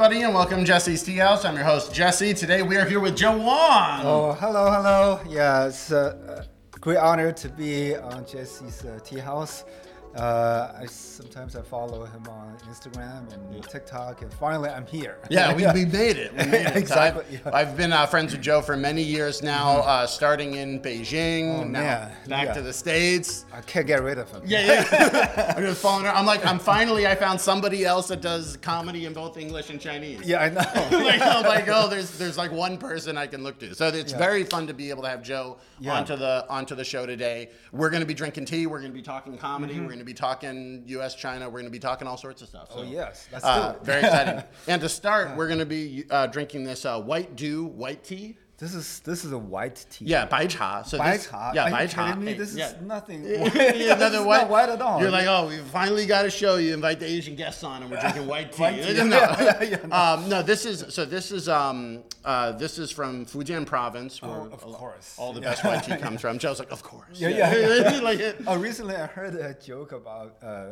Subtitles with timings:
[0.00, 1.44] everybody, and welcome to Jesse's Tea House.
[1.44, 2.32] I'm your host, Jesse.
[2.32, 4.02] Today we are here with Joe Wong.
[4.04, 5.20] Oh, hello, hello.
[5.28, 9.64] Yeah, it's a, a great honor to be on Jesse's uh, Tea House.
[10.18, 15.18] Uh, I sometimes I follow him on Instagram and TikTok, and finally I'm here.
[15.30, 16.32] Yeah, we, we made it.
[16.32, 16.76] We made it.
[16.76, 17.38] Exactly, I've, yeah.
[17.40, 17.54] Mm-hmm.
[17.54, 21.64] I've been uh, friends with Joe for many years now, uh, starting in Beijing, Oh,
[21.64, 22.12] now man.
[22.28, 22.54] back Yeah.
[22.54, 23.44] to the States.
[23.52, 24.42] I can't get rid of him.
[24.44, 25.54] Yeah, yeah.
[25.56, 26.10] I'm just following her.
[26.10, 29.80] I'm like, I'm finally, I found somebody else that does comedy in both English and
[29.80, 30.22] Chinese.
[30.24, 30.98] Yeah, I know.
[31.04, 33.74] like, I'm like, oh, there's there's like one person I can look to.
[33.74, 34.18] So it's Yeah.
[34.18, 35.94] very fun to be able to have Joe Yeah.
[35.94, 37.50] onto the onto the show today.
[37.70, 38.66] We're gonna be drinking tea.
[38.66, 39.78] We're gonna be talking comedy.
[39.78, 41.14] We're gonna be talking U.S.
[41.14, 41.48] China.
[41.50, 42.70] We're gonna be talking all sorts of stuff.
[42.70, 42.78] Mm-hmm.
[42.78, 43.76] Oh, yes, let's uh.
[43.82, 44.42] Very exciting.
[44.66, 48.38] and to start, we're gonna be uh, drinking this uh, white dew white tea.
[48.58, 50.06] This is this is a white tea.
[50.06, 50.82] Yeah, bai cha.
[50.82, 51.52] So Bai this, cha.
[51.54, 52.16] Yeah, bai cha.
[52.16, 52.32] me?
[52.32, 52.70] Hey, This yeah.
[52.74, 53.22] is nothing.
[53.24, 54.38] Yeah, nothing white.
[54.42, 55.00] not white at all.
[55.00, 56.56] You're like, oh, we finally got a show.
[56.56, 58.60] You invite the Asian guests on, and we're drinking white tea.
[58.62, 58.94] White tea.
[59.04, 59.96] no, Yeah, yeah, no.
[59.96, 61.04] Um, no, this is so.
[61.04, 65.14] This is um, uh, this is from Fujian Province, where Oh, of a- course.
[65.18, 66.40] all the best white tea comes from.
[66.40, 67.06] Joe's like, of course.
[67.20, 67.54] Yeah, yeah,
[67.92, 68.00] yeah.
[68.00, 68.40] like it.
[68.44, 70.70] Oh, recently I heard a joke about uh,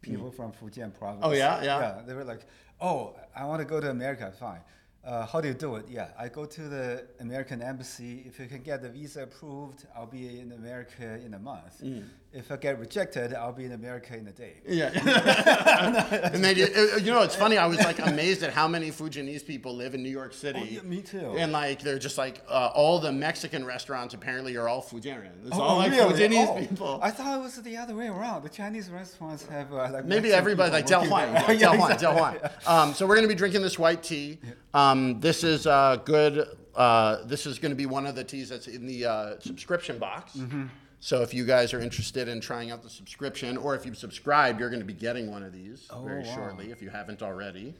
[0.00, 1.20] people from Fujian province.
[1.22, 1.62] Oh, yeah?
[1.62, 1.78] Yeah.
[1.78, 2.40] Yeah, they were like,
[2.80, 4.32] "Oh, I want to go to America.
[4.40, 4.58] Fine.
[5.04, 5.86] Uh, how do you do it?
[5.88, 8.22] Yeah, I go to the American embassy.
[8.24, 11.82] If you can get the visa approved, I'll be in America in a month.
[11.82, 12.04] Mm.
[12.34, 14.54] If I get rejected, I'll be in America in a day.
[14.66, 14.90] Yeah.
[16.32, 16.66] and then you,
[16.98, 17.58] you know, it's funny.
[17.58, 20.60] I was like amazed at how many Fujianese people live in New York City.
[20.62, 21.34] Oh, yeah, me too.
[21.36, 25.28] And like they're just like uh, all the Mexican restaurants apparently are all Fujian.
[25.46, 26.14] It's all Oh, like really?
[26.14, 27.00] Fujianese Oh, people.
[27.02, 28.44] I thought it was the other way around.
[28.44, 31.32] The Chinese restaurants have uh, like Maybe Mexican everybody like Del Juan.
[31.46, 32.38] Del Yeah, Juan, Del Juan.
[32.66, 34.38] Um, so we're gonna be drinking this white tea.
[34.72, 36.48] Um, this is uh, good.
[36.74, 40.32] Uh, this is gonna be one of the teas that's in the uh, subscription box.
[40.34, 40.64] Mm-hmm.
[41.04, 44.60] So if you guys are interested in trying out the subscription, or if you've subscribed,
[44.60, 46.34] you're gonna be getting one of these very Oh, wow.
[46.36, 47.74] shortly if you haven't already.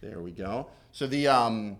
[0.00, 0.68] There we go.
[0.90, 1.76] So the um,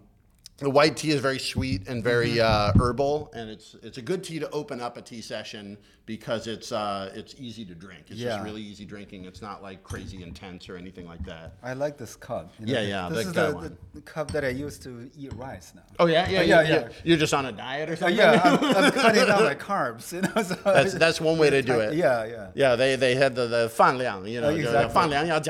[0.58, 2.78] the white tea is very sweet and very mm-hmm.
[2.78, 5.76] uh, herbal, and it's it's a good tea to open up a tea session
[6.06, 8.04] because it's uh, it's easy to drink.
[8.08, 8.30] It's yeah.
[8.30, 9.24] just really easy drinking.
[9.24, 11.54] It's not like crazy intense or anything like that.
[11.62, 12.52] I like this cup.
[12.60, 15.72] You know, yeah, yeah, this is the, the, cup that I use to eat rice
[15.74, 15.82] now.
[15.98, 16.88] Oh yeah, yeah, oh, yeah, yeah, yeah.
[17.02, 18.16] You're, just on a diet or oh, something.
[18.16, 20.12] Yeah, I'm, I'm, cutting out my carbs.
[20.12, 21.94] You know, so that's that's one way to do it.
[21.94, 22.50] Yeah, yeah.
[22.54, 24.94] Yeah, they they had the the fan liang, you know, oh, exactly.
[24.94, 25.40] fan liang uh,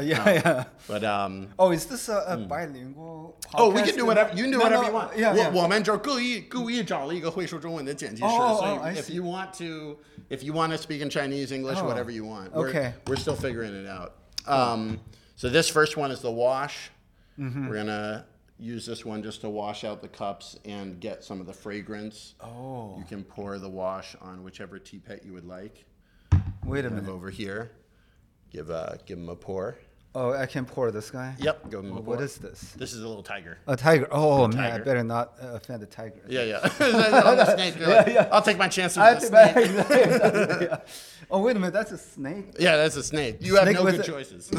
[0.00, 0.64] yeah, yeah.
[0.86, 1.48] But um.
[1.58, 2.48] Oh, is this a, a mm.
[2.48, 3.36] bilingual?
[3.42, 3.50] Mm.
[3.54, 5.17] Oh, we can do whatever you can do No, whatever no, you want.
[5.17, 5.51] Yeah, 我 yeah.
[5.63, 9.13] 我们就故意故意找了一个会说中文的剪辑师， Oh, 所以 oh, I if see.
[9.13, 9.97] you want to,
[10.29, 12.51] if you want to speak in Chinese, English, Oh, whatever you want.
[12.53, 12.93] We're, okay.
[13.07, 14.13] We're still figuring it out.
[14.47, 14.99] Um,
[15.35, 16.89] so this first one is the wash.
[17.39, 17.67] Mm-hmm.
[17.69, 18.25] We're gonna
[18.59, 22.35] use this one just to wash out the cups and get some of the fragrance.
[22.41, 25.85] Oh, You can pour the wash on whichever tea pet you would like.
[26.65, 27.09] wait a Have minute.
[27.11, 27.71] over here.
[28.51, 29.77] Give uh, give him a pour.
[30.18, 31.34] Oh, I can pour this guy.
[31.38, 32.00] Yep, a pour.
[32.00, 32.72] What is this?
[32.72, 33.58] This is a little tiger.
[33.66, 34.08] A tiger.
[34.10, 36.22] Oh man, I better not uh, offend the tiger.
[36.26, 36.66] Yeah, yeah.
[37.54, 40.60] Snake, like, I'll take my chances I with a snake.
[40.70, 40.78] yeah.
[41.30, 42.54] Oh wait a minute, that's a snake.
[42.58, 43.36] Yeah, that's a snake.
[43.40, 44.50] You have no good a- choices.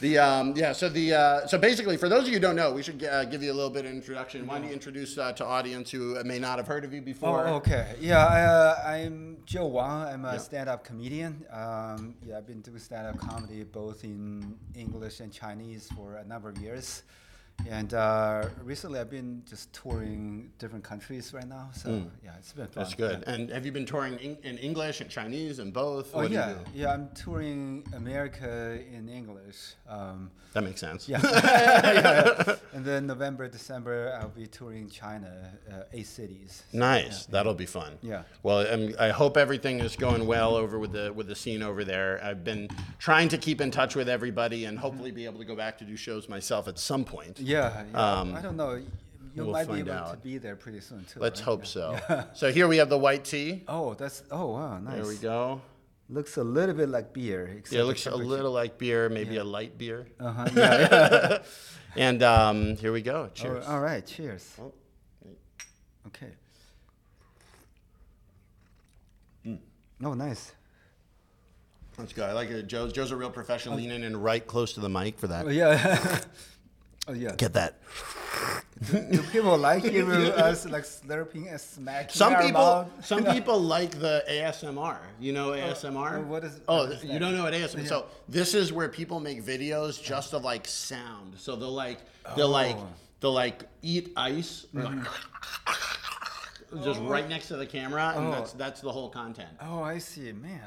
[0.00, 2.70] The um, yeah, so the uh, so basically, for those of you who don't know,
[2.72, 4.46] we should uh, give you a little bit of introduction.
[4.46, 7.46] Why don't you introduce uh, to audience who may not have heard of you before?
[7.46, 7.94] Oh, okay.
[7.98, 10.06] Yeah, I, uh, I'm Joe Wong.
[10.06, 10.38] I'm a Yeah.
[10.38, 11.46] stand-up comedian.
[11.50, 16.50] Um, yeah, I've been doing stand-up comedy both in English and Chinese for a number
[16.50, 17.02] of years.
[17.68, 21.70] And uh, recently, I've been just touring different countries right now.
[21.74, 22.82] So yeah, it's been fun.
[22.84, 23.24] That's good.
[23.26, 23.32] Yeah.
[23.34, 26.10] And have you been touring in, in English and Chinese and both?
[26.14, 26.58] Oh What do you yeah, do?
[26.74, 26.92] yeah.
[26.92, 29.74] I'm touring America in English.
[29.88, 31.08] Um, That makes sense.
[31.08, 31.20] yeah.
[31.24, 32.56] yeah.
[32.72, 36.62] And then November, December, I'll be touring China, uh, eight cities.
[36.70, 37.26] So, Nice.
[37.26, 37.98] That'll be fun.
[38.02, 38.22] Yeah.
[38.44, 41.84] Well, um, I hope everything is going well over with the with the scene over
[41.84, 42.20] there.
[42.22, 42.68] I've been
[42.98, 45.84] trying to keep in touch with everybody and hopefully be able to go back to
[45.84, 47.40] do shows myself at some point.
[47.46, 48.20] Yeah, yeah.
[48.20, 48.74] Um, I don't know.
[48.74, 51.20] You we'll might be able to be there pretty soon too.
[51.20, 51.44] Let's right?
[51.44, 51.66] hope Yeah.
[51.66, 52.24] so.
[52.34, 53.62] So here we have the white tea.
[53.68, 54.94] Oh, that's oh wow, nice.
[54.94, 55.60] There we go.
[56.08, 57.62] Looks a little bit like beer.
[57.70, 60.06] Yeah, it looks a little like beer, maybe a light beer.
[60.18, 61.38] Uh-huh, yeah, yeah.
[61.96, 63.28] And um, here we go.
[63.30, 63.64] Oh, Cheers.
[63.66, 64.54] all right, cheers.
[64.60, 64.72] Oh,
[66.08, 66.32] Okay.
[70.04, 70.52] Oh, nice.
[71.96, 72.24] That's good.
[72.24, 72.66] I like it.
[72.66, 73.76] Joe's, Joe's a real professional.
[73.76, 75.46] Lean in and right close to the mic for that.
[75.46, 76.20] Oh yeah.
[77.08, 77.34] Oh yeah.
[77.36, 77.78] Get that.
[78.90, 82.88] Do people like hearing us like slurping and smacking Some people, mouth?
[83.06, 84.98] some people like the ASMR.
[85.18, 86.18] You know oh, ASMR?
[86.18, 87.18] oh, what is- Oh, you that?
[87.18, 87.86] don't know what ASMR.
[87.86, 91.34] So this is where people make videos just of like sound.
[91.38, 91.98] So they'll like
[92.36, 92.50] they'll oh.
[92.50, 92.88] like Oh.
[93.20, 95.04] they'll like eat ice, or, like,
[96.84, 97.08] just oh.
[97.08, 98.30] right next to the camera, and Oh.
[98.32, 99.48] that's that's the whole content.
[99.60, 100.60] Oh, I see, man.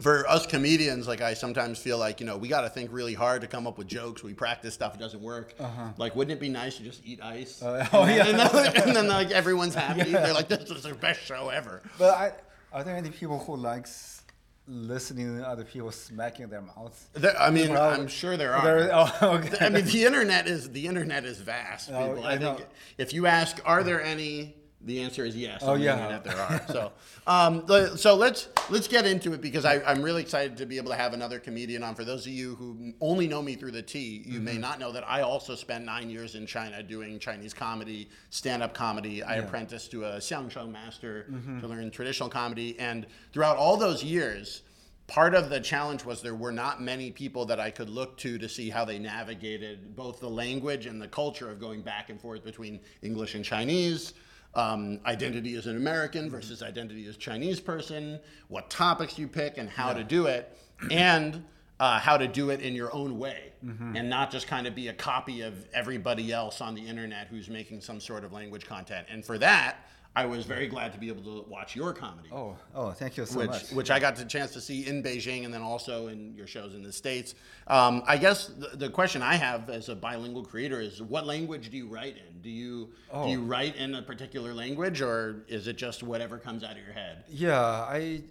[0.00, 3.14] For us comedians, like I sometimes feel like you know we got to think really
[3.14, 4.22] hard to come up with jokes.
[4.22, 5.54] We practice stuff; it doesn't work.
[5.96, 7.62] Like, wouldn't it be nice to just eat ice?
[7.62, 7.88] Uh-huh.
[7.92, 8.26] oh, yeah.
[8.26, 10.10] and, then, and then like everyone's happy.
[10.12, 12.32] They're like, "This is the best show ever." But I,
[12.72, 14.22] are there any people who likes
[14.66, 17.06] listening to other people smacking their mouths?
[17.12, 18.64] There, I mean, Well, I'm sure there are.
[18.64, 19.64] There, oh, okay.
[19.64, 21.90] I mean, the internet is the internet is vast.
[21.92, 22.24] Oh, People.
[22.24, 22.66] I I think
[22.98, 24.56] if you ask, are there any?
[24.84, 25.60] The answer is yes.
[25.64, 25.94] Oh, yeah.
[25.94, 26.60] internet there are.
[26.74, 26.92] So,
[27.26, 27.66] um,
[27.96, 30.96] so let's let's get into it because I, I'm really excited to be able to
[30.96, 31.94] have another comedian on.
[31.94, 34.44] For those of you who only know me through the tea, you Mm-hmm.
[34.44, 38.74] may not know that I also spent nine years in China doing Chinese comedy, stand-up
[38.74, 39.22] comedy.
[39.22, 41.60] I apprenticed to a xiangsheng master Mm-hmm.
[41.60, 44.62] to learn traditional comedy, and throughout all those years
[45.06, 48.38] part of the challenge was there were not many people that I could look to
[48.38, 52.18] to see how they navigated both the language and the culture of going back and
[52.18, 54.14] forth between English and Chinese.
[54.56, 59.68] Um, identity as an American versus identity as Chinese person, what topics you pick and
[59.68, 60.56] how to do it,
[60.92, 61.42] and
[61.80, 63.52] uh, how to do it in your own way.
[63.96, 67.48] And not just kind of be a copy of everybody else on the internet who's
[67.48, 69.06] making some sort of language content.
[69.10, 72.56] And for that, I was very glad to be able to watch your comedy oh,
[72.74, 73.70] oh, thank you so which much.
[73.72, 76.74] which I got the chance to see in Beijing and then also in your shows
[76.74, 77.34] in the states.
[77.66, 81.68] Um, I guess the, the question I have as a bilingual creator is, what language
[81.70, 82.40] do you write in?
[82.42, 82.90] Do you
[83.24, 83.46] do you Oh.
[83.46, 87.24] write in a particular language, or is it just whatever comes out of your head?
[87.28, 88.22] Yeah, I,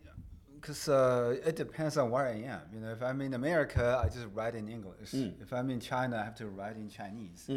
[0.62, 2.62] because uh, it depends on where I am.
[2.74, 5.12] You know, if I'm in America, I just write in English.
[5.12, 5.30] Hmm.
[5.42, 7.50] If I'm in China, I have to write in Chinese.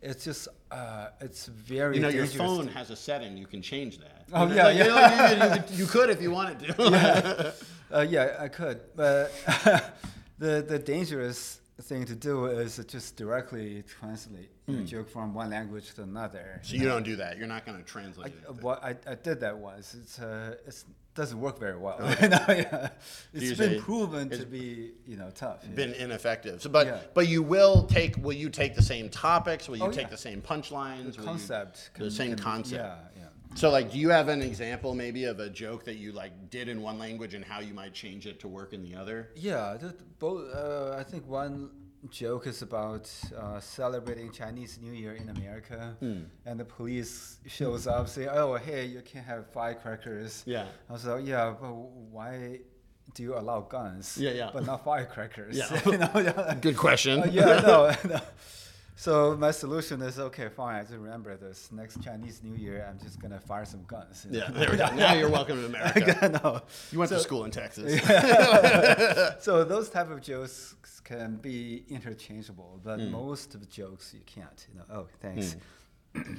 [0.00, 3.98] It's just, uh, it's very You know, your phone has a setting; you can change
[3.98, 4.24] that.
[4.32, 5.34] Oh, You know, yeah, like, you yeah.
[5.38, 7.54] know, you, you- you could if you wanted to.
[7.90, 9.32] Uh, yeah, I could, but
[10.38, 15.94] the the dangerous thing to do is just directly translate a joke from one language
[15.94, 16.60] to another.
[16.62, 17.38] so you don't do that.
[17.38, 18.62] You're not going to translate I, it.
[18.62, 19.94] what I, I did that once.
[19.94, 20.84] It's uh, it's
[21.14, 21.98] doesn't work very well.
[22.20, 22.90] Yeah.
[23.32, 25.60] you It's been proven it's to be you know tough.
[25.68, 25.74] yeah.
[25.74, 26.62] been ineffective.
[26.62, 27.00] So, but Yeah.
[27.14, 28.16] but you will take.
[28.18, 29.68] Will you take the same topics?
[29.68, 30.10] Will you Oh, take yeah.
[30.10, 31.16] the same punchlines?
[31.16, 31.90] Will you- concept.
[31.98, 32.82] the same concept.
[32.82, 33.17] Yeah, yeah.
[33.54, 36.68] So, like, do you have an example maybe of a joke that you like did
[36.68, 39.30] in one language and how you might change it to work in the other?
[39.34, 39.76] Yeah,
[40.18, 40.54] both.
[40.54, 41.70] Uh, I think one
[42.10, 46.20] joke is about uh, celebrating Chinese New Year in America, Hmm.
[46.46, 50.66] and the police shows up saying, "Oh, hey, you can have firecrackers." Yeah.
[50.88, 52.60] I was like, "Yeah, but why
[53.14, 54.16] do you allow guns?
[54.18, 54.50] Yeah, yeah.
[54.52, 55.80] But not firecrackers." Yeah.
[55.86, 56.56] you know.
[56.60, 57.22] Good question.
[57.24, 58.20] Uh, yeah, no, no.
[59.00, 60.74] So my solution is okay, fine.
[60.74, 62.84] I just remember this next Chinese New Year.
[62.90, 64.26] I'm just gonna fire some guns.
[64.28, 64.88] Yeah, there we go.
[64.92, 66.40] Now you're welcome to America.
[66.42, 66.62] no.
[66.90, 68.02] You went to school in Texas.
[69.44, 70.74] so those type of jokes
[71.04, 73.12] can be interchangeable, but Hmm.
[73.12, 74.66] most of the jokes you can't.
[74.72, 75.54] You know, oh, thanks.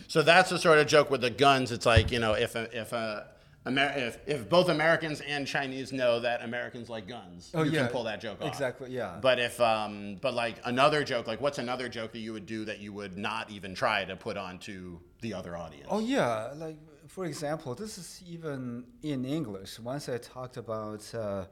[0.09, 1.71] So that's the sort of joke with the guns.
[1.71, 3.27] It's like you know, if a, if a
[3.67, 7.83] Amer- if, if both Americans and Chinese know that Americans like guns, Oh, you yeah.
[7.83, 8.47] can pull that joke off.
[8.47, 9.17] Exactly, yeah.
[9.21, 12.65] But if um, but like another joke, like what's another joke that you would do
[12.65, 15.88] that you would not even try to put onto the other audience?
[15.89, 16.77] Oh yeah, like
[17.07, 19.79] for example, this is even in English.
[19.79, 21.45] Once I talked about uh,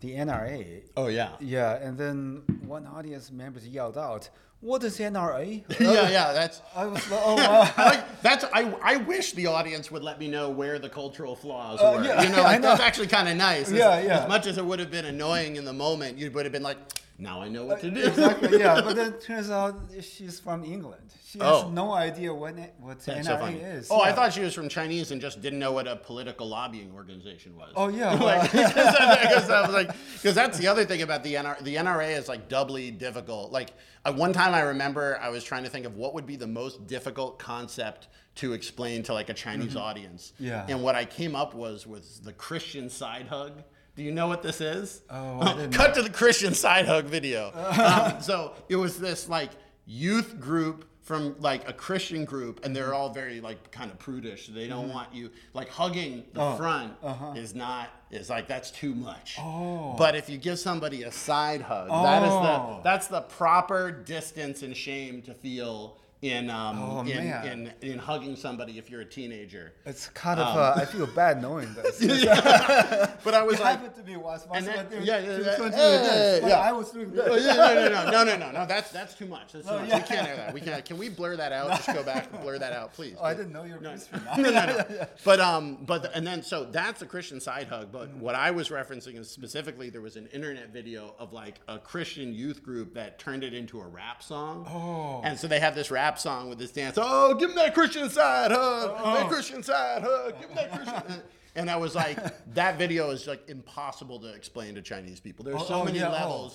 [0.00, 0.82] the NRA.
[0.96, 1.30] Oh yeah.
[1.40, 4.30] Yeah, and then one audience member yelled out,
[4.62, 6.32] "What is NRA?" yeah, yeah.
[6.32, 10.02] That's I was like, "Oh wow." I like that's I, I wish the audience would
[10.02, 12.04] let me know where the cultural flaws Uh, were.
[12.04, 12.68] yeah, you know, like, know.
[12.68, 13.66] that's actually kind of nice.
[13.66, 14.22] As, Yeah, yeah.
[14.22, 16.62] As much as it would have been annoying in the moment, you would have been
[16.62, 16.78] like,
[17.22, 18.02] now I know what to do.
[18.04, 18.58] exactly.
[18.58, 21.14] Yeah, but then it turns out she's from England.
[21.24, 21.70] She has Oh.
[21.70, 23.58] no idea what what That's NRA so funny.
[23.58, 23.88] is.
[23.90, 26.92] Oh, I thought she was from Chinese and just didn't know what a political lobbying
[26.92, 27.72] organization was.
[27.76, 28.12] Oh yeah.
[28.30, 28.66] like, well,
[29.72, 31.58] because like, that's the other thing about the NRA.
[31.62, 33.52] The NRA is like doubly difficult.
[33.52, 33.70] Like
[34.04, 36.46] uh, one time, I remember I was trying to think of what would be the
[36.48, 40.32] most difficult concept to explain to like a Chinese audience.
[40.34, 40.44] Mm-hmm.
[40.46, 40.66] Yeah.
[40.68, 43.62] And what I came up was was the Christian side hug.
[43.94, 45.02] Do you know what this is?
[45.10, 47.52] Oh, I didn't cut to the Christian side hug video.
[48.14, 49.50] um, so it was this like
[49.86, 54.46] youth group from like a Christian group, and they're all very like kind of prudish.
[54.46, 56.54] They don't want you like hugging the Mm-hmm.
[56.54, 57.32] Oh, front uh-huh.
[57.36, 59.36] is not is like that's too much.
[59.38, 59.94] Oh.
[59.98, 62.80] But if you give somebody a side hug, that is the Oh.
[62.84, 68.36] that's the proper distance and shame to feel in um Oh, in, in in hugging
[68.36, 69.72] somebody if you're a teenager.
[69.84, 70.46] it's kind of.
[70.48, 72.00] Um, uh, I feel bad knowing this.
[73.24, 74.42] But I was It like, happened to me once.
[74.42, 76.54] and once then- I yeah, yeah, was yeah, yeah, this, yeah, yeah.
[76.60, 78.66] I was doing Oh, yeah, no, no, no, no, no, no, no.
[78.66, 79.52] That's that's too much.
[79.52, 79.88] That's too Oh, much.
[79.88, 79.98] yeah.
[79.98, 80.54] We can't air that.
[80.54, 80.84] We can't.
[80.84, 81.70] Can we blur that out?
[81.70, 83.16] Just go back and blur that out, please.
[83.20, 83.94] Oh, I didn't know you were No,
[84.36, 85.06] no, no, no.
[85.24, 87.90] But um, but and then so that's a Christian side hug.
[87.90, 91.78] But what I was referencing is specifically there was an internet video of like a
[91.78, 94.66] Christian youth group that turned it into a rap song.
[94.68, 95.20] Oh.
[95.24, 96.98] And so they have this rap song with this dance.
[97.00, 98.96] Oh, give him that Christian side hug.
[98.96, 99.28] That oh.
[99.28, 100.40] Christian side hug.
[100.40, 101.22] Give him that Christian.
[101.54, 102.18] And I was like,
[102.54, 105.44] that video is like impossible to explain to Chinese people.
[105.44, 106.50] There's Oh, so oh, many yeah, oh.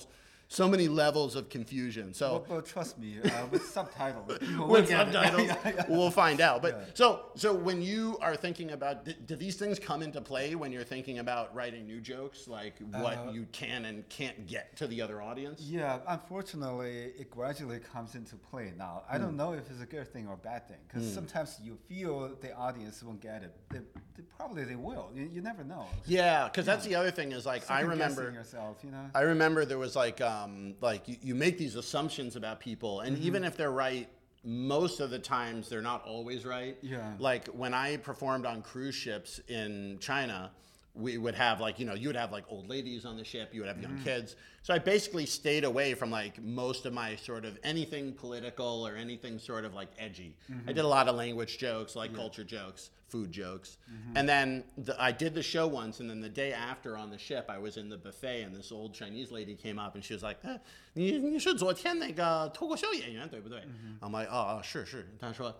[0.50, 2.14] So many levels of confusion.
[2.14, 4.26] So Well, well, trust me, uh, with subtitles,
[4.68, 5.84] with subtitles, Yeah, yeah.
[5.90, 6.62] we'll find out.
[6.62, 10.54] But so so when you are thinking about, do, do these things come into play
[10.54, 14.74] when you're thinking about writing new jokes, like what Uh, you can and can't get
[14.76, 15.60] to the other audience?
[15.60, 19.02] Yeah, unfortunately, it gradually comes into play now.
[19.10, 19.22] I Hmm.
[19.24, 22.14] don't know if it's a good thing or a bad thing because sometimes you feel
[22.40, 23.52] the audience won't get it.
[23.70, 23.80] They,
[24.16, 25.10] they probably they will.
[25.14, 25.84] You, you never know.
[26.06, 28.30] Yeah, because that's the other thing is like I remember.
[28.30, 29.06] yourself, you know.
[29.14, 33.00] I remember there was like um, Um, like you, you make these assumptions about people,
[33.00, 33.26] and mm-hmm.
[33.26, 34.08] even if they're right,
[34.44, 36.76] most of the times they're not always right.
[36.82, 37.12] Yeah.
[37.18, 40.50] Like when I performed on cruise ships in China,
[40.94, 43.50] we would have like you know you would have like old ladies on the ship,
[43.52, 44.04] you would have young mm-hmm.
[44.04, 44.36] kids.
[44.62, 48.96] So I basically stayed away from like most of my sort of anything political or
[48.96, 50.36] anything sort of like edgy.
[50.48, 50.66] I mm-hmm.
[50.66, 53.77] did a lot of language jokes, like culture jokes, food jokes,
[54.15, 57.17] and then the, I did the show once, and then the day after on the
[57.17, 60.13] ship, I was in the buffet, and this old Chinese lady came up and she
[60.13, 60.59] was like, eh,
[60.93, 63.61] 你你是昨天那个脱口秀演员对不对？
[64.01, 65.07] I'm like, oh, 是是。
[65.19, 65.55] 她说。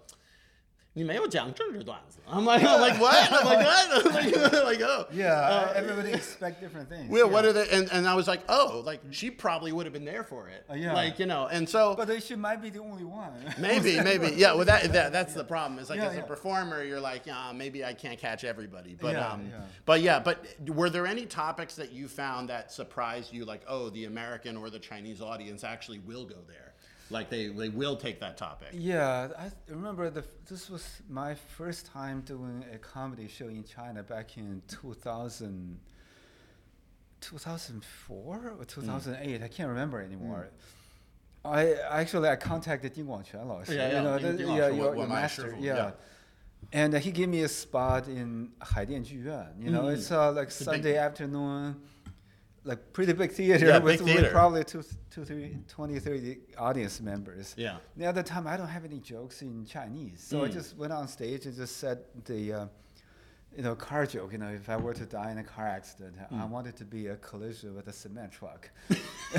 [0.98, 2.20] 你没有讲政治段子。
[2.30, 3.16] I'm like, I'm like what?
[3.32, 4.06] I'm like what?
[4.06, 5.08] I'm like, I'm like oh.
[5.12, 7.10] Yeah, Uh, everybody expect different things.
[7.10, 7.34] well, yeah.
[7.34, 7.68] what are they?
[7.72, 10.64] And, and I was like, oh, like she probably would have been there for it.
[10.70, 10.94] Uh, yeah.
[10.94, 13.34] Like you know, and so But they should might be the only one.
[13.58, 14.54] maybe, maybe, yeah.
[14.54, 15.80] Well, that, that that's the problem.
[15.80, 16.26] Is like Yeah, as a yeah.
[16.26, 18.96] performer, you're like, yeah, maybe I can't catch everybody.
[18.96, 19.62] But Yeah, um, yeah.
[19.86, 23.46] but yeah, but were there any topics that you found that surprised you?
[23.46, 26.67] Like, oh, the American or the Chinese audience actually will go there.
[27.11, 28.69] Like they, they will take that topic.
[28.73, 34.03] Yeah, I remember the, this was my first time doing a comedy show in China
[34.03, 35.79] back in 2000,
[37.21, 39.41] 2004 or 2008.
[39.41, 39.45] Mm.
[39.45, 40.49] I can't remember anymore.
[41.45, 41.51] Mm.
[41.51, 45.07] I actually I contacted Ding Guangquan Laoshi, yeah, yeah, you know, Ding, yeah, your, your
[45.07, 45.75] master, yeah.
[45.75, 45.91] yeah.
[46.73, 49.63] And he gave me a spot in Haidian Juyuan.
[49.63, 49.95] You know, mm.
[49.95, 51.77] it's uh, like it's Sunday big, afternoon
[52.69, 57.01] like pretty big theater Yeah, with, big with probably two, two, three, 20, 30 audience
[57.01, 57.55] members.
[57.57, 57.79] Yeah.
[57.97, 60.53] The other time, I don't have any jokes in Chinese, so I Mm.
[60.53, 62.67] just went on stage and just said the, uh,
[63.57, 64.33] you know, car joke.
[64.33, 66.51] You know, if I were to die in a car accident, I Mm.
[66.51, 68.71] wanted to be a collision with a cement truck.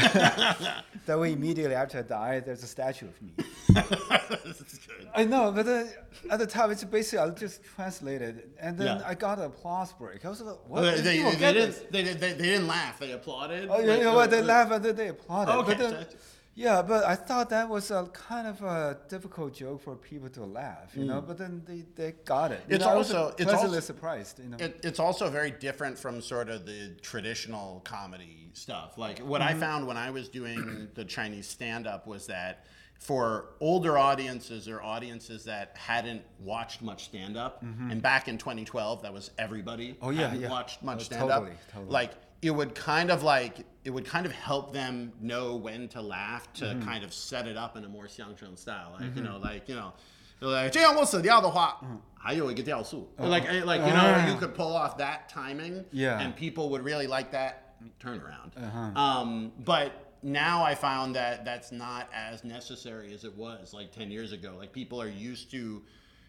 [1.06, 3.32] that way, immediately after I die, there's a statue of me.
[3.70, 5.08] this is good.
[5.16, 5.84] I know, but uh,
[6.30, 9.08] at the time, it's basically I just translated, and then Yeah.
[9.08, 10.26] I got an applause break.
[10.26, 10.82] I was like, "What?
[10.84, 13.00] Well, they, they, they didn't, they, they, didn't laugh.
[13.00, 13.70] They applauded.
[13.70, 14.30] Oh, yeah, Like, you know what?
[14.32, 15.52] They uh, laugh and then they applauded.
[15.56, 16.18] Okay, but then, so-
[16.56, 20.44] yeah, but I thought that was a kind of a difficult joke for people to
[20.46, 21.08] laugh, you Mm.
[21.08, 21.22] know.
[21.22, 22.62] But then they, they got it.
[22.68, 24.58] You It's know, also- it's also- surprised, you know.
[24.60, 28.98] It, it's also very different from sort of the traditional comedy stuff.
[28.98, 29.58] Like what Mm-hmm.
[29.58, 32.66] I found when I was doing the Chinese stand up was that
[33.00, 39.04] for older audiences or audiences that hadn't watched much stand up, and back in 2012,
[39.04, 40.06] that was everybody Mm-hmm.
[40.06, 40.50] Oh, yeah, yeah.
[40.50, 41.40] watched much Oh, stand up.
[41.44, 41.92] totally, totally.
[41.92, 46.02] Like it would kind of like it would kind of help them know when to
[46.02, 46.82] laugh to mm-hmm.
[46.82, 48.92] kind of set it up in a more Xiangsheng style.
[48.94, 49.18] Like, mm-hmm.
[49.18, 49.94] you know, like, you know,
[50.42, 51.80] like, 这样我死掉的话,
[52.16, 53.10] 还有一个调数.
[53.18, 53.24] Mm-hmm.
[53.24, 53.30] Uh-huh.
[53.30, 54.40] Like, eh, like, you know, you uh-huh.
[54.40, 56.20] could pull off that timing yeah.
[56.20, 58.52] and people would really like that turnaround.
[58.58, 59.00] Uh-huh.
[59.00, 64.12] Um, but now I found that that's not as necessary as it was like 10
[64.12, 64.56] years ago.
[64.58, 65.82] Like people are used to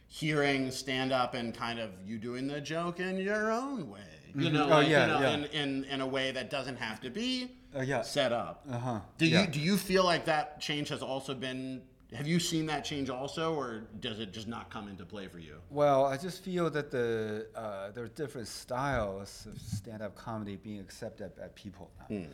[0.07, 4.51] hearing stand up and kind of you doing the joke in your own way you
[4.51, 5.35] know, Oh, like, yeah, you know yeah.
[5.35, 8.03] in, in, in a way that doesn't have to be Uh, yeah.
[8.03, 8.65] set up.
[8.71, 9.01] Uh-huh.
[9.19, 9.43] Do Yeah.
[9.43, 11.83] you do you feel like that change has also been
[12.13, 15.39] have you seen that change also or does it just not come into play for
[15.39, 15.61] you?
[15.71, 20.81] Well, I just feel that the uh, there are different styles of stand-up comedy being
[20.81, 22.07] accepted by people now.
[22.17, 22.25] Hmm.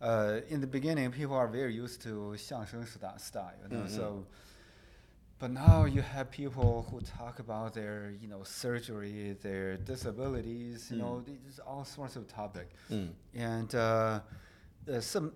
[0.00, 2.84] Uh, in the beginning, people are very used to 相声
[3.18, 3.84] style, you know.
[3.84, 3.96] Mm-hmm.
[3.96, 4.24] So,
[5.38, 10.98] but now you have people who talk about their, you know, surgery, their disabilities, you
[10.98, 13.10] know, these all sorts of topic, Mm.
[13.34, 14.20] and uh,
[14.86, 15.32] there's some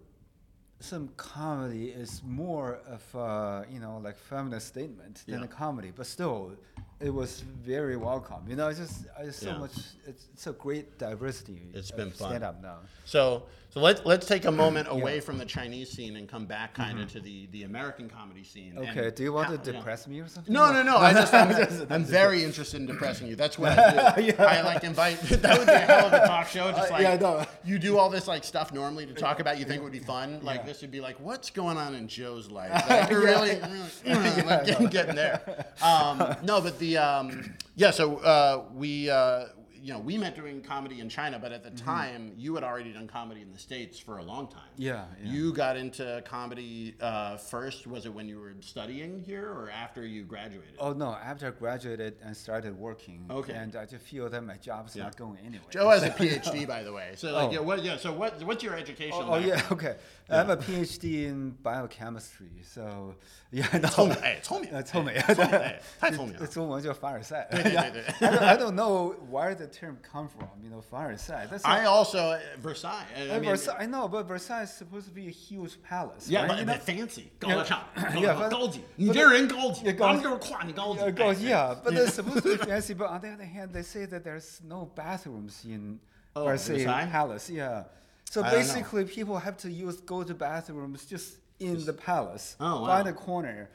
[0.81, 6.07] some comedy is more of a, you know like feminist statement than a comedy, but
[6.07, 6.52] still,
[7.00, 8.43] it was very welcome.
[8.49, 9.59] You know, it's just it's so Yeah.
[9.59, 9.73] much.
[10.07, 11.62] It's, it's a great diversity.
[11.75, 12.28] It's been fun.
[12.31, 12.78] stand up now.
[13.05, 14.95] So, so let's let's take a moment Yeah.
[14.95, 15.02] Mm-hmm.
[15.02, 18.43] away from the Chinese scene and come back kind of to the the American comedy
[18.43, 18.75] scene.
[18.76, 19.78] and Okay, do you want how- to yeah.
[19.78, 20.52] depress me or something?
[20.52, 20.97] No, no, no.
[20.97, 23.37] I just, I'm, Just- I'm very interested in depressing you.
[23.37, 24.33] That's what I do.
[24.38, 25.19] I like invite.
[25.43, 26.71] That would be a hell of a talk show.
[26.73, 27.45] Just Uh, like yeah, I know.
[27.64, 29.59] you do all this like stuff normally to talk about.
[29.59, 30.40] You think would be fun.
[30.43, 30.67] Like Yeah.
[30.67, 32.73] this would be like, what's going on in Joe's life?
[32.88, 33.61] Like, you're really,
[34.05, 35.67] really like, getting, getting there.
[35.83, 37.90] Um, no, but the um, yeah.
[37.90, 39.11] So uh, we.
[39.11, 39.47] Uh,
[39.77, 42.94] you know, we met doing comedy in China, but at the time, you had already
[42.94, 44.62] done comedy in the States for a long time.
[44.74, 44.82] Mm-hmm.
[44.82, 45.32] Yeah, yeah.
[45.32, 47.86] You got into comedy uh, first.
[47.86, 50.75] Was it when you were studying here or after you graduated?
[50.80, 51.10] Oh no!
[51.13, 53.53] After I graduated and started working, Okay.
[53.53, 55.03] and I just feel that my job's Yeah.
[55.03, 55.70] not going anywhere.
[55.70, 57.12] Joe has a PhD, by the way.
[57.18, 57.51] So, like, Oh.
[57.51, 57.98] yeah, what, yeah.
[57.98, 59.20] So, what, what's your education?
[59.22, 59.84] Oh, oh, yeah, background?
[59.84, 59.96] okay.
[60.30, 63.15] I have a PhD in biochemistry, so
[63.51, 63.89] yeah, no.
[63.89, 66.48] 聪明，哎，聪明，呃，聪明，哎聪明，哎，太聪明了。
[66.48, 67.48] 中文叫凡尔赛。
[67.51, 70.49] 对对对对 I don't, I don't know where the that term come from?
[70.63, 71.47] You know, Versailles.
[71.51, 73.05] That's I also uh, Versailles.
[73.17, 73.77] I, I mean, Versailles.
[73.79, 76.29] I know, but Versailles is supposed to be a huge palace.
[76.29, 76.67] Yeah, right?
[76.67, 77.31] but you fancy.
[77.47, 77.65] Yeah,
[77.97, 78.35] yeah.
[78.35, 78.51] They're
[81.41, 82.95] yeah, but it's supposed to be fancy.
[82.95, 86.01] But on the other hand, they say that there's no bathrooms in
[86.37, 87.51] oh, Versailles, Versailles Palace.
[87.51, 87.85] Yeah.
[88.31, 92.83] So I basically, people have to use go to bathrooms just in the palace, oh,
[92.83, 92.87] wow.
[92.87, 93.71] by the corner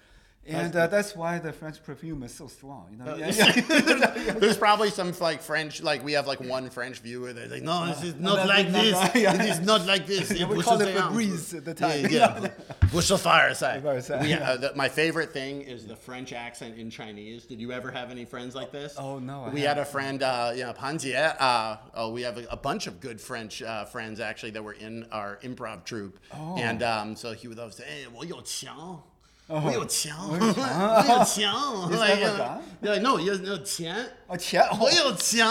[0.45, 2.87] and uh, that's why the French perfume is so strong.
[2.91, 4.33] You know, Uh, yeah, yeah.
[4.39, 7.31] There's probably some like French, like we have like one French viewer.
[7.33, 9.15] They're like, no, this is not that's like this.
[9.15, 9.33] yeah.
[9.41, 10.31] It is not like this.
[10.37, 12.01] Yeah, we call it Febreze at the time.
[12.09, 12.49] Yeah, yeah.
[12.91, 13.81] Bushel fireside.
[13.83, 14.49] Fireside, yeah.
[14.51, 17.45] uh, the, my favorite thing is the French accent in Chinese.
[17.45, 18.95] Did you ever have any friends like this?
[18.97, 20.99] Oh, no, I we had a friend, uh, you know, Pan
[21.39, 24.73] Uh, oh, we have a, a bunch of good French uh, friends actually that were
[24.73, 26.57] in our improv troupe, Oh.
[26.57, 28.05] and um, so he would always say, "Hey,
[29.52, 30.30] 我有枪." Oh.
[30.30, 32.60] 我有枪，我有枪 Is like, that a uh, gun?
[32.82, 35.48] yeah, no, you no 钱，哦，钱，我有枪。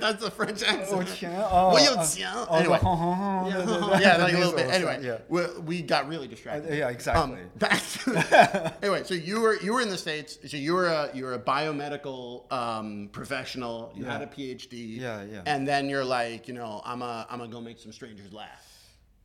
[0.00, 0.88] That's the French accent.
[0.96, 2.32] 哦，钱，哦，我有钱。
[2.32, 2.78] 哦， Anyway.
[2.78, 4.66] 轰轰轰，对对对 yeah, like a little Nasal bit.
[4.66, 5.18] sound, Anyway, yeah.
[5.28, 6.72] we, we got really distracted.
[6.72, 7.22] Uh, yeah, exactly.
[7.22, 10.38] Um, back to, anyway, so you were you were in the states.
[10.48, 13.92] So you were a you were a biomedical um, professional.
[13.94, 14.54] You had a Yeah.
[14.56, 14.98] PhD.
[14.98, 15.42] Yeah, yeah.
[15.44, 18.64] And then you're like, you know, I'm a I'm gonna go make some strangers laugh.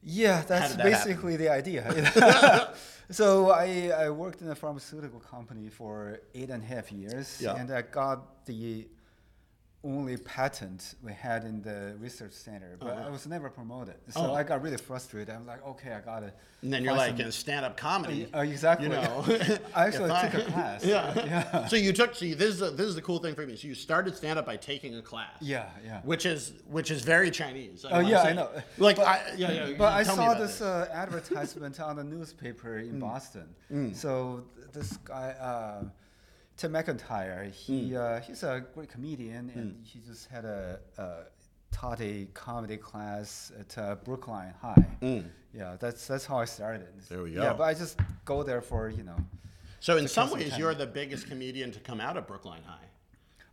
[0.09, 0.93] Yeah, that's that happen?
[0.93, 1.83] basically the idea.
[3.11, 7.57] so I, I worked in a pharmaceutical company for eight and a half years, Yeah.
[7.57, 8.87] and I got the
[9.87, 13.95] only patent we had in the research center, but I was never promoted.
[14.11, 14.35] So Oh.
[14.35, 15.35] I got really frustrated.
[15.35, 16.33] I'm like, okay, I gotta.
[16.63, 18.27] And then you're like in stand-up comedy.
[18.35, 18.87] Uh, exactly.
[18.89, 19.25] You know,
[19.75, 20.85] I actually took a class.
[20.95, 21.13] Yeah.
[21.33, 21.67] Yeah.
[21.69, 22.15] So you took.
[22.15, 23.55] See, this is a, this is the cool thing for me.
[23.57, 25.37] So you started stand-up by taking a class.
[25.41, 26.01] Yeah, yeah.
[26.03, 27.85] Which is which is very Chinese.
[27.85, 28.23] Oh wanna yeah.
[28.23, 28.49] I know.
[28.79, 29.75] Like but, I yeah yeah.
[29.79, 32.91] But I saw this uh, advertisement on the newspaper Mm.
[32.91, 33.47] in Boston.
[33.95, 35.85] So this guy, uh,
[36.57, 37.97] Tim McIntyre, he Mm.
[37.97, 40.81] uh, he's a great comedian, and he just had a.
[40.99, 41.03] Uh,
[41.73, 45.23] taught a comedy class at uh, Brookline High.
[45.53, 46.87] Yeah, that's that's how I started.
[46.97, 47.09] Mm.
[47.09, 47.43] There we go.
[47.43, 49.17] Yeah, but I just go there for you know.
[49.81, 52.87] So in some ways, you're the biggest comedian to come out of Brookline High.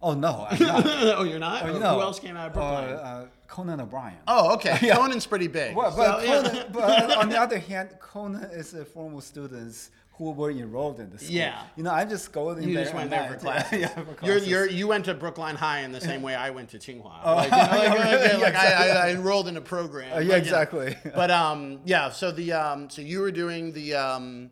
[0.01, 1.63] Oh no, oh, you're not.
[1.63, 1.95] Oh, no.
[1.95, 2.99] Who else came out of Uh, Brookline?
[3.05, 4.17] uh, Conan O'Brien.
[4.27, 4.89] oh, okay.
[4.93, 5.75] Conan's pretty big.
[5.75, 6.63] Well, but, So, yeah.
[6.71, 11.17] But on the other hand, Conan is a former students who were enrolled in the
[11.17, 11.31] school.
[11.35, 11.63] Yeah.
[11.75, 12.83] You know, I'm just going You there.
[12.83, 13.79] just went there for classes.
[13.79, 16.69] yeah, for You're, you're, you went to Brookline High in the same way I went
[16.69, 17.25] to Tsinghua.
[17.25, 20.13] like, you know, like, Yeah, like I, I, I enrolled in a program.
[20.15, 20.35] Uh, yeah, like, you know.
[20.37, 20.95] exactly.
[21.15, 22.09] But um, yeah.
[22.11, 24.51] So the um, so you were doing the um,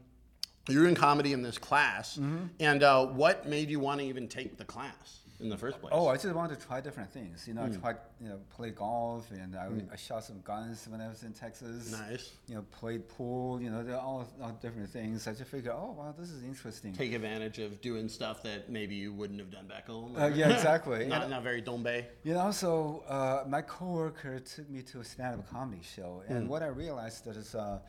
[0.67, 2.45] you were in comedy in this class, Mm-hmm.
[2.59, 5.91] and uh, what made you want to even take the class in the first place?
[5.93, 7.47] Oh, I just wanted to try different things.
[7.47, 7.63] You know.
[7.63, 11.23] I tried, you know, play golf, and I, I shot some guns when I was
[11.23, 11.91] in Texas.
[11.91, 12.31] Nice.
[12.47, 13.61] You know, played pool.
[13.61, 15.27] You know, they're all, all different things.
[15.27, 16.93] I just figured, oh wow, this is interesting.
[16.93, 20.15] take advantage of doing stuff that maybe you wouldn't have done back home.
[20.17, 21.07] Uh, yeah, exactly.
[21.07, 22.05] not, not very Dombe.
[22.23, 26.61] You know, so uh, my coworker took me to a stand-up comedy show, and what
[26.61, 27.79] I realized that is, uh,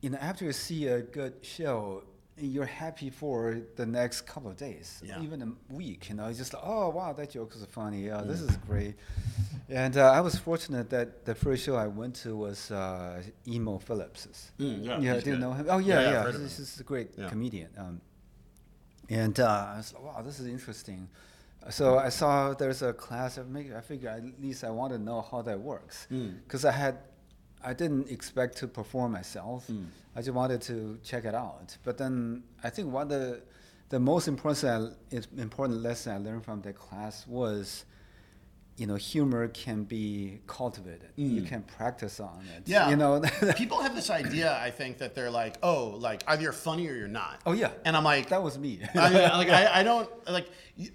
[0.00, 2.04] you know, after you see a good show,
[2.38, 5.22] you're happy for the next couple of days, Yeah.
[5.22, 6.08] even a week.
[6.10, 8.06] You know, it's just like, oh wow, that joke is funny.
[8.06, 8.94] Yeah, this is great.
[9.70, 13.78] And uh, I was fortunate that the first show I went to was uh, Emo
[13.78, 14.52] Phillips's.
[14.58, 15.40] Mm, yeah, yeah, do you good.
[15.40, 15.66] know him?
[15.68, 16.22] Oh Yeah, yeah, yeah, I've yeah.
[16.24, 16.64] heard of He's, him.
[16.64, 17.28] he's a great Yeah.
[17.28, 17.70] comedian.
[17.78, 18.00] Um,
[19.08, 21.08] and uh, I was like, wow, this is interesting.
[21.70, 23.38] So I saw there's a class.
[23.38, 26.34] I, make, I figured at least I want to know how that works Mm.
[26.44, 26.98] because I had,
[27.66, 29.66] I didn't expect to perform myself.
[29.66, 29.86] Mm.
[30.14, 31.76] I just wanted to check it out.
[31.82, 33.42] But then I think one of the,
[33.88, 34.96] the most important
[35.36, 37.84] important lesson I learned from that class was,
[38.76, 41.08] you know, humor can be cultivated.
[41.16, 42.64] You can practice on it.
[42.64, 42.68] Mm.
[42.68, 42.90] Yeah.
[42.90, 43.22] You know.
[43.56, 46.94] People have this idea, I think, that they're like, oh, like either you're funny or
[46.94, 47.40] you're not.
[47.46, 47.70] oh yeah.
[47.86, 48.80] And I'm like, that was me.
[48.94, 50.48] I, mean, like I, I don't like.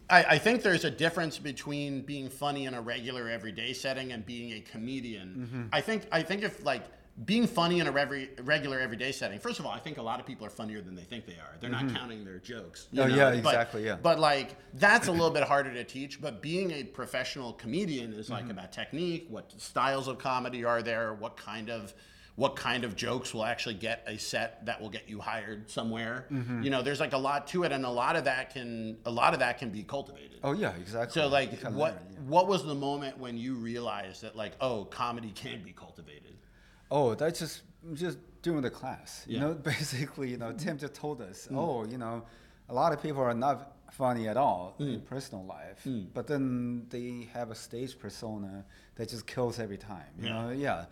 [0.09, 4.23] I, I think there's a difference between being funny in a regular everyday setting and
[4.23, 5.49] being a comedian.
[5.49, 5.63] Mm-hmm.
[5.73, 6.83] I think I think if like
[7.26, 9.38] being funny in a rev- regular everyday setting.
[9.39, 11.34] First of all, I think a lot of people are funnier than they think they
[11.34, 11.56] are.
[11.60, 12.88] They're not counting their jokes.
[12.93, 13.00] Mm-hmm.
[13.00, 13.97] Oh, yeah, But- exactly, yeah.
[14.02, 16.21] But like that's a little bit harder to teach.
[16.21, 18.34] But being a professional comedian is Mm-hmm.
[18.34, 19.28] like about technique.
[19.30, 21.13] What styles of comedy are there?
[21.13, 21.93] What kind of
[22.36, 26.26] what kind of jokes will actually get a set that will get you hired somewhere.
[26.32, 26.63] Mm-hmm.
[26.63, 29.12] You know, there's like a lot to it, and a lot of that can a
[29.12, 30.39] lot of that can be cultivated.
[30.43, 31.21] Oh yeah, exactly.
[31.21, 32.19] So like, what learn, yeah.
[32.26, 36.38] what was the moment when you realized that like, oh, comedy can be cultivated?
[36.91, 39.23] Oh, that's just just during the class.
[39.27, 39.43] You Yeah.
[39.43, 39.47] Mm.
[39.47, 42.23] know, basically, you know, Tim just told us, oh, you know,
[42.69, 43.58] a lot of people are not
[43.91, 44.93] funny at all Mm.
[44.95, 50.12] in personal life, but then they have a stage persona that just kills every time.
[50.19, 50.34] You Yeah.
[50.41, 50.86] know, yeah.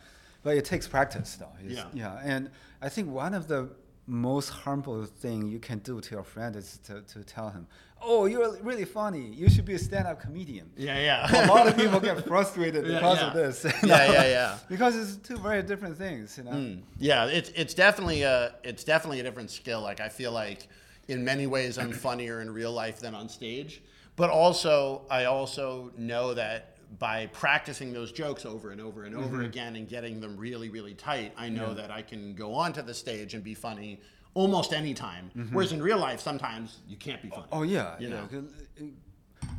[0.44, 1.54] But it takes practice, though.
[1.66, 1.88] It's- Yeah.
[1.94, 2.22] yeah.
[2.34, 2.50] And
[2.82, 3.70] I think one of the
[4.10, 7.68] most harmful thing you can do to your friend is to, to tell him,
[8.02, 9.28] oh, you're really funny.
[9.28, 10.70] You should be a stand-up comedian.
[10.76, 11.46] Yeah, yeah.
[11.46, 13.28] a lot of people get frustrated Yeah, because yeah.
[13.28, 13.64] of this.
[13.66, 14.14] you Yeah, know?
[14.14, 14.58] yeah, yeah.
[14.70, 16.52] Because it's two very different things, you know.
[16.52, 16.82] Mm.
[16.98, 19.82] Yeah, it's it's definitely a it's definitely a different skill.
[19.82, 20.68] Like I feel like
[21.08, 23.82] in many ways I'm funnier in real life than on stage,
[24.16, 29.38] but also I also know that by practicing those jokes over and over and over
[29.38, 29.46] Mm-hmm.
[29.46, 32.94] again and getting them really really tight, I know that I can go onto the
[32.94, 34.00] stage and be funny
[34.34, 35.30] almost any time.
[35.52, 37.44] Whereas in real life sometimes you can't be funny.
[37.44, 37.56] Mm-hmm.
[37.58, 38.16] Oh yeah, You yeah.
[38.16, 38.90] know.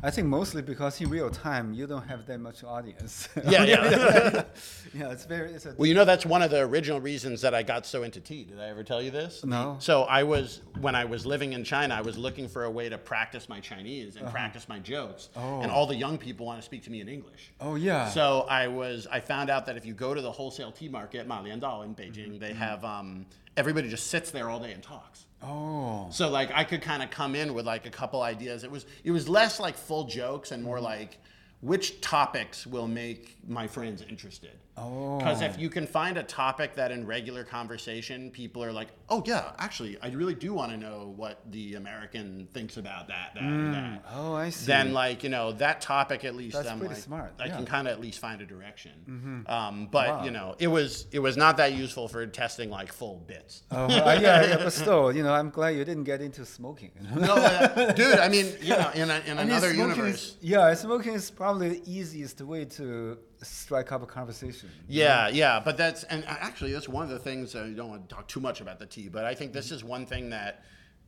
[0.03, 3.29] I think mostly because in real time you don't have that much audience.
[3.43, 4.43] Yeah, yeah.
[4.93, 5.51] yeah, it's very.
[5.51, 5.75] It's a.
[5.77, 8.43] Well, you know that's one of the original reasons that I got so into tea.
[8.45, 9.43] Did I ever tell you this?
[9.45, 9.75] No.
[9.79, 12.89] So I was when I was living in China, I was looking for a way
[12.89, 14.25] to practice my Chinese Uh-huh.
[14.25, 15.29] and practice my jokes.
[15.35, 15.61] Oh.
[15.61, 17.51] And all the young people want to speak to me in English.
[17.59, 18.07] oh yeah.
[18.09, 21.27] So I was I found out that if you go to the wholesale tea market,
[21.27, 22.39] Ma Liandao in Beijing, Mm-hmm.
[22.39, 23.25] they have um,
[23.57, 25.25] everybody just sits there all day and talks.
[25.43, 26.07] Oh.
[26.11, 28.63] So like I could kind of come in with like a couple ideas.
[28.63, 30.85] It was it was less like full jokes and more Mm-hmm.
[30.85, 31.17] like
[31.61, 34.57] which topics will make my friends interested.
[34.77, 35.17] Oh.
[35.17, 39.21] Because if you can find a topic that in regular conversation people are like, oh
[39.25, 43.43] yeah, actually I really do want to know what the American thinks about that, that,
[43.43, 44.05] and that.
[44.13, 44.65] Oh, I see.
[44.67, 47.49] Then like you know that topic at least That's I'm pretty like smart, I yeah.
[47.49, 47.57] Mm-hmm.
[47.57, 49.45] can kind of at least find a direction.
[49.47, 50.23] Um, but Wow.
[50.25, 53.63] you know it was it was not that useful for testing like full bits.
[53.71, 53.87] Oh, uh,
[54.21, 56.91] yeah, yeah, but still, you know, I'm glad you didn't get into smoking.
[57.13, 58.19] No, uh, dude.
[58.19, 60.15] I mean, you know, in, a, in I mean, another universe.
[60.15, 64.69] Is, yeah, smoking is probably the easiest way to strike up a conversation.
[64.87, 68.15] Yeah, yeah, but that's and actually that's one of the things I don't want to
[68.15, 70.63] talk too much about the tea, but I think this is one thing that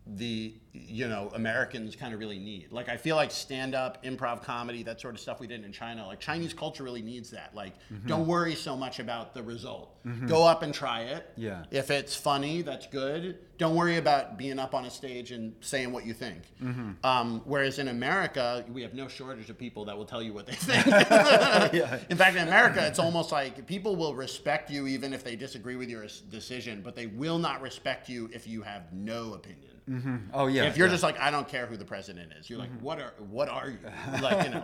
[0.05, 2.71] the you know Americans kind of really need.
[2.71, 5.71] Like I feel like stand up, improv comedy, that sort of stuff we did in
[5.71, 6.05] China.
[6.05, 7.55] Like Chinese culture really needs that.
[7.55, 8.07] Like mm-hmm.
[8.07, 10.03] don't worry so much about the result.
[10.05, 10.27] Mm-hmm.
[10.27, 11.31] Go up and try it.
[11.37, 11.63] Yeah.
[11.71, 13.37] If it's funny, that's good.
[13.57, 16.41] Don't worry about being up on a stage and saying what you think.
[16.61, 17.05] Mm-hmm.
[17.05, 20.47] Um, whereas in America, we have no shortage of people that will tell you what
[20.47, 20.85] they think.
[22.09, 25.75] In fact, in America, it's almost like people will respect you even if they disagree
[25.75, 29.72] with your decision, but they will not respect you if you have no opinion.
[30.33, 30.63] Oh yeah.
[30.63, 30.93] If you're yeah.
[30.93, 33.69] just like, I don't care who the president is, you're like, what are what are
[33.69, 33.79] you?
[34.21, 34.63] Like you know.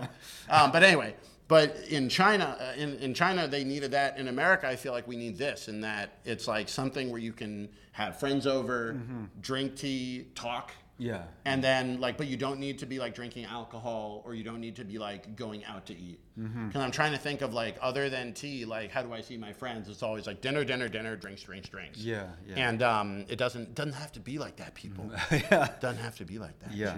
[0.49, 1.15] Um, but anyway,
[1.47, 4.17] but in China, uh, in in China, they needed that.
[4.17, 7.33] In America, I feel like we need this, in that it's like something where you
[7.33, 8.99] can have friends over,
[9.41, 10.71] drink tea, talk.
[10.99, 11.23] Yeah.
[11.45, 14.59] And then like, but you don't need to be like drinking alcohol, or you don't
[14.59, 16.19] need to be like going out to eat.
[16.35, 19.37] Because I'm trying to think of like other than tea, like how do I see
[19.37, 19.89] my friends?
[19.89, 21.99] It's always like dinner, dinner, dinner, drinks, drinks, drinks.
[21.99, 22.69] Yeah, yeah.
[22.69, 25.09] And um, it doesn't doesn't have to be like that, people.
[25.31, 25.69] yeah.
[25.79, 26.73] Doesn't have to be like that.
[26.73, 26.97] Yeah.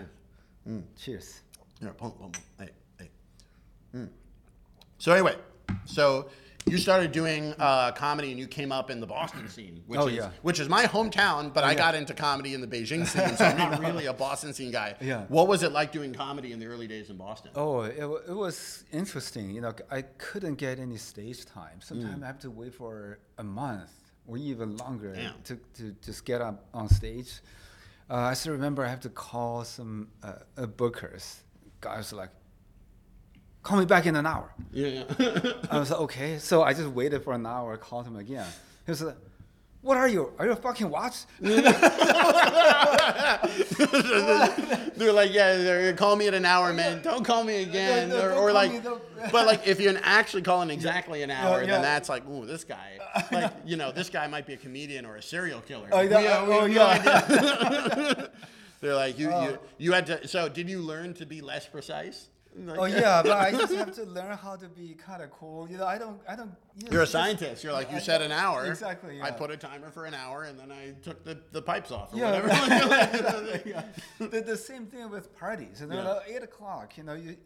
[0.66, 0.84] Cheers.
[0.98, 1.42] Cheers.
[1.80, 2.32] Boom, boom, boom.
[2.60, 3.10] Hey, hey.
[3.96, 4.10] Mm.
[4.98, 5.36] So anyway,
[5.86, 6.30] so
[6.66, 10.08] you started doing uh, comedy and you came up in the Boston scene, which Oh,
[10.08, 10.30] is yeah.
[10.32, 11.78] Oh, which is my hometown, but I yeah.
[11.78, 14.96] got into comedy in the Beijing scene, so I'm not really a Boston scene guy.
[15.02, 15.26] Yeah.
[15.30, 17.52] What was it like doing comedy in the early days in Boston?
[17.56, 17.98] Oh, it,
[18.30, 19.50] it was interesting.
[19.50, 21.80] You know, I couldn't get any stage time.
[21.80, 21.84] Mm.
[21.84, 23.92] Sometimes I have to wait for a month
[24.28, 25.34] or even longer Damn.
[25.46, 27.42] to, to just get up on stage.
[28.10, 31.38] Uh, I still remember I have to call some uh, uh, bookers.
[31.82, 32.30] Guys like,
[33.64, 34.54] call me back in an hour.
[34.72, 35.04] Yeah.
[35.70, 36.38] I was like, okay.
[36.40, 38.48] So I just waited for an hour, called him again.
[38.86, 39.18] He was like,
[39.82, 40.32] what are you?
[40.38, 41.26] Are you a fucking watch?
[41.40, 41.58] they're
[45.12, 47.02] like, yeah, they're call me at an hour, man.
[47.02, 48.10] Don't call me again.
[48.10, 48.84] No, no, or or like,
[49.32, 51.68] but like, if you're actually calling exactly an hour, yeah.
[51.68, 53.00] then that's like, ooh, this guy,
[53.32, 55.90] like, you know, this guy might be a comedian or a serial killer.
[55.92, 58.28] Oh, yeah, oh, no yeah.
[58.82, 59.60] they're like, you, you, Oh.
[59.80, 60.28] you had to.
[60.28, 62.28] So, did you learn to be less precise?
[62.54, 65.70] Like- oh yeah, but I just have to learn how to be kind of cool.
[65.70, 66.52] You know, I don't, I don't.
[66.78, 67.64] You know, You're a scientist.
[67.64, 68.66] You're like, you I- said an hour.
[68.66, 71.92] Exactly, I put a timer for an hour, and then I took the, the pipes
[71.92, 73.62] off or Yeah, whatever.
[73.66, 73.84] yeah.
[74.20, 75.80] The, the same thing with parties.
[75.82, 76.36] You know, Yeah.
[76.36, 76.98] eight o'clock.
[76.98, 77.38] You know, you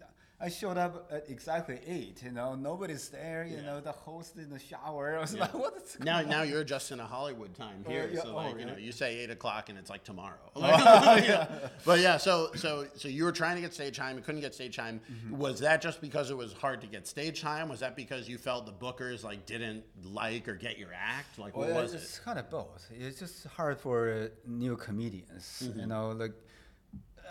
[0.46, 2.22] I showed up at exactly eight.
[2.24, 3.46] You know, nobody's there.
[3.46, 3.62] You Yeah.
[3.64, 5.16] know, the host in the shower.
[5.18, 5.42] I was Yeah.
[5.42, 6.50] like, what is Now, going now on?
[6.50, 8.22] you're adjusting to Hollywood time Oh, here, yeah.
[8.22, 10.38] so Oh, like you know, you say eight o'clock and it's like tomorrow.
[10.56, 10.62] Oh,
[11.32, 11.70] yeah.
[11.84, 14.54] But yeah, so so so you were trying to get stage time, you couldn't get
[14.54, 15.02] stage time.
[15.12, 15.38] Mm-hmm.
[15.38, 17.68] Was that just because it was hard to get stage time?
[17.68, 21.40] Was that because you felt the bookers like didn't like or get your act?
[21.40, 22.24] Like what Well, was it's it?
[22.24, 22.86] kind of both.
[22.92, 25.46] It's just hard for uh, new comedians.
[25.66, 25.80] Mm-hmm.
[25.80, 26.34] You know, like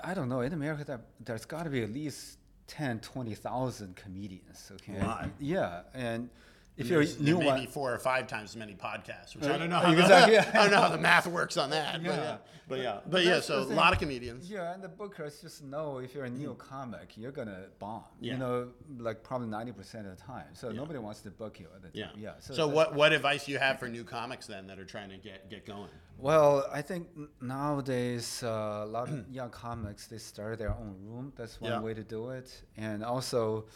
[0.02, 0.40] I don't know.
[0.40, 4.72] In America, there, there's got to be at least 10, 20,000 comedians.
[4.72, 5.00] Okay.
[5.38, 6.30] Yeah, and
[6.76, 9.44] if you're a new there may one, four or five times as many podcasts, which
[9.44, 9.78] Uh, I don't know.
[9.78, 10.50] How exactly, the, yeah.
[10.54, 12.02] I don't know how the math works on that.
[12.02, 12.16] But Yeah.
[12.16, 12.36] yeah,
[12.68, 13.40] but yeah, but yeah.
[13.40, 14.50] So a lot of comedians.
[14.50, 18.04] Yeah, and the bookers just know if you're a new comic, you're gonna bomb.
[18.20, 18.32] Yeah.
[18.32, 20.46] You know, like probably ninety percent of the time.
[20.54, 20.76] So Yeah.
[20.76, 22.06] nobody wants to book you at the Yeah.
[22.06, 22.14] time.
[22.18, 22.32] Yeah.
[22.40, 25.10] So, that's- what what advice do you have for new comics then that are trying
[25.10, 25.90] to get get going?
[26.18, 27.08] Well, I think
[27.40, 31.32] nowadays uh, a lot of young comics they start their own room.
[31.36, 31.80] That's one Yeah.
[31.80, 33.66] way to do it, and also.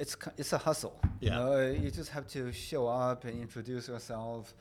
[0.00, 0.98] It's, it's a hustle.
[1.20, 1.20] Yeah.
[1.20, 4.54] You know, you just have to show up and introduce yourself.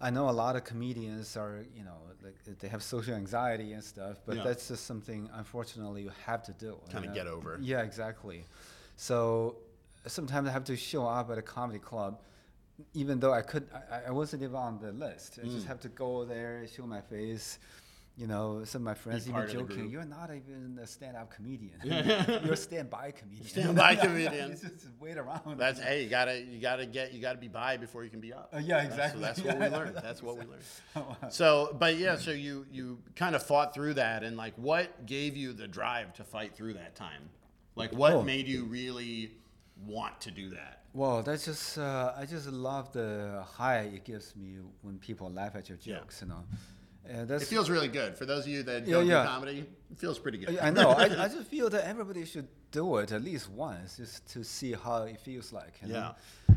[0.00, 3.84] I know a lot of comedians are, you know, like they have social anxiety and
[3.84, 4.44] stuff, but Yeah.
[4.44, 6.66] that's just something unfortunately you have to do.
[6.66, 7.14] you Kinda know?
[7.14, 7.58] get over.
[7.60, 8.44] Yeah, exactly.
[8.96, 9.56] So
[10.06, 12.22] sometimes I have to show up at a comedy club,
[12.94, 15.38] even though I could, I, I wasn't even on the list.
[15.42, 15.52] I Mm.
[15.52, 17.58] just have to go there, show my face.
[18.18, 21.74] You know, some of my friends even joking, "You're not even a stand-up comedian.
[21.84, 24.50] You're a stand-by comedian." Stand-by comedian.
[24.52, 25.58] You just wait around.
[25.58, 28.32] That's hey, you gotta you gotta get you gotta be by before you can be
[28.32, 28.48] up.
[28.54, 29.20] Uh, yeah, That's- exactly.
[29.22, 29.96] That's, what we learned.
[30.02, 30.62] That's what we learned.
[30.96, 35.04] Oh, So, but yeah, so you you kind of fought through that, and like, what
[35.04, 37.28] gave you the drive to fight through that time?
[37.74, 38.22] Like, what Oh.
[38.22, 39.32] made you really
[39.84, 40.84] want to do that?
[40.94, 45.54] Well, that's just uh, I just love the high it gives me when people laugh
[45.54, 45.96] at your Yeah.
[45.98, 46.22] jokes.
[46.22, 46.44] You know,
[47.24, 49.22] that's It feels really good for those of you that Yeah, don't yeah.
[49.22, 49.58] do comedy.
[49.90, 50.58] It feels pretty good.
[50.58, 50.90] I know.
[50.90, 54.72] I, I just feel that everybody should do it at least once, just to see
[54.72, 55.74] how it feels like.
[55.82, 55.94] you know?
[55.94, 56.12] Yeah.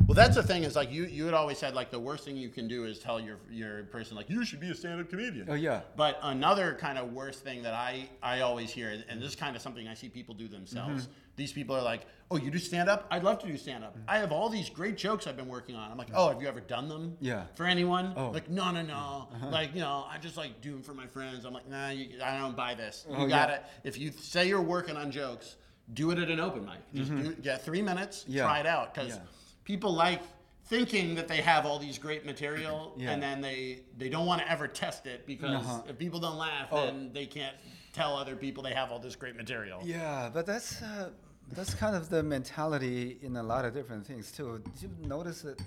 [0.07, 2.35] Well, that's the thing is like you you had always said like the worst thing
[2.35, 5.07] you can do is tell your your person like you should be a stand up
[5.09, 5.45] comedian.
[5.49, 5.81] Oh yeah.
[5.95, 9.55] But another kind of worst thing that I, I always hear, and this is kind
[9.55, 11.03] of something I see people do themselves.
[11.03, 11.11] Mm-hmm.
[11.39, 13.07] These people are like, "Oh, you do stand up?
[13.09, 13.95] I'd love to do stand up.
[14.09, 16.47] I have all these great jokes I've been working on." I'm like, "Oh, have you
[16.49, 17.15] ever done them?
[17.21, 17.45] Yeah.
[17.55, 18.13] For anyone?
[18.17, 18.29] Oh.
[18.31, 19.29] Like, no, no, no.
[19.49, 21.45] Like, you know, I just like do them for my friends.
[21.45, 23.05] I'm like, nah, you, I don't buy this.
[23.09, 23.29] You Oh, yeah.
[23.29, 23.61] gotta.
[23.85, 25.55] If you say you're working on jokes,
[25.93, 26.81] do it at an open mic.
[26.93, 28.33] Just do, get three minutes, Mm-hmm.
[28.33, 28.43] Yeah.
[28.43, 29.19] try it out, because Yeah.
[29.63, 30.21] people like
[30.65, 33.11] thinking that they have all these great material Yeah.
[33.11, 35.81] and then they they don't want to ever test it because Uh-huh.
[35.87, 36.85] if people don't laugh Oh.
[36.85, 37.55] then they can't
[37.91, 41.09] tell other people they have all this great material Yeah, but that's uh,
[41.55, 44.61] that's kind of the mentality in a lot of different things too.
[44.73, 45.59] Did you notice that?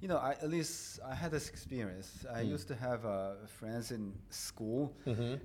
[0.00, 2.26] You know, I, at least I had this experience.
[2.34, 4.92] I used to have uh, friends in school,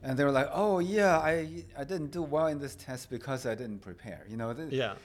[0.01, 3.45] and they were like, "Oh yeah, I I didn't do well in this test because
[3.45, 4.95] I didn't prepare." You know, the, yeah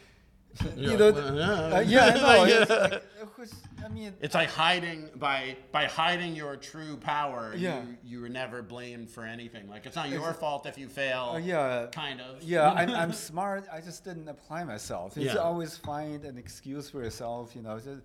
[0.76, 2.44] you know, like, th- "Well, uh, yeah, I know.
[2.52, 2.60] Yeah.
[2.62, 7.54] It's like, it was, I mean, it's like hiding by by hiding your true power
[7.56, 7.80] Yeah.
[7.82, 11.32] you you were never blamed for anything like it's not your fault if you fail
[11.34, 13.66] uh, yeah, kind of Yeah, I'm, I'm smart.
[13.72, 15.16] I just didn't apply myself.
[15.16, 15.36] You Yeah.
[15.36, 17.54] always find an excuse for yourself.
[17.56, 18.02] You know, just,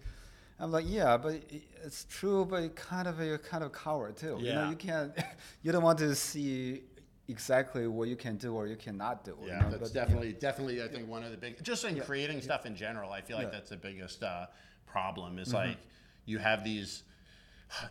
[0.60, 1.36] I'm like, yeah, but
[1.86, 4.38] it's true, but you kind of you're kind of a coward too.
[4.40, 4.70] You know, Yeah.
[4.72, 5.12] you can't,
[5.64, 6.84] you don't want to see
[7.28, 9.38] exactly what you can do or you cannot do.
[9.42, 10.02] you Yeah, know, that's but, yeah.
[10.06, 13.12] definitely definitely I think one of the big just in creating stuff in general.
[13.12, 13.52] I feel like Yeah.
[13.52, 14.48] that's the biggest uh,
[14.86, 15.40] problem.
[15.40, 15.58] Is Mm-hmm.
[15.70, 15.78] like
[16.26, 17.04] you have these.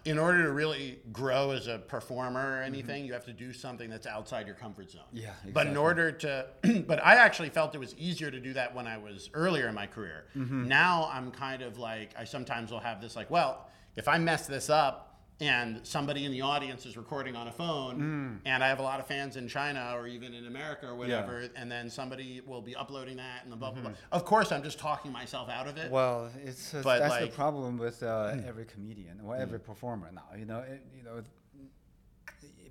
[0.06, 3.90] In order to really grow as a performer or anything, you have to do something
[3.90, 5.02] that's outside your comfort zone.
[5.14, 5.18] Mm-hmm.
[5.18, 6.46] Yeah, But in order to,
[6.86, 9.74] but I actually felt it was easier to do that when I was earlier in
[9.74, 10.24] my career.
[10.34, 10.66] Mm-hmm.
[10.66, 14.46] Now I'm kind of like I sometimes will have this like, well, if I mess
[14.46, 15.05] this up
[15.40, 18.38] and somebody in the audience is recording on a phone Mm.
[18.46, 21.46] and I have a lot of fans in China or even in America or whatever,
[21.56, 23.92] and then somebody will be uploading that and the blah blah blah.
[24.12, 25.84] Of course, I'm just talking myself out of it.
[25.84, 25.92] Mm-hmm.
[25.92, 30.24] Well, it's But, that's like- the problem with uh, every comedian or every performer now.
[30.38, 31.22] You know, it, you know,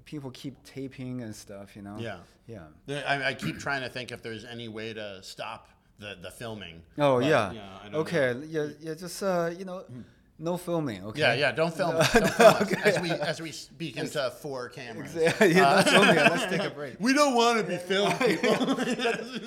[0.05, 1.75] people keep taping and stuff.
[1.75, 1.97] You know.
[1.99, 2.17] Yeah.
[2.47, 3.03] Yeah.
[3.07, 6.81] I, I keep trying to think if there's any way to stop the, the filming.
[6.97, 7.53] Oh But, yeah.
[7.85, 8.33] Don't okay.
[8.33, 8.43] know.
[8.47, 8.67] Yeah.
[8.79, 8.93] Yeah.
[8.95, 9.83] Just uh, you know,
[10.37, 11.03] no filming.
[11.05, 11.21] Okay.
[11.21, 11.51] Yeah, yeah.
[11.51, 11.93] Don't film.
[11.93, 12.13] No, us.
[12.13, 12.81] Don't film okay.
[12.83, 15.15] as we as we speak into four cameras.
[15.15, 15.53] Exactly.
[15.55, 16.15] Yeah, no uh, filming.
[16.15, 16.95] Let's take a break.
[16.99, 18.19] We don't want to be filmed.
[18.19, 18.75] people.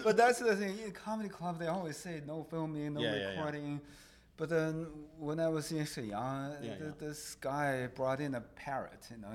[0.03, 0.79] But that's the thing.
[0.85, 3.77] In comedy club, they always say no filming, no Yeah, yeah, yeah.
[4.39, 4.87] But then
[5.19, 6.91] when I was in Shenyang, Yeah, th- yeah.
[7.01, 9.03] this guy brought in a parrot.
[9.11, 9.29] You know.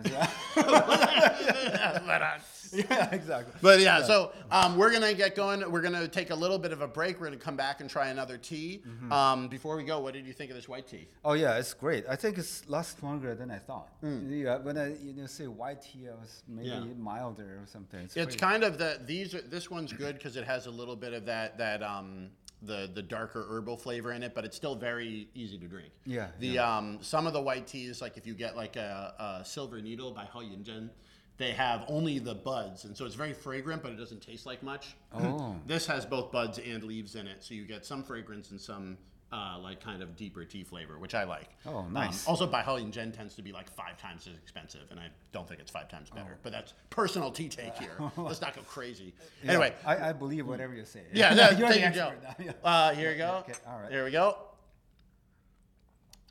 [0.55, 2.39] so- uh,
[2.73, 3.09] yeah.
[3.13, 3.53] Exactly.
[3.61, 5.69] but yeah, so um, we're gonna get going.
[5.69, 7.19] We're gonna take a little bit of a break.
[7.19, 8.81] We're gonna come back and try another tea.
[8.87, 9.11] Mm-hmm.
[9.11, 11.07] Um, before we go, what did you think of this white tea?
[11.25, 12.05] Oh yeah, it's great.
[12.09, 13.89] I think it's a lot stronger than I thought.
[14.01, 14.31] Hmm.
[14.31, 16.83] Yeah, when I you know say white tea, I was maybe Yeah.
[16.97, 17.99] milder or something.
[17.99, 19.35] It's, It's kind of the these.
[19.35, 22.29] Are, this one's good because it has a little bit of that that um
[22.65, 25.91] the the darker herbal flavor in it, but it's still very easy to drink.
[26.05, 29.45] Yeah, The um some of the white teas, like if you get like a, a
[29.45, 30.89] silver needle Bai Hao Yinzhen,
[31.37, 34.63] they have only the buds, and so it's very fragrant, but it doesn't taste like
[34.63, 34.95] much.
[35.13, 35.55] Oh.
[35.65, 38.97] this has both buds and leaves in it, so you get some fragrance and some.
[39.33, 41.49] Uh, like kind of deeper tea flavor, which I like.
[41.65, 42.27] Oh, Um, nice.
[42.27, 45.47] also, Bai Hao Jen tends to be like five times as expensive, and I don't
[45.47, 46.37] think it's five times better.
[46.43, 47.97] But that's personal tea take here.
[48.17, 49.11] Let's not go crazy.
[49.43, 51.01] Yeah, Anyway, I, I believe whatever you say.
[51.13, 52.07] yeah, that, you're there you go.
[52.09, 52.45] expert now.
[52.45, 52.51] Yeah.
[52.63, 53.37] Uh, here you go.
[53.49, 53.89] Okay, all right.
[53.89, 54.37] There we go.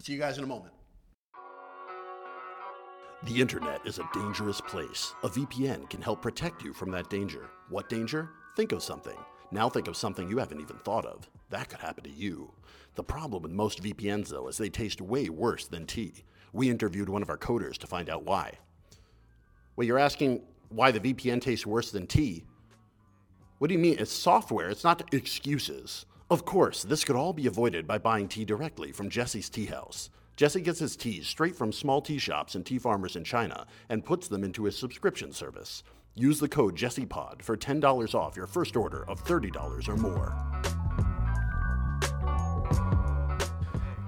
[0.01, 0.73] See you guys in a moment.
[3.25, 5.13] The internet is a dangerous place.
[5.25, 7.49] A VPN can help protect you from that danger.
[7.69, 8.31] What danger?
[8.57, 9.17] Think of something.
[9.51, 11.29] Now think of something you haven't even thought of.
[11.51, 12.53] That could happen to you.
[12.95, 16.25] The problem with most VPNs, though, is they taste way worse than tea.
[16.53, 18.59] We interviewed one of our coders to find out why.
[19.77, 22.45] Well, you're asking why the VPN tastes worse than tea?
[23.59, 23.97] What do you mean?
[23.99, 26.05] It's software, it's not excuses.
[26.31, 30.11] Of course, this could all be avoided by buying tea directly from Jesse's Tea House.
[30.37, 34.05] Jesse gets his teas straight from small tea shops and tea farmers in China and
[34.05, 35.85] puts them into his subscription service.
[36.15, 40.82] Use the code JessePod for $10 off your first order of $30 or more.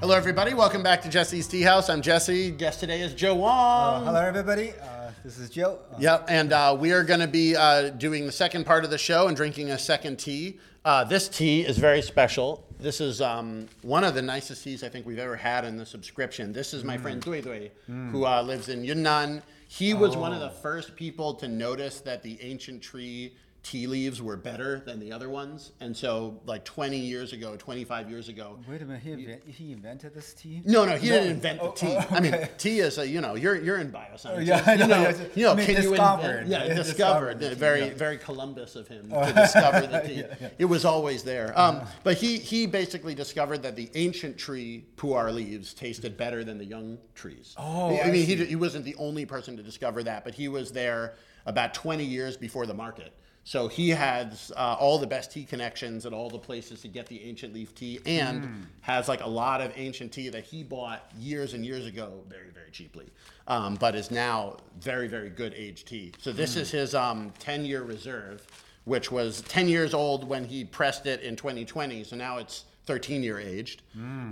[0.05, 0.53] Hello, everybody.
[0.53, 1.89] Welcome back to Jesse's Tea House.
[1.89, 2.51] I'm Jesse.
[2.51, 4.03] Guest today is Joe Wong.
[4.03, 4.73] Uh, hello, everybody.
[4.73, 5.79] Uh, this is Joe.
[5.91, 8.91] Uh, Yep, and uh, we are going to be uh, doing the second part of
[8.91, 10.59] the show and drinking a second tea.
[10.85, 12.67] Uh, this tea is very special.
[12.79, 15.87] This is um, one of the nicest teas I think we've ever had in the
[15.87, 16.53] subscription.
[16.53, 17.71] This is my friend Dui Dui,
[18.11, 19.43] who uh, lives in Yunnan.
[19.69, 24.21] He was one of the first people to notice that the ancient tree tea leaves
[24.21, 25.73] were better than the other ones.
[25.81, 29.03] And so, like 20 years ago, 25 years ago, Wait a minute.
[29.03, 30.61] He, invent, he invented this tea?
[30.67, 31.15] no, no, he No.
[31.15, 31.97] didn't invent the Oh, tea.
[31.99, 34.45] oh, I mean, tea is a, you know, you're you're in bioscience.
[34.47, 36.47] yeah, I you know, know, yeah, you know, can you invent?
[36.49, 37.39] Yeah, Yeah, discovered.
[37.39, 37.59] discovered.
[37.59, 37.95] Very, Yeah.
[37.95, 40.47] very Columbus of him to discover the tea.
[40.59, 41.59] It was always there.
[41.59, 46.59] Um, but he he basically discovered that the ancient tree pu'er leaves tasted better than
[46.59, 47.55] the young trees.
[47.57, 50.49] Oh, I, I mean, he, he wasn't the only person to discover that, but he
[50.49, 51.15] was there
[51.47, 53.13] about 20 years before the market.
[53.47, 57.07] So he has uh, all the best tea connections at all the places to get
[57.07, 58.63] the ancient leaf tea, and Hmm.
[58.81, 62.51] has like a lot of ancient tea that he bought years and years ago, very
[62.51, 63.07] very cheaply,
[63.47, 66.13] um, but is now very very good aged tea.
[66.19, 68.47] So this is his um, 10 year reserve,
[68.85, 72.03] which was 10 years old when he pressed it in 2020.
[72.05, 73.83] So now it's 13 year aged.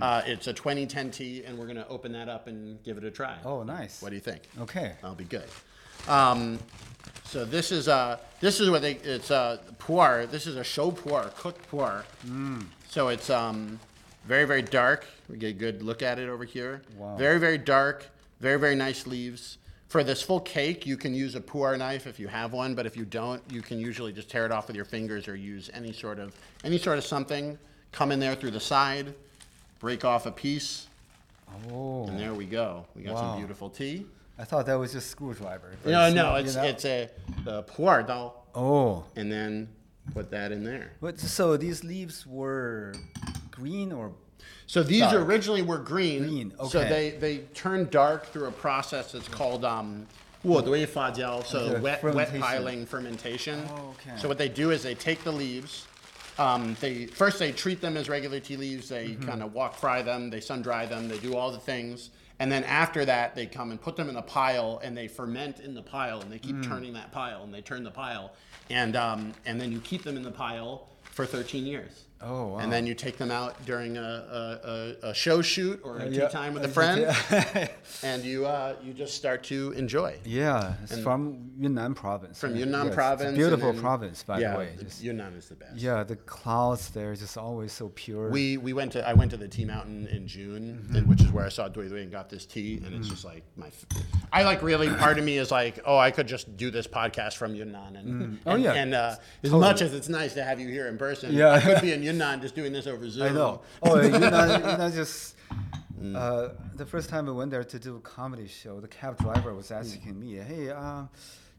[0.01, 3.11] Uh, it's a 2010 tea, and we're gonna open that up and give it a
[3.11, 3.37] try.
[3.45, 4.01] Oh, nice.
[4.01, 4.41] What do you think?
[4.59, 4.93] Okay.
[5.01, 5.47] That'll be good.
[6.07, 6.59] Um,
[7.33, 10.29] so this is uh, this is what they it's uh, pu'er.
[10.29, 12.03] This is a shou pu'er, cooked pu'er.
[12.89, 13.79] So it's um,
[14.25, 15.07] very very dark.
[15.27, 16.83] We get a good look at it over here.
[16.95, 17.15] Wow.
[17.17, 18.05] Very very dark.
[18.39, 19.57] Very very nice leaves.
[19.87, 22.85] For this full cake, you can use a pu'er knife if you have one, but
[22.85, 25.71] if you don't, you can usually just tear it off with your fingers or use
[25.73, 27.57] any sort of any sort of something.
[27.91, 29.11] Come in there through the side,
[29.79, 30.85] break off a piece,
[31.71, 32.05] Oh.
[32.07, 32.85] and there we go.
[32.95, 33.21] We got Wow.
[33.21, 34.05] some beautiful tea.
[34.37, 35.71] I thought that was just screwdriver.
[35.85, 37.09] No, no, it's it's a
[37.43, 39.05] the pu'er oh.
[39.15, 39.69] and then
[40.13, 40.93] put that in there.
[41.01, 42.93] But so these leaves were
[43.51, 44.11] green or
[44.65, 45.27] So these Dark.
[45.27, 46.23] originally were green.
[46.23, 50.07] Green, So they they turned dark through a process that's called um.
[50.45, 53.63] 渥堆发酵, so wet, wet piling fermentation.
[53.69, 54.17] Oh, okay.
[54.17, 55.87] So what they do is they take the leaves,
[56.37, 58.89] um, they first they treat them as regular tea leaves.
[58.89, 59.23] They mm-hmm.
[59.23, 62.09] kind of wok fry them, they sun dry them, they do all the things,
[62.43, 65.61] and then after that they come and put them in a pile and they ferment
[65.61, 66.67] in the pile and they keep Mm.
[66.67, 68.33] turning that pile and they turn the pile,
[68.69, 72.03] and um, and then you keep them in the pile for 13 years.
[72.25, 72.59] Oh, wow.
[72.59, 74.01] And then you take them out during a,
[75.03, 77.69] a, a, show shoot or a tea yeah, time with a uh, friend,
[78.03, 80.17] and you uh, you just start to enjoy.
[80.25, 82.39] Yeah, it's from Yunnan province.
[82.39, 82.55] From?
[82.55, 83.37] Yunnan Yes, it's a province.
[83.37, 84.69] beautiful then- province, by yeah, the way.
[84.79, 85.75] Just- Yunnan is the best.
[85.75, 88.29] yeah, the clouds there are just always so pure.
[88.29, 91.31] We we went to I went to the tea mountain in June, and, which is
[91.31, 93.69] where I saw Dui Dui and got this tea, and it's just like my.
[94.31, 97.35] I like really part of me is like, oh, I could just do this podcast
[97.35, 98.73] from Yunnan, and, Oh, and- yeah.
[98.73, 99.59] and uh, as Totally.
[99.61, 101.51] much as it's nice to have you here in person, Yeah.
[101.51, 103.23] I could be in Yunnan just doing this over Zoom.
[103.23, 103.61] I know.
[103.81, 104.01] Oh,
[104.89, 105.35] just.
[105.99, 106.15] Mm.
[106.17, 109.53] Uh, the first time I went there to do a comedy show, the cab driver
[109.53, 111.09] was asking me, "Hey, um,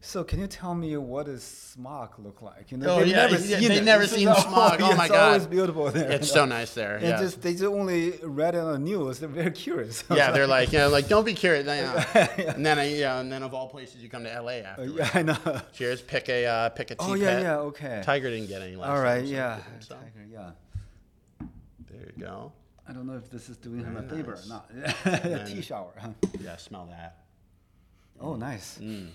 [0.05, 3.15] so can you tell me what does smog look like?" You know, Oh, they've yeah,
[3.27, 3.83] never yeah, seen they it.
[3.83, 4.81] never seen smog.
[4.81, 5.49] Oh, yeah, my it's God.
[5.49, 6.11] beautiful there.
[6.11, 6.95] It's so nice there.
[6.97, 7.19] And yeah.
[7.19, 9.19] just they just only read it on the news.
[9.19, 10.03] They're very curious.
[10.11, 11.65] yeah, they're like, you know, like don't be curious.
[11.65, 11.73] know.
[12.37, 14.83] And then, I, yeah, and then of all places, you come to LA after.
[14.83, 15.61] Uh, yeah, I know.
[15.73, 16.01] Cheers.
[16.01, 17.41] Pick a uh, pick a tea Oh yeah, pet.
[17.41, 18.01] yeah, okay.
[18.03, 19.59] Tiger didn't get any last All time, right, so yeah.
[19.87, 20.51] Tiger, yeah.
[21.89, 22.51] There you go.
[22.87, 24.69] I don't know if this is doing him a favor or not.
[25.47, 25.91] tea shower.
[25.97, 26.09] Huh?
[26.39, 27.23] Yeah, smell that.
[28.21, 28.77] Oh, nice.
[28.79, 29.09] Mm.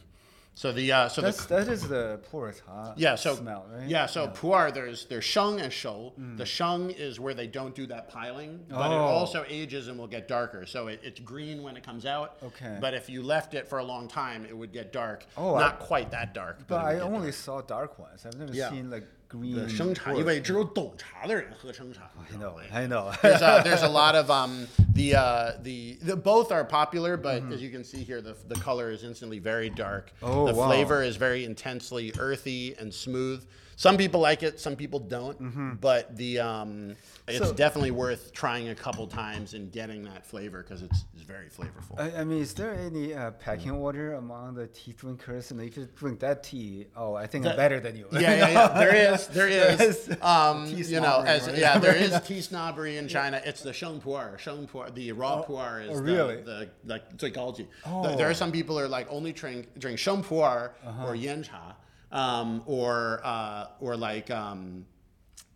[0.55, 3.89] So the uh, so That's the that is the cha yeah so smell, right?
[3.89, 6.13] yeah so pu'er there's there's sheng and shou.
[6.37, 9.01] The sheng is where they don't do that piling, but it Oh.
[9.21, 10.67] also ages and will get darker.
[10.67, 12.37] So it, it's green when it comes out.
[12.43, 12.77] Okay.
[12.81, 15.25] But if you left it for a long time, it would get dark.
[15.37, 16.59] Oh, I- not quite that dark.
[16.67, 17.35] But, But I only dark.
[17.35, 18.27] saw dark ones.
[18.27, 18.69] I've never Yeah.
[18.71, 19.56] seen like green.
[19.56, 20.18] 的生茶， pu'er.
[20.18, 22.10] 因为只有懂茶的人喝生茶。
[22.32, 23.12] I know, I know.
[23.22, 27.42] there's a, there's a lot of um the uh the, the both are popular, but
[27.42, 27.54] Mm-hmm.
[27.54, 30.12] as you can see here, the the color is instantly very dark.
[30.22, 30.68] Oh, the wow.
[30.68, 33.44] flavor is very intensely earthy and smooth.
[33.81, 35.81] Some people like it, some people don't.
[35.81, 37.45] But the um, it's Mm-hmm.
[37.47, 41.49] So- definitely worth trying a couple times and getting that flavor because it's, it's very
[41.49, 41.99] flavorful.
[41.99, 45.51] I, I mean, is there any uh, packing order among the tea drinkers?
[45.51, 48.07] And if you drink that tea, oh, I think I'm better than you.
[48.13, 48.69] yeah, yeah, yeah.
[48.83, 49.81] There is, there is.
[49.81, 51.57] is Um, tea you know, as right?
[51.57, 53.41] yeah, there is tea snobbery in China.
[53.47, 54.39] It's the sheng pu'er.
[54.39, 56.43] Sheng pu'er, the raw pu'er is oh, the, really?
[56.43, 57.67] the like psychology.
[57.87, 58.05] Oh.
[58.05, 58.17] Uh-huh.
[58.17, 60.73] There are some people who are like only drink drink sheng pu'er
[61.07, 61.77] or yan cha,
[62.13, 64.87] um, or uh, or like um,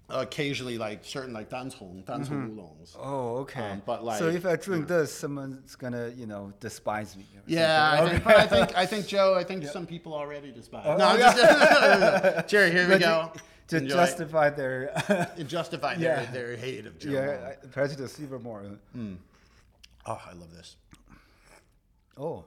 [0.08, 2.96] occasionally like certain like dancong, dancong oolongs.
[2.98, 3.70] Oh, okay.
[3.70, 7.24] Um, but, so if I drink this, someone's gonna, you know, despise me.
[7.46, 9.34] Yeah, I think, I think I think Joe.
[9.34, 10.84] I think some people already despise.
[10.86, 11.34] Oh, no, I'm yeah.
[11.34, 13.32] just, Jerry, here we But go.
[13.68, 13.94] To Enjoy.
[13.94, 14.92] justify their,
[15.46, 16.26] justify Yeah.
[16.26, 17.10] their, their hate of Joe.
[17.12, 18.62] yeah, prejudice even more.
[20.06, 20.76] Oh, I love this.
[22.18, 22.44] Oh,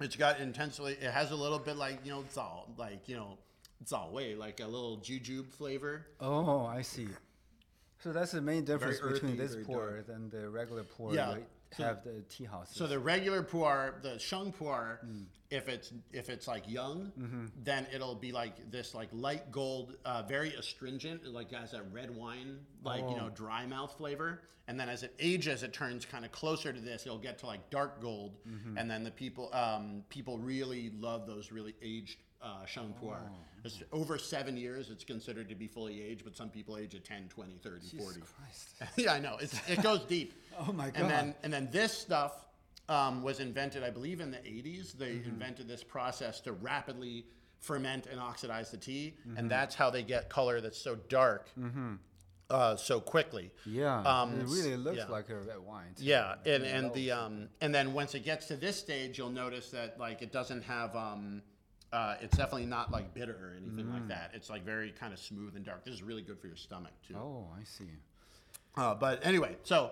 [0.00, 0.92] It's got intensely.
[1.00, 3.38] It has a little bit like you know zao, like you know
[3.84, 6.06] zao wei, like a little jujube flavor.
[6.20, 7.08] oh, I see.
[8.04, 11.32] So that's the main difference between earthy, this pu'er than the regular pu'er Yeah.
[11.36, 11.42] that
[11.74, 12.76] So- have the tea houses.
[12.76, 15.24] So the regular pu'er, the sheng pu'er, Mm.
[15.50, 17.46] if it's if it's like young, Mm-hmm.
[17.62, 22.10] then it'll be like this like light gold, uh, very astringent, like has that red
[22.14, 23.16] wine, like you Oh.
[23.16, 24.42] know dry mouth flavor.
[24.68, 27.06] And then as it ages, it turns kind of closer to this.
[27.06, 28.76] It'll get to like dark gold, Mm-hmm.
[28.76, 32.18] and then the people um, people really love those really aged.
[32.44, 32.94] Uh, sheng.
[33.02, 33.16] Oh.
[33.64, 37.02] It's over seven years, it's considered to be fully aged, but some people age at
[37.04, 38.20] 10, 20, 30, 40.
[38.20, 38.68] Christ.
[38.98, 39.38] yeah, I know.
[39.40, 40.34] It's, it goes deep.
[40.58, 41.34] Oh my And then God.
[41.42, 42.46] and then this stuff
[42.88, 44.92] um, was invented, I believe, in the 80s.
[44.92, 45.30] They Mm-hmm.
[45.30, 47.24] invented this process to rapidly
[47.60, 49.38] ferment and oxidize the tea, Mm-hmm.
[49.38, 51.48] and that's how they get color that's so dark
[52.50, 53.50] uh, so quickly.
[53.64, 55.06] Yeah, Um, it really looks yeah.
[55.06, 55.94] like a red wine.
[55.96, 56.04] too.
[56.04, 59.70] Yeah, and and the um, and then once it gets to this stage, you'll notice
[59.70, 61.42] that like it doesn't have um,
[61.94, 63.94] uh, it's definitely not like bitter or anything Mm.
[63.94, 64.32] like that.
[64.34, 65.84] It's like very kind of smooth and dark.
[65.84, 67.14] This is really good for your stomach too.
[67.16, 67.88] Oh, I see.
[68.76, 69.90] Uh, but anyway, so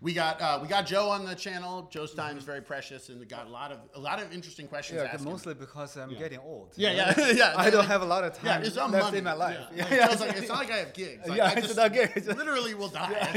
[0.00, 1.88] we got uh, we got Joe on the channel.
[1.90, 4.68] Joe's time is very precious, and we got a lot of a lot of interesting
[4.68, 5.00] questions.
[5.00, 5.30] Yeah, asked him.
[5.32, 6.72] mostly because I'm getting old.
[6.76, 7.54] Yeah, yeah, yeah.
[7.56, 9.56] I don't have a lot of Yeah, time it's on left in my life.
[9.74, 11.26] Yeah, Yeah, like, Joe's like, it's not like I have gigs.
[11.26, 12.26] Like, Yeah, I it's just not gigs.
[12.42, 13.30] Literally will die.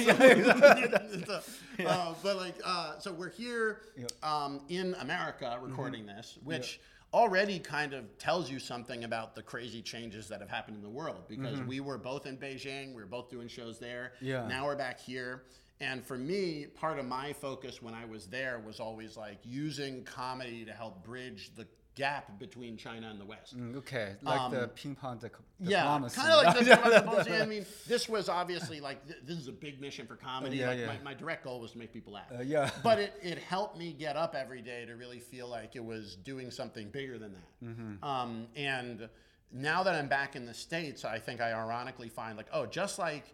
[1.25, 1.41] So,
[1.87, 3.81] uh, but like, uh, so we're here
[4.23, 6.17] um, in America recording Mm-hmm.
[6.17, 6.79] this, which
[7.13, 10.89] already kind of tells you something about the crazy changes that have happened in the
[10.89, 11.23] world.
[11.27, 14.13] Because we were both in Beijing, we were both doing shows there.
[14.17, 14.25] Mm-hmm.
[14.25, 14.47] Yeah.
[14.47, 15.43] Now we're back here.
[15.81, 20.03] And for me, part of my focus when I was there was always like using
[20.03, 23.57] comedy to help bridge the gap between China and the West.
[23.57, 26.67] Mm, Okay, like the ping pong dic- Yeah, kind of like this.
[26.93, 27.33] diplomacy.
[27.33, 30.57] I mean, this was obviously like th- this is a big mission for comedy.
[30.57, 30.87] Yeah, like, yeah.
[30.87, 32.31] My, my direct goal was to make people laugh.
[32.33, 32.69] Uh, yeah.
[32.83, 36.15] but it, it helped me get up every day to really feel like it was
[36.15, 37.65] doing something bigger than that.
[37.65, 38.03] Mm-hmm.
[38.03, 39.09] Um, and
[39.51, 42.99] now that I'm back in the states, I think I ironically find like, oh, just
[42.99, 43.33] like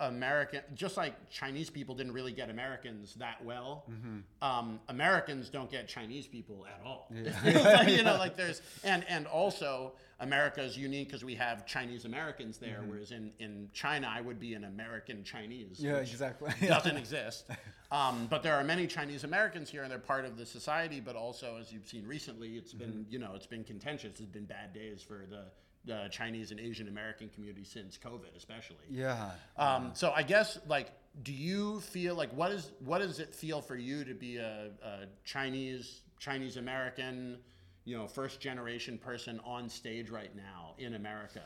[0.00, 4.18] American, just like Chinese people didn't really get Americans that well, Mm-hmm.
[4.42, 7.10] um, Americans don't get Chinese people at all.
[7.44, 12.04] Like, you know, like there's and and also America is unique because we have Chinese
[12.04, 15.78] Americans there, whereas in in China I would be an American Chinese.
[15.80, 16.52] Yeah, exactly.
[16.68, 17.48] Doesn't exist.
[17.90, 21.00] Um, but there are many Chinese Americans here, and they're part of the society.
[21.00, 23.12] But also, as you've seen recently, it's been Mm-hmm.
[23.12, 24.20] you know it's been contentious.
[24.20, 25.44] It's been bad days for the
[25.86, 28.84] the Chinese and Asian American community since COVID, especially.
[28.90, 29.30] Yeah.
[29.56, 30.90] Um, so I guess like,
[31.22, 34.70] do you feel like what is what does it feel for you to be a,
[34.84, 37.38] a Chinese Chinese American,
[37.84, 41.42] you know, first generation person on stage right now in America?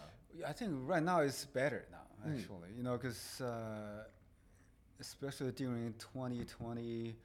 [0.46, 2.36] I think right now it's better now, Hmm.
[2.38, 2.70] actually.
[2.76, 4.04] You know, because uh,
[5.00, 7.16] especially during 2020,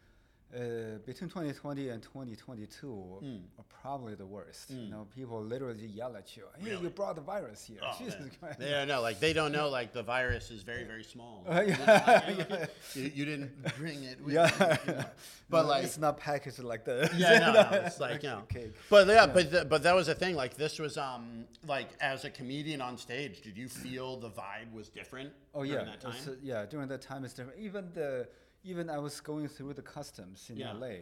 [0.54, 3.36] uh, between 2020 and 2022 Hmm.
[3.58, 4.70] are probably the worst.
[4.70, 8.16] You know, people literally yell at you, "Hey, you brought the virus here!" Oh, Jesus.
[8.40, 8.60] Christ.
[8.60, 9.02] They don't know.
[9.02, 9.70] Like they don't know.
[9.70, 11.44] Like the virus is very very small.
[11.48, 14.18] Uh, You, yeah, know, you, you didn't bring it.
[14.28, 14.78] Yeah.
[14.88, 15.06] You, know.
[15.50, 18.44] But No, like it's not packaged like the Yeah, no, no, it's like you know.
[18.48, 18.74] cake.
[18.90, 20.36] But yeah, but the, but that was the thing.
[20.36, 24.72] Like this was um like as a comedian on stage, did you feel the vibe
[24.74, 25.32] was different?
[25.54, 26.14] Oh during yeah, that time.
[26.18, 26.66] it's, uh, yeah.
[26.66, 27.60] During that time, it's different.
[27.60, 28.28] Even the
[28.66, 30.74] even I was going through the customs in Yeah.
[30.74, 30.96] LA.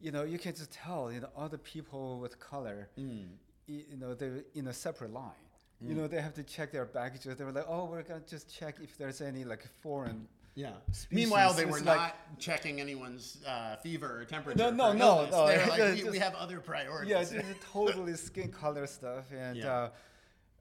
[0.00, 1.10] You know, you can just tell.
[1.12, 2.88] You know, all the people with color.
[2.98, 3.28] Mm.
[3.68, 5.32] you know, they're in a separate line.
[5.80, 7.36] You know, they have to check their baggages.
[7.36, 10.26] They were like, oh, we're gonna just check if there's any like foreign.
[10.54, 10.70] Yeah.
[10.90, 11.08] species.
[11.12, 14.56] Meanwhile, they were It's not like- checking anyone's uh, fever or temperature.
[14.56, 15.46] No, no, no, no.
[15.48, 17.10] They were like, we, we have other priorities.
[17.10, 19.24] Yeah, just totally skin color stuff.
[19.32, 19.70] And Yeah.
[19.72, 19.90] uh,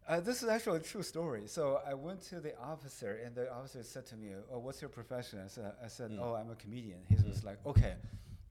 [0.08, 1.44] uh, this is actually a true story.
[1.48, 4.90] So I went to the officer, and the officer said to me, "Oh, what's your
[4.90, 6.20] profession?" I said, I said Mm.
[6.22, 7.96] "Oh, I'm a comedian." He was like, "Okay,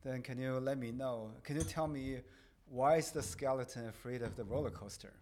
[0.02, 1.30] then can you let me know?
[1.44, 2.20] Can you tell me
[2.68, 5.12] why is the skeleton afraid of the roller coaster?"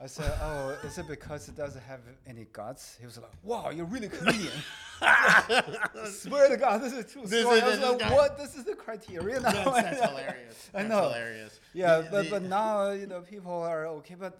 [0.00, 3.70] I said, "Oh, is it because it doesn't have any guts?" He was like, "Wow,
[3.70, 4.52] you're really a comedian."
[6.10, 7.58] Swear to God, this is a true This story.
[7.58, 8.36] is- I was this like, guy- "What?
[8.38, 10.70] This is the criteria now." That's, that's hilarious.
[10.74, 11.02] I That's know.
[11.02, 11.60] hilarious.
[11.72, 14.14] Yeah, The- but the- but now you know people are okay.
[14.14, 14.38] But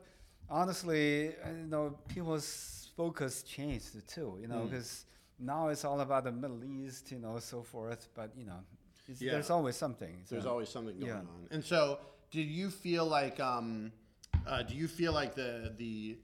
[0.50, 4.38] honestly, uh, you know people's focus changed too.
[4.40, 4.70] You know Mm.
[4.70, 5.04] because
[5.38, 8.08] now it's all about the Middle East, you know, so forth.
[8.14, 8.60] But you know,
[9.06, 9.32] it's, Yeah.
[9.32, 10.24] there's always something.
[10.28, 11.18] There's always something going yeah.
[11.36, 11.46] on.
[11.50, 13.92] And so, did you feel like, um,
[14.46, 16.18] uh, do you feel like the the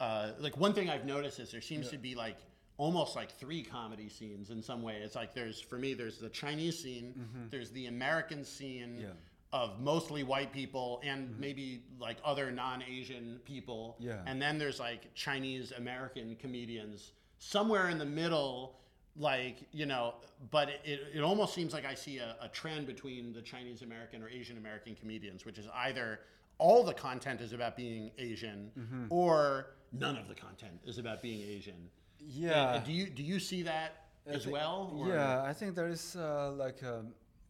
[0.00, 2.36] uh, like one thing I've noticed is there seems to be like
[2.76, 4.96] almost like three comedy scenes in some way.
[4.96, 7.14] It's like there's for me there's the Chinese scene,
[7.50, 8.98] there's the American scene.
[9.00, 9.06] Yeah.
[9.52, 14.20] Of mostly white people and maybe like other non-Asian people, Yeah.
[14.26, 18.76] and then there's like Chinese American comedians somewhere in the middle,
[19.16, 20.14] like you know.
[20.50, 24.20] But it, it, almost seems like I see a, a trend between the Chinese American
[24.22, 26.20] or Asian American comedians, which is either
[26.58, 29.06] all the content is about being Asian, Mm-hmm.
[29.10, 31.88] or none of the content is about being Asian.
[32.18, 32.74] Yeah.
[32.74, 34.92] And do you do you see that I as thi- well?
[34.94, 37.04] or- Yeah, I think there is uh, like a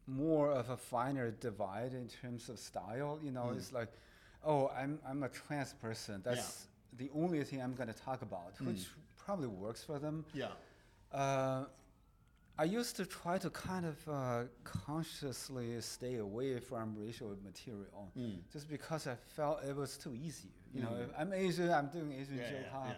[0.07, 3.19] more of a finer divide in terms of style.
[3.21, 3.89] You know, it's like,
[4.45, 6.21] oh, I'm I'm a trans person.
[6.23, 8.85] That's the only thing I'm going to talk about, which
[9.17, 10.25] probably works for them.
[10.33, 10.47] Yeah.
[11.11, 11.65] Uh,
[12.59, 18.11] I used to try to kind of uh, consciously stay away from racial material,
[18.51, 20.49] just because I felt it was too easy.
[20.73, 22.65] You know, if I'm Asian, I'm doing Asian Yeah, joke.
[22.73, 22.93] yeah, yeah.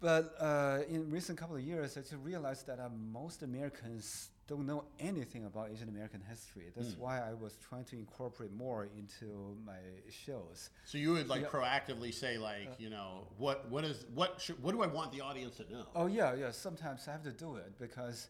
[0.00, 4.66] But uh, in recent couple of years, I just realized that uh, most Americans don't
[4.66, 6.64] know anything about Asian American history.
[6.76, 7.00] That's hmm.
[7.00, 9.78] why I was trying to incorporate more into my
[10.10, 10.68] shows.
[10.84, 11.48] So you would like Yeah.
[11.48, 12.74] proactively say like, uh.
[12.78, 15.86] you know, what what is what should, what do I want the audience to know?
[15.94, 16.50] Oh yeah, yeah.
[16.50, 18.28] Sometimes I have to do it because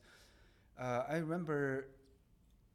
[0.78, 1.88] uh, I remember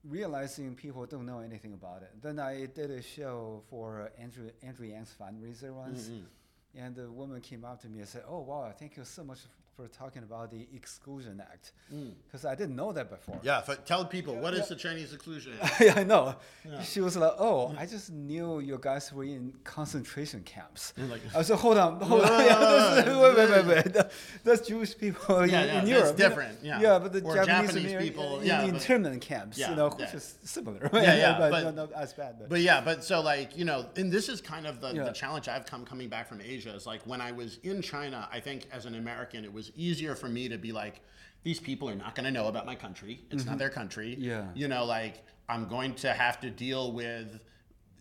[0.03, 2.11] realizing people don't know anything about it.
[2.21, 6.81] Then I did a show for Andrew Andrew Yang's fundraiser once, mm-hmm.
[6.81, 9.39] and the woman came up to me and said, "Oh wow, thank you so much
[9.77, 12.11] for talking about the Exclusion Act," mm.
[12.25, 13.39] because I didn't know that before.
[13.43, 14.65] Yeah, but tell people what is yeah.
[14.69, 15.79] the Chinese Exclusion Act?
[15.81, 16.35] yeah, I know.
[16.67, 16.81] Yeah.
[16.81, 21.21] She was like, "Oh, I just knew you guys were in concentration camps." You're like-
[21.35, 22.27] I said, "Hold on, hold on.
[22.47, 24.05] Yeah, is- wait, wait, wait, wait.
[24.43, 26.05] That's Jewish people in, Yeah, yeah, in that's Europe.
[26.05, 26.29] you know?
[26.29, 26.81] different, yeah.
[26.81, 29.75] Yeah, but the Or Japanese, Japanese Ameri- people, in yeah, the internment camps, Yeah, you
[29.75, 30.05] know, yeah.
[30.05, 30.89] which is similar.
[30.91, 32.39] Yeah, yeah, but, but- not, not as bad.
[32.39, 35.03] But, But yeah, but so like you know, and this is kind of the, Yeah.
[35.03, 38.27] the challenge I've come coming back from Asia is like when I was in China,
[38.31, 41.01] I think as an American, it was easier for me to be like,
[41.43, 43.21] these people are not going to know about my country.
[43.31, 44.11] It's not their country.
[44.11, 44.23] Mm-hmm.
[44.23, 44.45] Yeah.
[44.53, 47.39] You know, like I'm going to have to deal with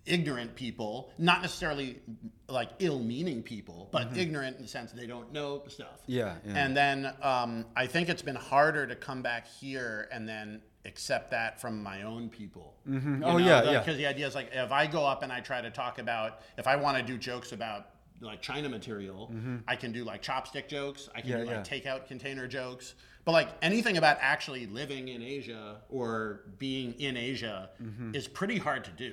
[0.04, 2.00] ignorant people, not necessarily
[2.48, 6.02] like ill-meaning people, but ignorant in the sense they don't know stuff.
[6.02, 6.12] Mm-hmm.
[6.12, 6.54] Yeah, yeah.
[6.56, 11.32] And then um, I think it's been harder to come back here and then accept
[11.32, 12.76] that from my own people.
[12.86, 13.78] You Oh, yeah, yeah.
[13.80, 16.40] Because the idea is like if I go up and I try to talk about
[16.56, 17.88] if I want to do jokes about
[18.20, 19.32] like China material,
[19.68, 21.08] I can do like chopstick jokes.
[21.14, 21.38] I can Mm-hmm.
[21.38, 21.78] Yeah, do like yeah.
[21.94, 22.94] takeout container jokes.
[23.24, 28.14] But like anything about actually living in Asia or being in Asia Mm-hmm.
[28.14, 29.12] is pretty hard to do.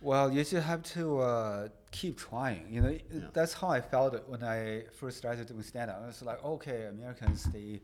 [0.00, 1.68] Well, you just have to uh,
[2.00, 2.64] keep trying.
[2.74, 2.92] You know,
[3.32, 6.02] that's how I felt when I first started doing stand up.
[6.08, 7.80] It's like, okay, Americans, they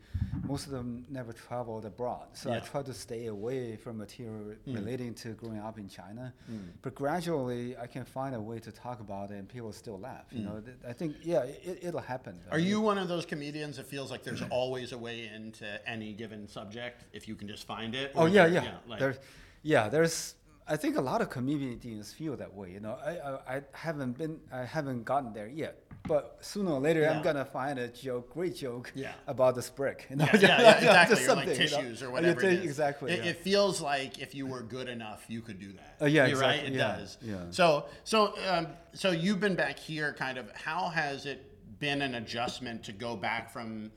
[0.51, 2.59] most of them never traveled abroad, so I Yeah.
[2.71, 6.25] tried to stay away from material relating to growing up in China.
[6.51, 6.71] Mm.
[6.81, 10.25] But gradually, I can find a way to talk about it, and people still laugh.
[10.29, 10.37] Mm.
[10.37, 12.33] You know, Th- I think, yeah, it, it'll happen.
[12.51, 16.11] Are you one of those comedians that feels like there's always a way into any
[16.21, 18.11] given subject if you can just find it?
[18.15, 18.77] Oh yeah, there- yeah.
[18.91, 19.19] like- there's,
[19.63, 20.35] yeah, there's.
[20.67, 22.71] I think a lot of comedians feel that way.
[22.71, 25.83] You know, I, I, I haven't been, I haven't gotten there yet.
[26.07, 27.11] But sooner or later, Yeah.
[27.15, 29.13] I'm gonna find a joke, great joke, Yeah.
[29.27, 30.07] about this brick.
[30.09, 31.15] You know, yeah, yeah, yeah, exactly.
[31.15, 31.81] or like something, you know.
[31.81, 32.41] tissues or whatever.
[32.41, 32.63] t- it.
[32.63, 33.11] Exactly.
[33.11, 35.97] It, it feels like if you were good enough, you could do that.
[36.01, 36.55] Uh, yeah, You're right.
[36.65, 36.75] exactly.
[36.75, 37.17] It Yeah, does.
[37.21, 37.35] yeah.
[37.51, 40.13] So, so, um, so you've been back here.
[40.13, 40.49] Kind of.
[40.55, 43.91] How has it been an adjustment to go back from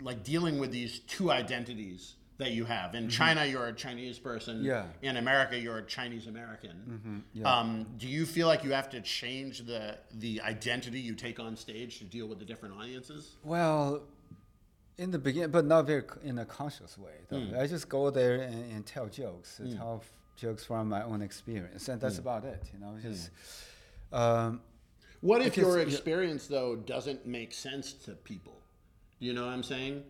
[0.00, 2.94] like dealing with these two identities that you have?
[2.94, 4.56] In China, you're a Chinese person.
[4.58, 4.66] Mm-hmm.
[4.66, 4.84] Yeah.
[5.08, 7.24] In America, you're a Chinese American.
[7.32, 7.52] yeah.
[7.52, 11.56] Um, do you feel like you have to change the the identity you take on
[11.56, 13.36] stage to deal with the different audiences?
[13.44, 14.02] Well,
[14.98, 17.16] in the beginning, but not very in a conscious way.
[17.30, 17.54] Hmm.
[17.58, 21.22] I just go there and, and tell jokes, uh, tell f- jokes from my own
[21.22, 22.62] experience, and that's about it.
[22.72, 23.30] You know, just.
[24.12, 24.60] Um,
[25.20, 28.56] What if your experience though doesn't make sense to people?
[29.20, 30.02] Do You know what I'm saying?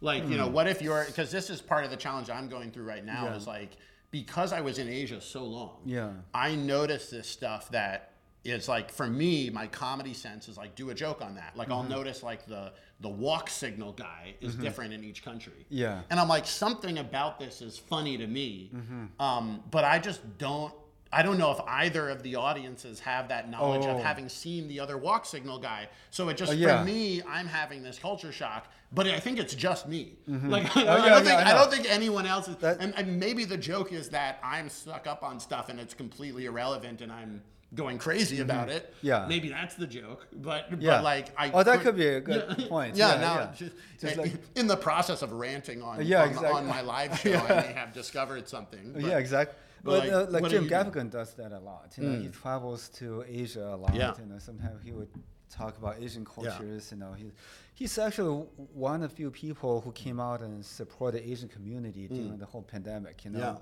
[0.00, 0.36] Like, you Hmm.
[0.36, 3.04] know, what if you're because this is part of the challenge I'm going through right
[3.04, 3.76] now is like
[4.10, 5.78] because I was in Asia so long.
[5.84, 6.10] Yeah.
[6.34, 8.12] I noticed this stuff that
[8.44, 11.56] is like for me, my comedy sense is like do a joke on that.
[11.56, 11.72] Like Mm-hmm.
[11.76, 15.66] I'll notice like the the walk signal guy is different in each country.
[15.68, 16.00] Yeah.
[16.08, 18.70] And I'm like, something about this is funny to me.
[18.74, 19.20] Mm-hmm.
[19.20, 20.72] Um, but I just don't
[21.16, 24.02] I don't know if either of the audiences have that knowledge of Oh.
[24.02, 25.88] having seen the other walk signal guy.
[26.10, 26.80] So it just Oh, yeah.
[26.80, 30.18] for me, I'm having this culture shock, but I think it's just me.
[30.28, 32.56] Like I, Oh, yeah, don't yeah, think I I, don't think anyone else is.
[32.56, 35.94] That- and, and maybe the joke is that I'm stuck up on stuff and it's
[35.94, 37.42] completely irrelevant, and I'm
[37.74, 38.82] going crazy about it.
[38.98, 39.06] Mm-hmm.
[39.06, 39.26] Yeah.
[39.26, 40.26] maybe that's the joke.
[40.34, 40.96] But Yeah.
[40.98, 41.50] but like I.
[41.50, 42.68] Oh, that could be a good Yeah.
[42.68, 42.94] point.
[42.94, 43.52] Yeah, Yeah, no, yeah.
[43.56, 46.50] just- Just uh, like- in the process of ranting on Yeah, on, exactly.
[46.52, 48.92] on my live show, I may have discovered something.
[48.92, 49.56] but- yeah, exactly.
[49.86, 50.68] But like, uh, like Jim?
[50.68, 51.94] Gaffigan does that a lot.
[51.96, 53.94] You know, he travels to Asia a lot.
[53.94, 54.12] Yeah.
[54.18, 55.08] You know, sometimes he would
[55.50, 56.88] talk about Asian cultures.
[56.90, 56.94] Yeah.
[56.94, 57.26] You know, he,
[57.74, 58.44] he's actually
[58.88, 62.46] one of the few people who came out and supported the Asian community during the
[62.46, 63.24] whole pandemic.
[63.24, 63.56] You know, Yeah.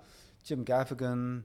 [0.44, 1.44] Jim Gaffigan.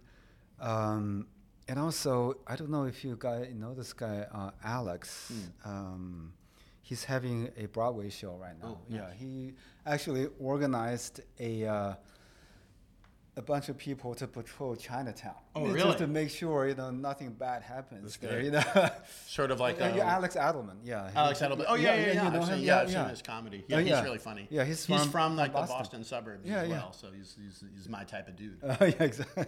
[0.60, 1.28] Um,
[1.68, 5.32] and also, I don't know if you guys know this guy, uh, Alex.
[5.64, 6.34] Um,
[6.82, 8.70] he's having a Broadway show right now.
[8.70, 9.54] Oh, yeah, he
[9.86, 11.94] actually organized a uh,
[13.40, 15.34] a bunch of people to patrol Chinatown.
[15.56, 15.98] Oh, Just really?
[15.98, 18.40] to make sure you know nothing bad happens there.
[18.40, 18.62] You know.
[19.28, 20.76] Sort of like Yeah, yeah, um, Alex Edelman.
[20.84, 21.10] Yeah.
[21.16, 21.66] Alex Edelman.
[21.68, 22.26] Oh yeah, yeah, yeah.
[22.26, 23.64] You know I've seen, yeah, I've seen his comedy.
[23.68, 24.04] Yeah, Oh, he's yeah.
[24.04, 24.48] really funny.
[24.52, 25.78] Yeah, he's he's from- from like from the Boston.
[25.78, 26.76] Boston suburbs Yeah, as yeah.
[26.76, 26.94] well.
[26.94, 28.58] So he's, he's he's my type of dude.
[28.64, 29.46] Uh, yeah, exactly.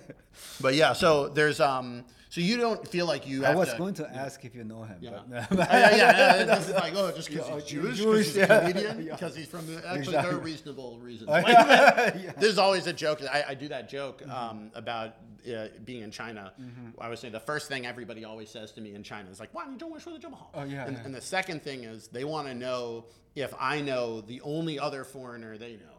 [0.60, 3.78] But yeah, so there's um, so you don't feel like you I was to.
[3.78, 5.20] going to ask if you know him, Yeah.
[5.30, 6.43] but Oh, yeah, yeah, yeah.
[6.45, 9.36] This is like, oh, just because Yeah, he's oh, Jewish, Jewish, he's a comedian, because
[9.36, 9.88] he's from the.
[9.88, 11.30] Actually, there are reasonable reasons.
[11.32, 12.12] Oh.
[12.38, 13.22] There's always a joke.
[13.32, 14.32] I, I do that joke Mm-hmm.
[14.32, 15.14] um, about
[15.47, 16.53] uh, being in China.
[16.99, 19.53] I would say the first thing everybody always says to me in China is like,
[19.53, 21.03] "Why you don't wish for the Jumbo Hall?" Oh, yeah, And, yeah.
[21.03, 25.03] and the second thing is they want to know if I know the only other
[25.03, 25.97] foreigner they know.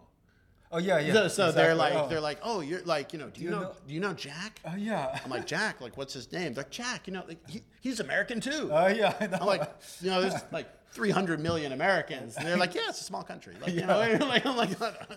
[0.75, 1.13] Oh yeah, yeah.
[1.13, 2.09] so so they're like, oh.
[2.09, 4.15] they're like, "Oh, you're like, you know, do you, you know, know- do you know
[4.15, 5.21] Jack?" Oh yeah.
[5.23, 8.01] I'm like, "Jack, like, what's his name?" They're like, "Jack, you know, like, he, he's
[8.01, 9.15] American too." Oh yeah.
[9.21, 9.37] I know.
[9.41, 9.71] I'm like,
[10.01, 12.37] you know, there's like 300 million Americans.
[12.37, 13.55] And they're like, yeah, it's a small country.
[13.61, 14.71] Like, you know, like, I'm like,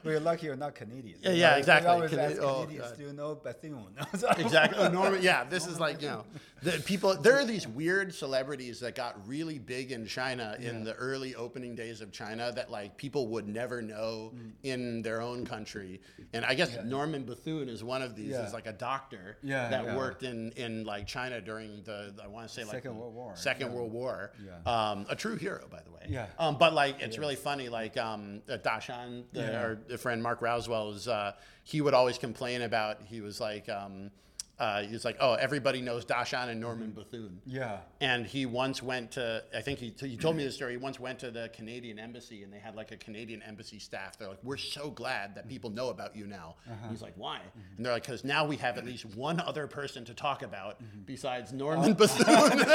[0.04, 1.20] We're lucky you're not Canadian.
[1.22, 1.90] Yeah, yeah, they exactly.
[1.92, 2.98] always Cana- ask oh, Canadians, God.
[2.98, 3.88] do you know Bethune?
[4.38, 4.80] exactly.
[4.80, 6.24] Oh, Norman, yeah, this is like, you know,
[6.64, 10.94] the people, there are these weird celebrities that got really big in China in the
[10.94, 14.52] early opening days of China that like people would never know Mm.
[14.64, 16.02] in their own country.
[16.34, 18.46] And I guess Norman Bethune is one of these, Yeah.
[18.48, 19.96] is like a doctor Yeah, that yeah.
[19.98, 23.34] worked in, in like China during the, I want to say like Second World War,
[23.36, 23.74] Second yeah.
[23.74, 24.32] World War.
[24.44, 24.72] Yeah.
[24.92, 26.06] Um, a true hero, by the way.
[26.10, 26.28] Yeah.
[26.38, 27.70] Um, but like, it's really funny.
[27.70, 29.92] Like, um, uh, Dashan, the, Yeah.
[29.92, 33.02] our friend Mark Rowswell, was, uh, he would always complain about.
[33.06, 34.12] He was like, um,
[34.58, 37.42] uh, he was like, oh, everybody knows Dashan and Norman Bethune.
[37.46, 37.80] yeah.
[38.00, 40.72] And he once went to, I think he, he told me this story.
[40.72, 44.18] He once went to the Canadian embassy and they had like a Canadian embassy staff.
[44.18, 46.56] They're like, we're so glad that people know about you now.
[46.72, 46.88] Uh-huh.
[46.90, 47.40] He's like, why?
[47.76, 50.76] And they're like, because now we have at least one other person to talk about
[50.82, 51.02] Mm-hmm.
[51.06, 52.26] besides Norman Bethune.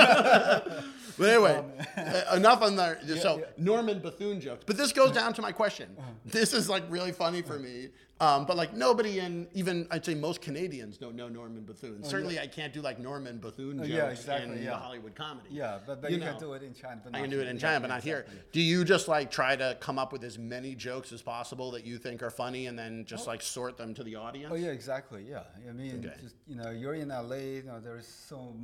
[1.18, 1.62] but anyway,
[1.96, 3.06] uh, enough on that.
[3.20, 3.44] So Oh, yeah.
[3.58, 4.64] Norman Bethune jokes.
[4.66, 5.94] But this goes down to my question.
[5.98, 6.08] Uh-huh.
[6.24, 7.88] This is like really funny for me.
[8.20, 12.04] Um, but like nobody in even I'd say most Canadians don't know Norman Bethune.
[12.04, 14.70] Certainly I can't do like Norman Bethune jokes Oh, yeah, exactly, in yeah.
[14.70, 15.48] the Hollywood comedy.
[15.50, 16.40] Yeah, but, but You you, can know.
[16.40, 17.00] do it in China.
[17.02, 17.58] But I not can do it in.
[17.58, 18.26] China, but not here.
[18.52, 21.86] Do you just like try to come up with as many jokes as possible that
[21.86, 24.52] you think are funny, and then just like sort them to the audience?
[24.52, 25.24] Oh yeah, exactly.
[25.26, 26.14] Yeah, I mean, Okay.
[26.22, 27.36] just you know, you're in LA.
[27.36, 28.54] You know, there's so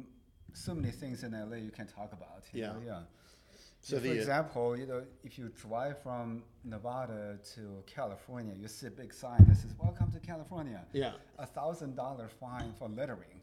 [0.52, 2.42] so many things in LA you can talk about.
[2.52, 2.68] Yeah.
[2.72, 2.98] know, yeah.
[3.80, 8.85] So So for example, you know, if you drive from Nevada to California, you see
[8.87, 11.11] a big sign that says "Welcome to California." Yeah.
[11.39, 13.39] A thousand dollar fine for littering.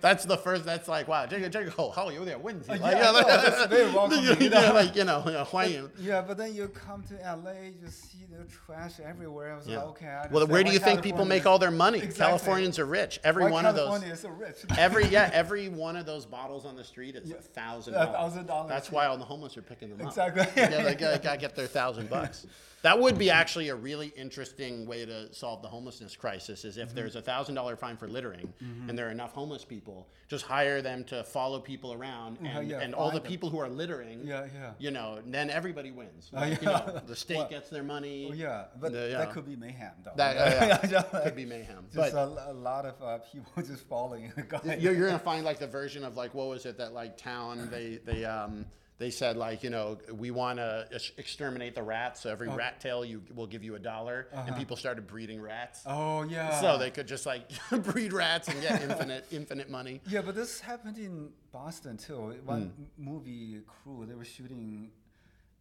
[0.01, 0.65] That's the first.
[0.65, 2.71] That's like wow, 这个这个口号有点问题。
[2.71, 4.59] Yeah, Like, I know, that's very welcoming, you know.
[4.59, 5.87] yeah, like you know, you know, 欢迎。
[5.99, 9.53] yeah, but then you come to LA, you see the trash everywhere.
[9.53, 9.77] I was Yeah.
[9.83, 10.07] like, okay.
[10.07, 11.99] I Well, understand where do why you think people California make is- all their money?
[11.99, 12.25] Exactly.
[12.25, 13.19] Californians are rich.
[13.23, 14.17] Every Why one of California those.
[14.17, 14.57] is so rich.
[14.79, 18.15] Every yeah, every one of those bottles on the street is a thousand A dollars.
[18.15, 18.95] thousand dollars, That's yeah.
[18.95, 20.41] why all the homeless are picking them Exactly.
[20.41, 20.55] up.
[20.55, 22.46] yeah, they gotta, gotta get their thousand bucks.
[22.82, 26.64] That would be actually a really interesting way to solve the homelessness crisis.
[26.64, 26.82] Is Mm-hmm.
[26.88, 28.52] if there's a thousand dollar fine for littering,
[28.86, 32.78] and there are enough homeless people, just hire them to follow people around, and, yeah,
[32.78, 33.26] and all the them.
[33.28, 34.70] people who are littering, Yeah, yeah.
[34.78, 36.30] you know, then everybody wins.
[36.32, 36.78] Oh, Like, you yeah.
[36.86, 38.28] know, the state Well, gets their money.
[38.30, 39.18] Oh, yeah, but the- yeah.
[39.18, 40.12] that could be mayhem, though.
[40.14, 41.22] That- uh, yeah.
[41.24, 41.86] Could be mayhem.
[41.92, 44.32] Just But- a, a lot of uh, people just following.
[44.78, 47.68] you're, you're gonna find like the version of like what was it that like town
[47.72, 48.66] they they um
[48.98, 50.86] they said like you know we want to
[51.16, 52.56] exterminate the rats, so every oh.
[52.56, 54.58] rat tail you will give you a dollar, and uh-huh.
[54.58, 55.82] people started breeding rats.
[55.86, 56.60] Oh yeah.
[56.60, 57.48] So they could just like
[57.84, 60.00] breed rats and get infinite infinite money.
[60.08, 62.34] Yeah, but this happened in Boston too.
[62.44, 64.90] One m- movie crew they were shooting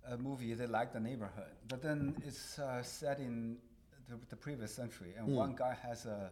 [0.09, 3.57] a movie they liked the neighborhood, but then it's uh, set in
[4.09, 5.35] the, the previous century, and hmm.
[5.35, 6.31] one guy has a.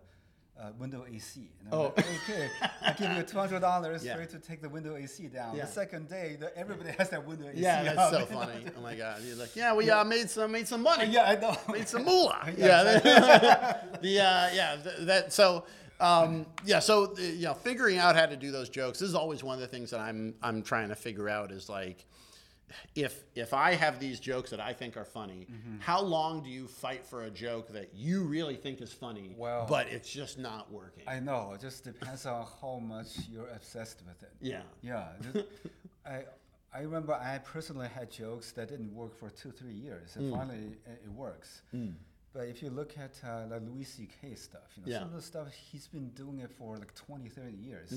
[0.58, 1.50] Uh, window AC.
[1.60, 1.84] And I'm Oh.
[1.98, 2.50] like, okay,
[2.82, 4.16] I give you two hundred dollars Yeah.
[4.16, 5.54] for you to take the window AC down.
[5.58, 5.66] Yeah.
[5.66, 7.60] The second day, the, everybody has that window AC.
[7.60, 8.64] Yeah, that's so funny.
[8.78, 11.08] Oh my god, you're like, yeah, we uh, made some made some money.
[11.08, 11.58] Yeah, I know.
[11.74, 12.54] made some moolah.
[12.58, 15.66] Yeah, yeah, the uh, yeah th- that so
[16.00, 19.16] um, yeah so uh, you know figuring out how to do those jokes this is
[19.16, 22.06] always one of the things that I'm I'm trying to figure out is like
[22.96, 25.80] if if I have these jokes that I think are funny, Mm-hmm.
[25.80, 29.66] how long do you fight for a joke that you really think is funny, Well-
[29.68, 31.04] but it's just not working?
[31.08, 31.54] I know.
[31.54, 34.32] It just depends on how much you're obsessed with it.
[34.42, 34.62] yeah.
[34.82, 35.08] Yeah.
[35.34, 35.46] just-
[36.06, 36.24] I
[36.74, 40.78] I remember I personally had jokes that didn't work for two three years, and finally
[40.86, 41.62] it, it works.
[42.34, 44.36] But if you look at uh, the Louis C.K.
[44.36, 45.00] stuff, you know, Yeah.
[45.00, 47.94] some of the stuff he's been doing it for like 20, 30 years.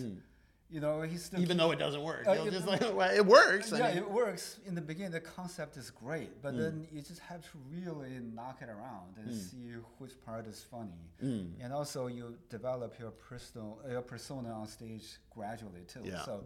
[0.70, 1.40] You know, he's still.
[1.40, 3.72] Even keep- though it doesn't work, Uh, it- just like well, it works.
[3.72, 5.12] I yeah, mean- it works in the beginning.
[5.12, 9.34] The concept is great, but then you just have to really knock it around and
[9.34, 11.00] see which part is funny.
[11.20, 11.46] Hmm.
[11.62, 16.00] And also, you develop your personal uh, your persona on stage gradually too.
[16.04, 16.22] Yeah.
[16.24, 16.44] So,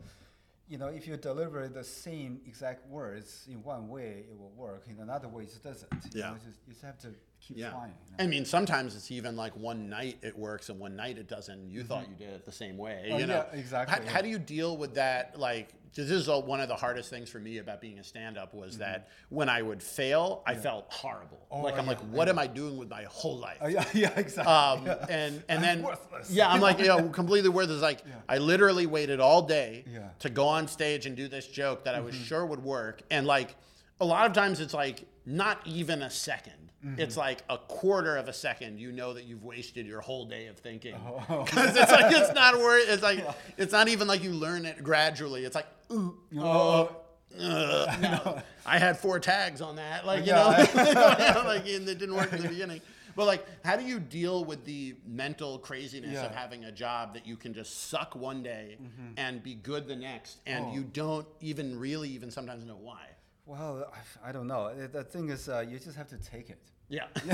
[0.68, 4.84] you know, if you deliver the same exact words in one way, it will work.
[4.88, 5.92] In another way, it doesn't.
[6.14, 6.28] You Yeah.
[6.30, 7.12] know, it's just, you just have to
[7.46, 7.70] keep Yeah.
[7.70, 7.92] trying.
[8.06, 8.24] you know.
[8.24, 11.58] I mean, sometimes it's even like one night it works and one night it doesn't.
[11.58, 13.08] and You thought you did it the same way.
[13.12, 13.44] Oh, you know?
[13.52, 14.10] yeah, exactly, How, yeah.
[14.10, 15.38] how do you deal with that?
[15.38, 18.54] Like, this is a, one of the hardest things for me about being a stand-up
[18.54, 21.46] was that when I would fail, I felt horrible.
[21.50, 21.54] Mm-hmm.
[21.54, 23.58] Oh, like I'm yeah, like, what am I doing with my whole life?
[23.60, 24.52] Oh, yeah, yeah, exactly.
[24.54, 25.04] Um, yeah.
[25.10, 26.30] and and I'm then worthless.
[26.30, 27.82] yeah, I'm like you know completely worthless.
[27.82, 29.98] Like I literally waited all day Yeah.
[29.98, 30.06] Mm-hmm.
[30.20, 33.26] to go on stage and do this joke that I was sure would work, and
[33.26, 33.54] like
[34.00, 37.00] a lot of times it's like not even a 2nd Mm-hmm.
[37.00, 38.78] It's like a quarter of a second.
[38.80, 41.44] You know that you've wasted your whole day of thinking Oh.
[41.44, 42.88] because it's like it's not worth.
[42.88, 43.24] It's like
[43.56, 45.44] it's not even like you learn it gradually.
[45.44, 45.66] It's like.
[45.92, 46.96] Ooh, Oh,
[47.40, 48.42] uh, no.
[48.66, 51.32] I had four tags on that, like you Yeah.
[51.34, 52.80] know, like and it didn't work in the beginning.
[53.14, 57.26] But like, how do you deal with the mental craziness of having a job that
[57.26, 58.78] you can just suck one day
[59.18, 60.72] and be good the next, and Oh.
[60.74, 63.00] you don't even really even sometimes know why?
[63.46, 63.90] Well,
[64.24, 64.66] I, I don't know.
[64.66, 66.62] Uh, The thing is, uh, you just have to take it.
[66.88, 67.06] Yeah,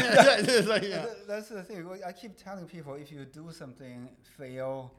[0.66, 1.06] like, yeah.
[1.26, 1.88] That's the thing.
[2.06, 4.92] I keep telling people if you do something, fail,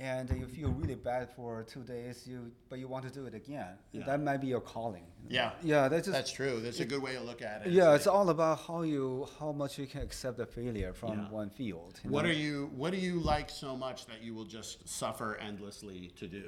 [0.00, 3.34] and you feel really bad for two days, you but you want to do it
[3.34, 4.04] again, Yeah.
[4.06, 5.04] that might be your calling.
[5.28, 5.52] Yeah.
[5.62, 6.12] Yeah, that's just.
[6.16, 6.60] That's true.
[6.60, 7.72] That's a good way to look at it.
[7.72, 11.12] yeah, It's it's all about how you how much you can accept the failure from
[11.18, 11.30] Yeah.
[11.30, 12.00] one field.
[12.04, 12.30] What know?
[12.30, 16.26] are you What do you like so much that you will just suffer endlessly to
[16.26, 16.46] do?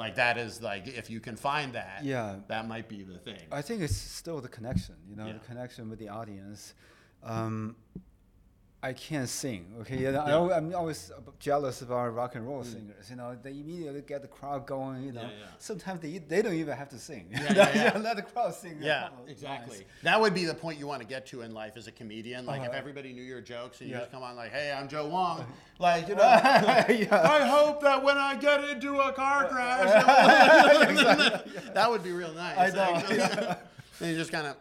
[0.00, 2.36] Like that is like if you can find that, Yeah.
[2.48, 3.38] that might be the thing.
[3.52, 5.34] I think it's still the connection, you know, Yeah.
[5.34, 6.74] the connection with the audience.
[7.22, 7.76] Um,
[8.82, 10.06] I can't sing, okay?
[10.06, 10.30] I, Yeah.
[10.30, 13.10] al- I'm always jealous of our rock and roll singers.
[13.10, 15.02] You know, they immediately get the crowd going.
[15.02, 15.46] You know, Yeah, yeah.
[15.58, 17.28] sometimes they they don't even have to sing.
[17.30, 17.98] Yeah, yeah, yeah.
[17.98, 18.78] let the crowd sing.
[18.80, 19.76] Yeah, exactly.
[19.76, 19.88] lines.
[20.02, 22.46] That would be the point you want to get to in life as a comedian.
[22.46, 22.78] Like if Uh-huh.
[22.78, 25.44] everybody knew your jokes and you just come on like, "Hey, I'm Joe Wong,"
[25.78, 26.22] like you know.
[26.22, 29.90] I hope that when I get into a car crash,
[31.74, 32.74] that would be real nice.
[32.74, 33.56] I know.
[34.00, 34.56] And you just kind of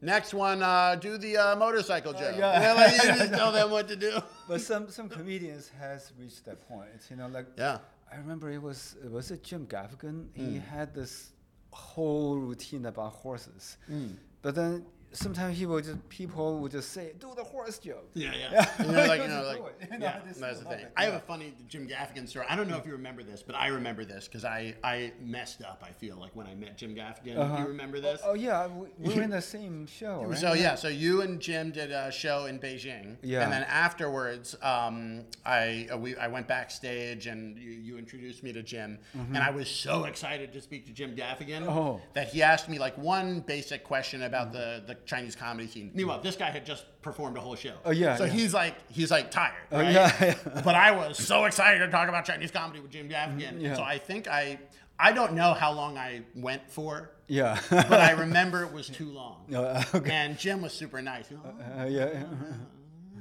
[0.00, 2.34] next one, uh, do the uh, motorcycle joke.
[2.38, 2.60] yeah.
[2.62, 4.12] Yeah, like, you just tell them what to do.
[4.48, 6.88] But some some comedians has reached that point.
[7.10, 7.78] You know, like Yeah.
[8.12, 10.28] I remember it was it was it Jim Gaffigan?
[10.36, 10.50] Hmm.
[10.50, 11.32] He had this
[11.72, 13.76] whole routine about horses.
[13.86, 14.08] Hmm.
[14.42, 18.32] But then sometimes he would just people would just say, "Do the horse joke." Yeah,
[18.34, 18.50] yeah.
[18.52, 18.70] Yeah.
[18.78, 19.58] And you're like, you know, like.
[19.92, 20.80] You know, yeah, just that's the thing.
[20.80, 21.18] it, I have yeah.
[21.18, 22.46] a funny Jim Gaffigan story.
[22.48, 25.62] I don't know if you remember this, but I remember this because I, I messed
[25.62, 25.82] up.
[25.86, 27.38] I feel like when I met Jim Gaffigan.
[27.38, 27.62] Uh-huh.
[27.62, 28.20] you remember this?
[28.24, 30.24] Oh, yeah, we, we were in the same show.
[30.26, 30.38] Right?
[30.38, 33.42] So yeah, so you and Jim did a show in Beijing, Yeah.
[33.44, 38.52] and then afterwards, um, I uh, we I went backstage and you, you introduced me
[38.52, 41.68] to Jim, and I was so excited to speak to Jim Gaffigan Mm-hmm.
[41.68, 42.00] Oh.
[42.14, 45.90] that he asked me like one basic question about the the Chinese comedy scene.
[45.94, 47.74] Meanwhile, this guy had just performed a whole show.
[47.84, 48.32] Oh, yeah, So yeah.
[48.32, 50.60] he's like he's like tired, Oh, yeah, yeah.
[50.64, 53.60] But I was so excited to talk about Chinese comedy with Jim Gaffigan, Mm-hmm.
[53.60, 53.74] yeah.
[53.76, 54.58] so I think I
[54.98, 57.10] I don't know how long I went for.
[57.26, 57.58] Yeah.
[57.70, 59.52] But I remember it was too long.
[59.54, 60.10] Uh, okay.
[60.12, 61.30] And Jim was super nice.
[61.30, 62.10] You Uh, yeah.
[62.12, 62.24] yeah.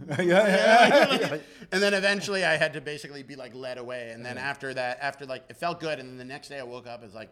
[0.21, 1.15] yeah.
[1.15, 1.37] yeah.
[1.71, 4.11] and then eventually I had to basically be like led away.
[4.11, 5.99] And then after that, after like it felt good.
[5.99, 7.29] And then the next day I woke up, it's like,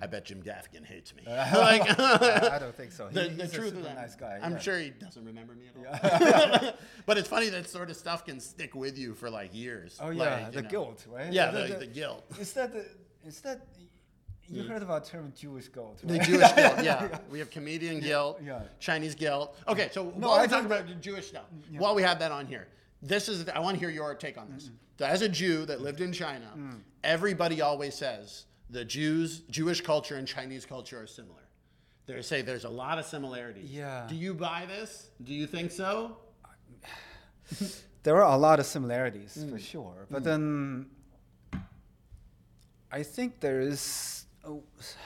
[0.00, 1.22] I bet Jim Gaffigan hates me.
[1.26, 3.08] like I don't think so.
[3.10, 4.38] the, He- the he's a truth super nice guy.
[4.42, 4.58] I'm yeah.
[4.58, 6.72] sure he doesn't remember me at all.
[7.06, 9.98] but it's funny that sort of stuff can stick with you for like years.
[10.00, 10.68] Oh yeah, Like, the know.
[10.68, 11.32] guilt, right?
[11.32, 12.24] Yeah, The- the, the- the guilt.
[12.38, 12.84] Is that the,
[13.26, 13.66] is that
[14.48, 14.68] you mm.
[14.68, 16.18] heard about the term Jewish guilt, The?
[16.18, 17.18] Jewish guilt, yeah.
[17.30, 18.62] We have comedian guilt, yeah.
[18.80, 19.56] Chinese guilt.
[19.68, 22.02] Okay, so No, while I we talk think- about the Jewish stuff, mm, while we
[22.02, 22.66] have that on here,
[23.02, 24.70] this is I want to hear your take on this.
[24.98, 26.80] So as a Jew that lived in China, Mm.
[27.04, 31.36] everybody always says the Jews, Jewish culture and Chinese culture are similar.
[32.06, 33.70] They say there's a lot of similarities.
[33.70, 34.06] Yeah.
[34.08, 35.10] Do you buy this?
[35.22, 36.16] Do you think so?
[38.02, 39.60] there are a lot of similarities for Mm.
[39.60, 40.86] sure, but then
[42.90, 44.19] I think there is.
[44.44, 44.62] Oh,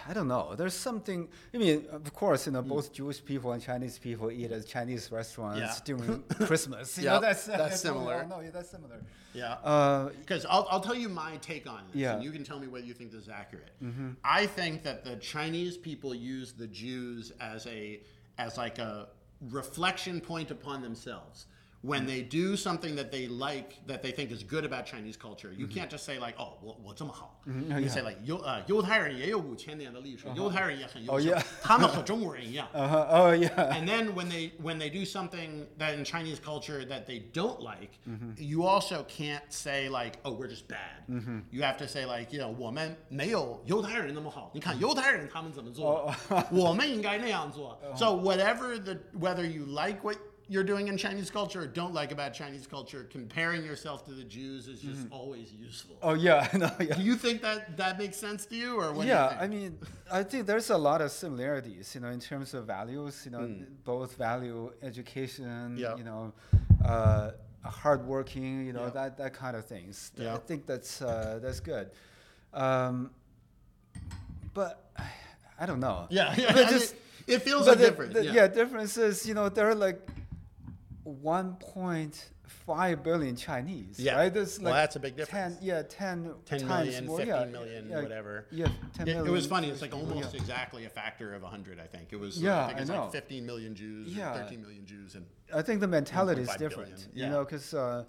[0.09, 0.55] I don't know.
[0.57, 1.29] There's something.
[1.55, 5.11] I mean, of course, you know, both Jewish people and Chinese people eat at Chinese
[5.13, 5.61] restaurants.
[5.61, 5.75] Yeah.
[5.85, 6.97] during Christmas.
[6.99, 8.27] You Yep, know, that's that's all similar.
[8.27, 8.41] know.
[8.41, 9.01] Yeah, that's similar.
[9.35, 9.55] Yeah.
[9.65, 12.09] Uh, Because I'll, I'll tell you my take on this, Yeah.
[12.09, 12.15] Mm-hmm.
[12.17, 13.71] and you can tell me whether you think this is accurate.
[14.23, 18.01] I think that the Chinese people use the Jews as a
[18.39, 19.09] as like a
[19.51, 21.47] reflection point upon themselves
[21.84, 25.54] When they do something that they like, that they think is good about Chinese culture,
[25.54, 32.68] you can't just say like, "Oh, 我我这么好." You say like, 犹呃犹太人也有五千年的历史，犹太人也很优 Oh, 秀 yeah.，他们和中国人一样。
[32.74, 33.08] uh-huh.
[33.08, 33.72] Oh yeah.
[33.72, 37.62] and then when they when they do something that in Chinese culture that they don't
[37.62, 38.34] like, Mm-hmm.
[38.36, 41.08] you also can't say like, oh, we're just bad.
[41.10, 41.40] Mm-hmm.
[41.50, 44.52] You have to say like, you know, 我们没有犹太人那么好。
[44.54, 46.14] 你看犹太人他们怎么做，
[46.52, 47.80] 我们应该那样做。
[47.96, 50.18] So whatever the whether you like what
[50.49, 54.25] you're doing in Chinese culture or don't like about Chinese culture, comparing yourself to the
[54.25, 55.97] Jews is just always useful.
[56.03, 56.49] Oh yeah.
[56.55, 56.95] No, yeah.
[56.97, 59.07] Do you think that that makes sense to you, or what?
[59.07, 59.79] yeah, do you I mean,
[60.13, 63.23] I think there's a lot of similarities, you know, in terms of values.
[63.25, 65.77] You know, both value education.
[65.79, 65.97] Yeah.
[65.97, 66.33] You know,
[66.85, 67.31] uh,
[67.65, 68.67] hardworking.
[68.67, 68.91] You know, Yeah.
[68.91, 70.11] that that kind of things.
[70.17, 70.35] Th- Yeah.
[70.35, 71.91] I think that's uh, that's good.
[72.53, 73.11] Um,
[74.53, 74.91] but
[75.59, 76.07] I don't know.
[76.11, 76.53] yeah, yeah.
[76.53, 78.13] But just- mean, it feels like different.
[78.13, 78.33] the- yeah.
[78.33, 79.99] yeah, difference is, you know, there are like
[81.07, 83.99] 1.5 billion Chinese.
[83.99, 84.17] Yeah.
[84.17, 84.33] Right.
[84.33, 85.57] There's Well, that's a big difference.
[85.57, 87.19] 10, yeah, 10, 10 times million, more.
[87.19, 88.47] 15 yeah, million, yeah, whatever.
[88.51, 89.69] Yeah, 10 It, it was funny.
[89.71, 90.41] It's like almost yeah.
[90.41, 91.79] exactly a factor of 100.
[91.81, 92.41] I think it was.
[92.41, 93.03] Yeah, I think I it's know.
[93.03, 94.33] like 15 million Jews, Yeah.
[94.35, 97.11] 13 million Jews, and I think the mentality is different, billion.
[97.15, 98.05] you know, because uh,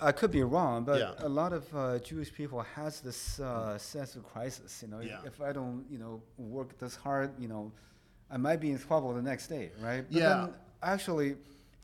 [0.00, 1.12] I could be wrong, but Yeah.
[1.18, 4.82] a lot of uh, Jewish people has this uh, sense of crisis.
[4.82, 5.20] You know, if- Yeah.
[5.24, 7.72] if I don't, you know, work this hard, you know,
[8.30, 10.04] I might be in trouble the next day, right?
[10.08, 10.28] But Yeah.
[10.28, 11.36] then actually,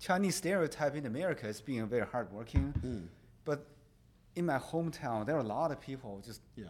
[0.03, 3.05] Chinese stereotype in America is being very hardworking, Hmm.
[3.45, 3.65] but
[4.35, 6.41] in my hometown, there are a lot of people just.
[6.57, 6.65] yeah.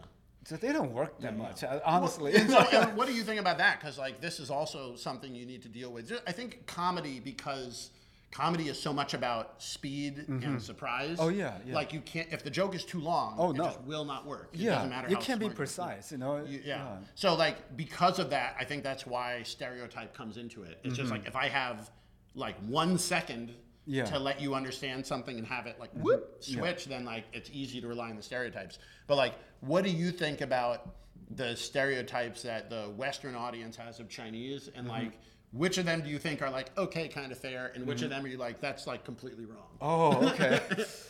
[0.45, 2.35] So they don't work that Yeah, much, uh, honestly.
[2.35, 2.61] And so,
[2.95, 3.79] what do you think about that?
[3.79, 6.11] Because like this is also something you need to deal with.
[6.27, 7.91] I think comedy because
[8.29, 11.15] comedy is so much about speed and surprise.
[11.19, 11.73] Oh, yeah, yeah.
[11.73, 13.35] Like you can't if the joke is too long.
[13.39, 13.63] Oh, it no.
[13.65, 14.49] just will not work.
[14.53, 15.09] It yeah, doesn't matter.
[15.09, 16.43] you can't be precise, you know.
[16.43, 16.97] You- yeah.
[17.15, 20.77] So like because of that, I think that's why stereotype comes into it.
[20.83, 21.89] It's just like if I have
[22.35, 23.95] like one second Mm-hmm.
[23.95, 24.03] Yeah.
[24.03, 24.13] Mm-hmm.
[24.13, 27.81] to let you understand something and have it like whoop switch, then like it's easy
[27.81, 28.79] to rely on the stereotypes.
[29.07, 30.95] But like, what do you think about
[31.35, 34.95] the stereotypes that the Western audience has of Chinese, and Mm-hmm.
[35.07, 35.19] like
[35.51, 38.09] which of them do you think are like okay, kind of fair, and which of
[38.09, 39.67] them are you like that's like completely wrong?
[39.81, 40.25] Mm-hmm.
[40.25, 40.61] Oh, okay.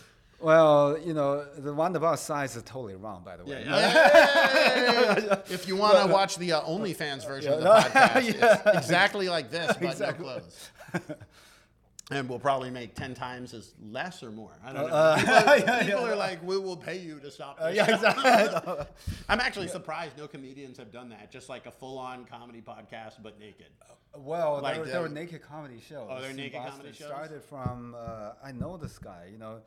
[0.42, 3.64] well, you know, the one about size is totally wrong, by the way.
[5.50, 9.52] if you want to watch the uh, OnlyFans version of the podcast, it's exactly like
[9.52, 10.26] this, but Exactly.
[10.26, 10.70] no clothes.
[12.12, 14.52] And we'll probably make ten times as less or more.
[14.64, 14.94] I don't know.
[14.94, 16.12] Uh, people yeah, people yeah.
[16.12, 17.76] are like, "We will pay you to stop." This.
[17.78, 18.86] yeah, exactly.
[19.30, 21.32] I'm actually surprised no comedians have done that.
[21.32, 23.68] Just like a full-on comedy podcast, but naked.
[24.18, 26.10] Well, Like there, the- there were naked comedy shows.
[26.12, 26.72] Oh, they're naked Boston.
[26.78, 27.08] comedy shows?
[27.08, 29.30] Started from uh, I know this guy.
[29.32, 29.62] You know,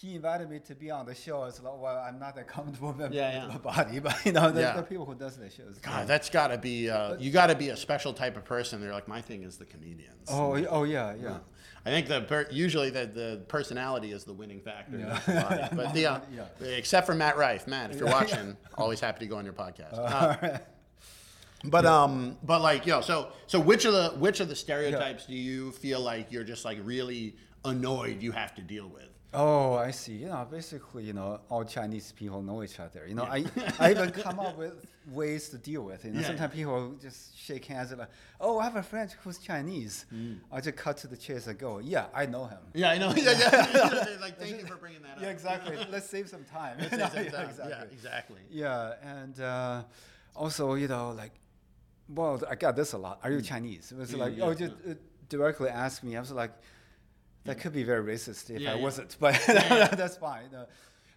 [0.00, 1.44] he invited me to be on the show.
[1.44, 3.58] It's like, well, I'm not that comfortable with Yeah, my yeah.
[3.58, 4.76] body, but you know, the, Yeah.
[4.76, 5.78] the people who does the shows.
[5.82, 6.88] God, that's got to be.
[6.88, 8.80] Uh, you got to be a special type of person.
[8.80, 10.28] They're like, my thing is the comedians.
[10.30, 11.38] Oh, y- oh yeah, yeah.
[11.84, 14.98] I think the per- usually the, the personality is the winning factor.
[14.98, 15.68] not the.
[15.76, 16.44] But the, uh, Yeah.
[16.68, 19.94] except for Matt Rife, Matt, if you're watching, always happy to go on your podcast.
[19.98, 20.58] Uh,
[21.64, 25.34] but um, but like yo, so so which of the which of the stereotypes do
[25.34, 27.36] you feel like you're just like really
[27.66, 29.04] annoyed you have to deal with?
[29.32, 30.14] Oh, I see.
[30.14, 33.06] You know, basically, you know, all Chinese people know each other.
[33.06, 33.44] You know, I,
[33.78, 36.08] I even come up with ways to deal with it.
[36.08, 36.26] You know, Yeah.
[36.26, 38.08] sometimes people just shake hands and like,
[38.40, 40.06] oh, I have a friend who's Chinese.
[40.12, 40.38] Mm.
[40.50, 42.58] I just cut to the chase and go, yeah, I know him.
[42.74, 43.12] Yeah, I know.
[43.16, 44.16] Yeah, yeah.
[44.20, 45.22] Like, thank you for bringing that up.
[45.22, 45.78] Yeah, exactly.
[45.92, 46.78] Let's save some time.
[46.80, 47.48] Let's know, some yeah, time.
[47.50, 47.68] exactly.
[47.70, 48.40] Yeah, exactly.
[48.50, 49.82] Yeah, and uh,
[50.34, 51.32] also, you know, like,
[52.08, 53.20] well, I got this a lot.
[53.22, 53.92] Are you Chinese?
[53.92, 54.38] It was like, Mm.
[54.38, 54.94] yeah, oh, just uh,
[55.28, 56.16] directly ask me.
[56.16, 56.50] I was like,
[57.44, 58.82] that could be very racist if Yeah, I yeah.
[58.82, 60.54] wasn't, but that's fine.
[60.54, 60.66] Uh,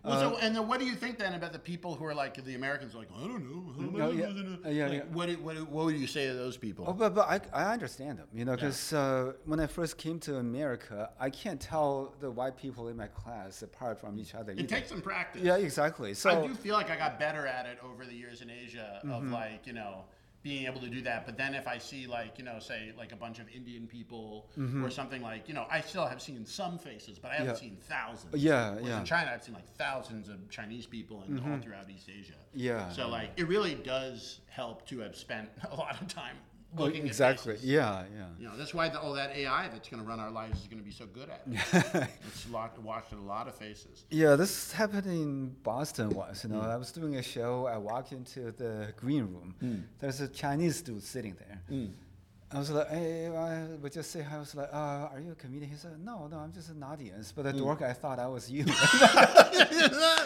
[0.05, 2.33] Well, so and then what do you think then about the people who are like
[2.43, 2.93] the Americans?
[2.93, 3.61] Like I don't know.
[3.97, 4.27] Yeah, yeah.
[4.27, 5.03] listen to-" Uh, yeah, Like, yeah.
[5.17, 6.83] What, what, what would you say to those people?
[6.89, 10.19] Oh, but, but I, I understand them, you know, because uh, when I first came
[10.27, 14.51] to America, I can't tell the white people in my class apart from each other.
[14.51, 14.67] it either.
[14.75, 15.41] takes some practice.
[15.41, 16.13] yeah, exactly.
[16.15, 18.99] So I do feel like I got better at it over the years in Asia
[19.03, 19.33] of Mm-hmm.
[19.33, 20.03] like, you know,
[20.43, 21.25] being able to do that.
[21.25, 24.49] But then if I see like, you know, say like a bunch of Indian people
[24.83, 27.65] or something like, you know, I still have seen some faces, but I haven't Mm-hmm.
[27.65, 27.69] Yeah.
[27.69, 28.35] seen thousands.
[28.35, 28.89] Yeah, Whereas yeah.
[28.91, 28.99] Mm-hmm.
[28.99, 32.33] In China, I've seen like thousands of Chinese people and all throughout East Asia.
[32.53, 32.89] Yeah.
[32.89, 36.35] So like, it really does help to have spent a lot of time
[36.77, 37.57] looking exactly.
[37.61, 38.25] Yeah, yeah.
[38.39, 40.67] You know, that's why the, all that AI that's going to run our lives is
[40.67, 42.09] going to be so good at it.
[42.27, 44.05] it's lot, watched a lot of faces.
[44.09, 46.43] Yeah, this happened in Boston once.
[46.43, 46.69] You know, Hmm.
[46.69, 47.67] I was doing a show.
[47.67, 49.55] I walked into the green room.
[49.59, 49.75] Hmm.
[49.99, 51.61] There's a Chinese dude sitting there.
[52.53, 55.35] I was like, hey, I would just say, I was like, uh, are you a
[55.35, 55.71] comedian?
[55.71, 57.33] He said, no, no, I'm just an audience.
[57.35, 57.57] But the Hmm.
[57.57, 58.63] dork, I thought I was you.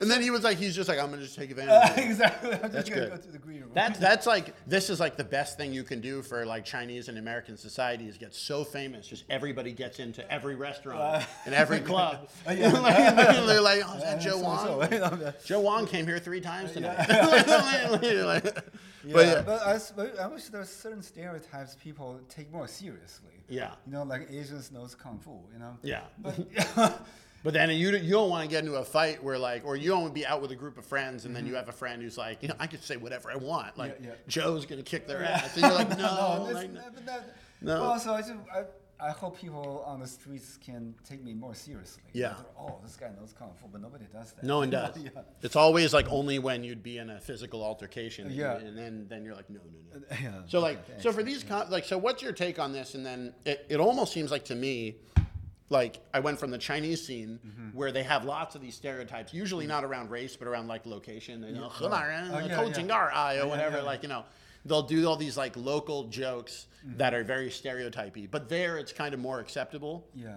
[0.00, 1.90] and then he was like, he's just like, I'm gonna just take advantage.
[1.90, 2.04] of it.
[2.10, 2.52] exactly.
[2.52, 3.10] I'm That's good.
[3.10, 3.70] go to the green room.
[3.74, 7.08] That's that's like this is like the best thing you can do for like Chinese
[7.08, 9.06] and American society is get so famous.
[9.06, 12.28] Just everybody gets into every restaurant and every club.
[12.46, 15.32] like, they're like, oh, is that Joe Wong?
[15.44, 16.98] Joe Wong came here three times tonight.
[17.08, 18.44] Like,
[19.04, 23.32] Yeah, but yeah, but I, I wish there's certain stereotypes people take more seriously.
[23.48, 25.30] yeah, You know, like Asians knows kung fu.
[25.52, 25.76] You know.
[25.82, 26.02] yeah.
[26.18, 26.38] But
[27.44, 29.88] But then you you don't want to get into a fight where like, or you
[29.90, 31.72] don't want to be out with a group of friends and then you have a
[31.72, 33.78] friend who's like, you know, I could say whatever I want.
[33.78, 34.04] Like Mm-hmm.
[34.04, 34.16] Yeah, yeah.
[34.26, 36.72] Joe's gonna kick their ass, and you're like, no, that's- like,
[37.06, 37.20] no.
[37.60, 37.80] No.
[37.80, 38.64] Well, so I just I,
[39.00, 42.02] I hope people on the streets can take me more seriously.
[42.12, 42.34] Yeah.
[42.58, 44.42] Oh, this guy knows kung fu, but nobody does that.
[44.42, 44.96] No one does.
[44.98, 45.10] yeah.
[45.40, 48.28] It's always like only when you'd be in a physical altercation.
[48.30, 48.56] Yeah.
[48.56, 49.60] And, and then then you're like, no,
[49.92, 50.06] no, no.
[50.20, 50.42] Yeah.
[50.48, 52.94] So like, so for these like, so what's your take on this?
[52.94, 54.96] And then it, it almost seems like to me,
[55.70, 57.76] like I went from the Chinese scene mm-hmm.
[57.76, 59.70] where they have lots of these stereotypes, usually mm-hmm.
[59.70, 63.42] not around race, but around like location and you know, oh, uh, yeah, yeah.
[63.42, 64.24] or whatever, like you know
[64.64, 66.98] they'll do all these like local jokes Mm-hmm.
[66.98, 68.28] that are very stereotypy.
[68.28, 70.06] But there, it's kind of more acceptable.
[70.14, 70.36] Yeah.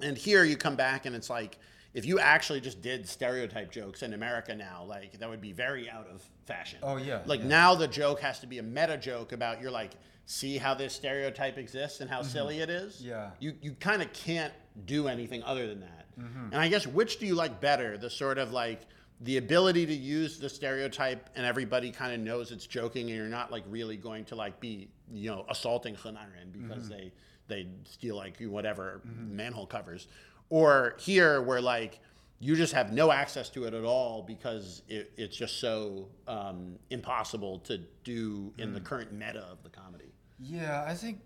[0.00, 1.58] And here you come back and it's like,
[1.92, 5.90] if you actually just did stereotype jokes in America now, like that would be very
[5.90, 6.78] out of fashion.
[6.82, 7.46] Oh, yeah, Like yeah.
[7.46, 9.92] now the joke has to be a meta joke about you're like,
[10.24, 12.96] see how this stereotype exists and how silly it is.
[12.96, 13.08] Mm-hmm.
[13.10, 13.30] Yeah.
[13.38, 14.54] You you kind of can't
[14.86, 16.06] do anything other than that.
[16.18, 16.52] Mm-hmm.
[16.52, 17.98] And I guess which do you like better?
[17.98, 18.80] The sort of like
[19.22, 23.26] the ability to use the stereotype and everybody kind of knows it's joking and you're
[23.26, 26.92] not like really going to like be you know assaulting Henanren because Mm-hmm.
[26.98, 27.12] they
[27.48, 30.08] they steal like whatever manhole covers
[30.50, 32.00] or here where like
[32.40, 36.76] you just have no access to it at all because it, it's just so um,
[36.90, 38.84] impossible to do in the Mm.
[38.84, 41.20] current meta of the comedy Yeah, I think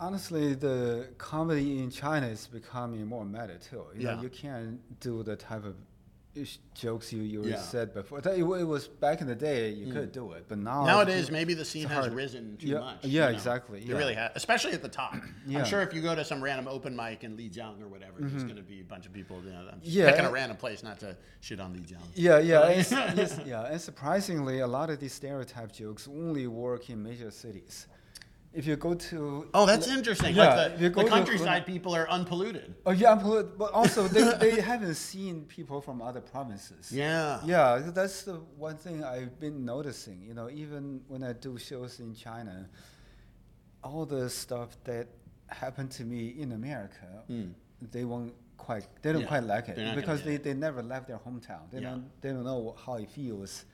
[0.00, 3.84] honestly the comedy in China is becoming more meta too.
[3.94, 4.14] You Yeah.
[4.14, 5.76] know, you can't do the type of
[6.74, 7.56] jokes you, you Yeah.
[7.56, 8.18] said before.
[8.18, 11.54] It, it was back in the day you could do it, but now Nowadays, maybe
[11.54, 13.04] the scene has risen too Yeah, much.
[13.04, 13.28] yeah, you know?
[13.36, 15.14] exactly, It really has, especially at the top.
[15.46, 15.60] Yeah.
[15.60, 18.42] I'm sure if you go to some random open mic in Lijiang or whatever, there's
[18.42, 19.40] going to be a bunch of people.
[19.44, 20.00] You know, I'm just Mm-hmm.
[20.00, 22.02] Yeah, picking a random place, not to shit on Lijiang.
[22.14, 26.46] Yeah, yeah, and, s- yes, yeah, and surprisingly, a lot of these stereotype jokes only
[26.48, 27.86] work in major cities.
[28.56, 30.34] If you go to Oh, that's interesting.
[30.34, 32.74] Yeah, like the, the countryside Henan- people are unpolluted.
[32.86, 36.90] oh yeah, I'm pollu- but also they, they haven't seen people from other provinces.
[36.90, 37.40] Yeah.
[37.44, 40.22] Yeah, that's the one thing I've been noticing.
[40.22, 42.68] You know, even when I do shows in China,
[43.84, 45.06] all the stuff that
[45.48, 47.48] happened to me in America, hmm.
[47.92, 49.20] they won't quite, they don't.
[49.20, 50.44] Yeah, quite like it they're not gonna because they, it.
[50.44, 51.70] they never left their hometown.
[51.70, 51.90] They Yeah.
[51.90, 53.66] don't they don't know how it feels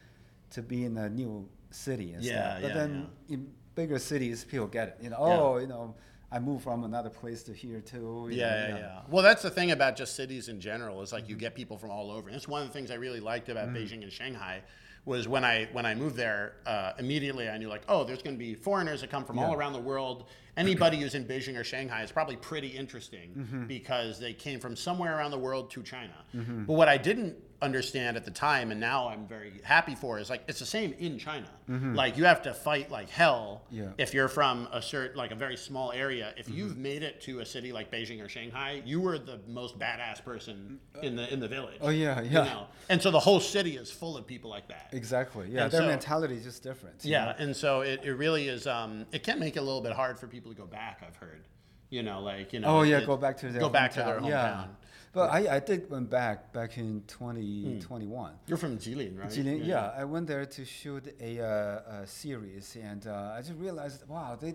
[0.51, 2.62] to be in a new city and Yeah, stuff.
[2.62, 3.41] But yeah, then in
[3.75, 4.97] bigger cities, people get it.
[5.03, 5.41] You know, Yeah.
[5.41, 5.95] oh, you know,
[6.31, 7.97] I moved from another place to here too.
[7.97, 9.01] you know, Yeah, yeah, yeah.
[9.09, 11.41] Well, that's the thing about just cities in general is like you mm-hmm.
[11.41, 12.29] get people from all over.
[12.29, 13.77] And that's one of the things I really liked about mm.
[13.77, 14.62] Beijing and Shanghai
[15.05, 18.37] was when I when I moved there, uh, immediately I knew like, oh, there's going
[18.37, 20.29] to be foreigners that come from all around the world.
[20.57, 23.66] Anybody who's in Beijing or Shanghai is probably pretty interesting mm-hmm.
[23.66, 26.14] because they came from somewhere around the world to China.
[26.35, 26.64] Mm-hmm.
[26.64, 30.28] But what I didn't understand at the time, and now I'm very happy for, is
[30.28, 31.46] like it's the same in China.
[31.70, 31.94] Mm-hmm.
[31.94, 33.90] Like you have to fight like hell Yeah.
[33.98, 36.34] if you're from a certain like a very small area.
[36.36, 36.56] If mm-hmm.
[36.56, 40.22] you've made it to a city like Beijing or Shanghai, you were the most badass
[40.24, 41.78] person mm, in the in the village.
[41.80, 42.44] Oh, yeah, you yeah.
[42.44, 42.66] know?
[42.88, 44.88] And so the whole city is full of people like that.
[44.92, 45.48] Exactly.
[45.48, 47.04] Yeah, And their so- mentality is just different.
[47.04, 47.34] Yeah, know?
[47.38, 48.66] and so it, it really is.
[48.66, 51.02] Um, it can make it a little bit hard for people to go back.
[51.06, 51.44] I've heard.
[51.90, 52.78] You know, like you know.
[52.78, 54.22] Oh yeah, it- go back to their go back to their hometown.
[54.22, 54.30] hometown.
[54.30, 54.64] Yeah,
[55.12, 58.32] but I, I did went back back in 2021.
[58.46, 59.28] You're from Jilin, right?
[59.30, 59.92] Jilin, yeah.
[59.96, 64.36] I went there to shoot a, uh, a series, and uh, I just realized, wow,
[64.40, 64.54] they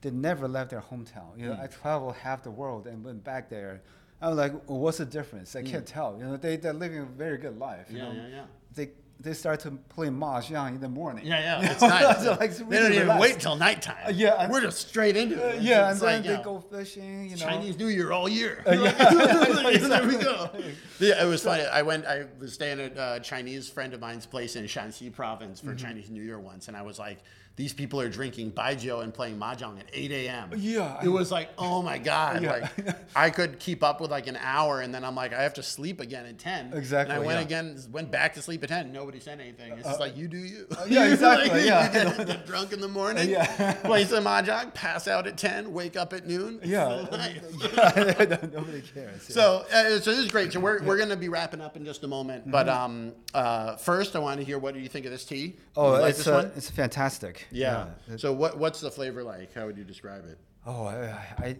[0.00, 1.38] they never left their hometown.
[1.38, 1.62] You know, Hmm.
[1.62, 3.82] I traveled half the world and went back there
[4.22, 5.54] I'm like, well, what's the difference?
[5.56, 6.16] I can't tell.
[6.18, 7.86] You know, they they're living a very good life.
[7.90, 8.00] You Mm.
[8.00, 8.28] Yeah, know?
[8.28, 8.44] yeah, yeah.
[8.74, 8.88] They
[9.20, 11.24] they start to play mahjong in the morning.
[11.26, 12.22] Yeah, yeah, it's nice.
[12.24, 13.20] So, like, it's they really don't even relaxed.
[13.22, 13.96] wait till nighttime.
[14.06, 15.62] Uh, yeah, and- we're just straight into Uh, it.
[15.62, 17.24] yeah, It's and like, they you know, go fishing.
[17.30, 18.62] You know, Chinese New Year all year.
[18.66, 18.90] Uh, yeah.
[19.88, 20.50] there we go.
[21.00, 21.64] Yeah, it was funny.
[21.66, 22.06] I went.
[22.06, 25.70] I was staying at a Chinese friend of mine's place in Shanxi province Mm-hmm.
[25.70, 27.18] for Chinese New Year once, and I was like,
[27.56, 31.50] "These people are drinking baijiu and playing mahjong at 8 a.m." Yeah, it was like,
[31.58, 32.42] oh my god!
[32.42, 32.68] Yeah.
[32.76, 35.54] Like, I could keep up with like an hour, and then I'm like, I have
[35.54, 36.72] to sleep again at 10.
[36.74, 37.44] Exactly, And I went yeah.
[37.46, 38.92] again, went back to sleep at 10.
[38.92, 39.72] Nobody said anything.
[39.74, 40.66] It's just like you do you.
[40.88, 41.86] yeah, exactly, Like, yeah.
[41.86, 43.28] You get, get drunk in the morning.
[43.30, 43.72] Yeah.
[43.84, 44.74] Play some mahjong.
[44.74, 45.72] Pass out at 10.
[45.72, 46.60] Wake up at noon.
[46.64, 48.36] yeah, yeah.
[48.52, 49.22] nobody cares.
[49.28, 50.52] So, uh, so this is great.
[50.52, 52.50] So we're, we're going to be wrapping up in just a moment.
[52.50, 52.82] But Mm-hmm.
[52.82, 55.56] um, uh, first, I want to hear what do you think of this tea?
[55.76, 57.43] oh, like it's uh, it's fantastic.
[57.50, 57.86] Yeah.
[58.08, 58.16] Yeah.
[58.16, 59.52] So what what's the flavor like?
[59.54, 60.38] How would you describe it?
[60.66, 61.56] Oh, I, I,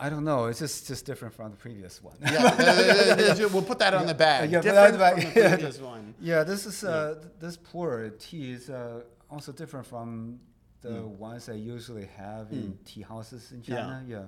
[0.00, 0.46] I don't know.
[0.46, 2.16] It's just just different from the previous one.
[2.20, 4.50] Yeah, we'll put that on the bag.
[4.50, 5.50] Yeah, put Different that on the from bag.
[5.50, 6.14] the previous one.
[6.20, 10.40] Yeah, this is uh, th- this pu'er tea is uh, also different from
[10.82, 13.72] the ones I usually have in tea houses in Hmm.
[13.72, 13.76] Yeah.
[13.80, 14.04] China.
[14.06, 14.22] Yeah.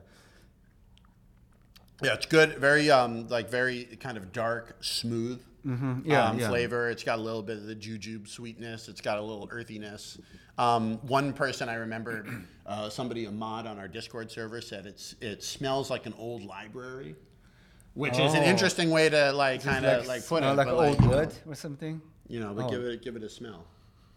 [2.02, 2.58] Yeah, it's good.
[2.58, 6.48] Very um like very kind of dark, smooth Yeah, um, yeah.
[6.48, 6.90] flavor.
[6.90, 8.88] It's got a little bit of the jujube sweetness.
[8.88, 10.18] It's got a little earthiness.
[10.58, 12.24] Um, one person I remember,
[12.66, 16.42] uh, somebody a mod on our Discord server said it's it smells like an old
[16.44, 17.16] library,
[17.94, 18.46] which is an Oh.
[18.46, 21.54] interesting way to like kind of like, put it, like old you know, wood or
[21.54, 22.00] something.
[22.28, 22.70] You know, but Oh.
[22.70, 23.64] give it give it a smell.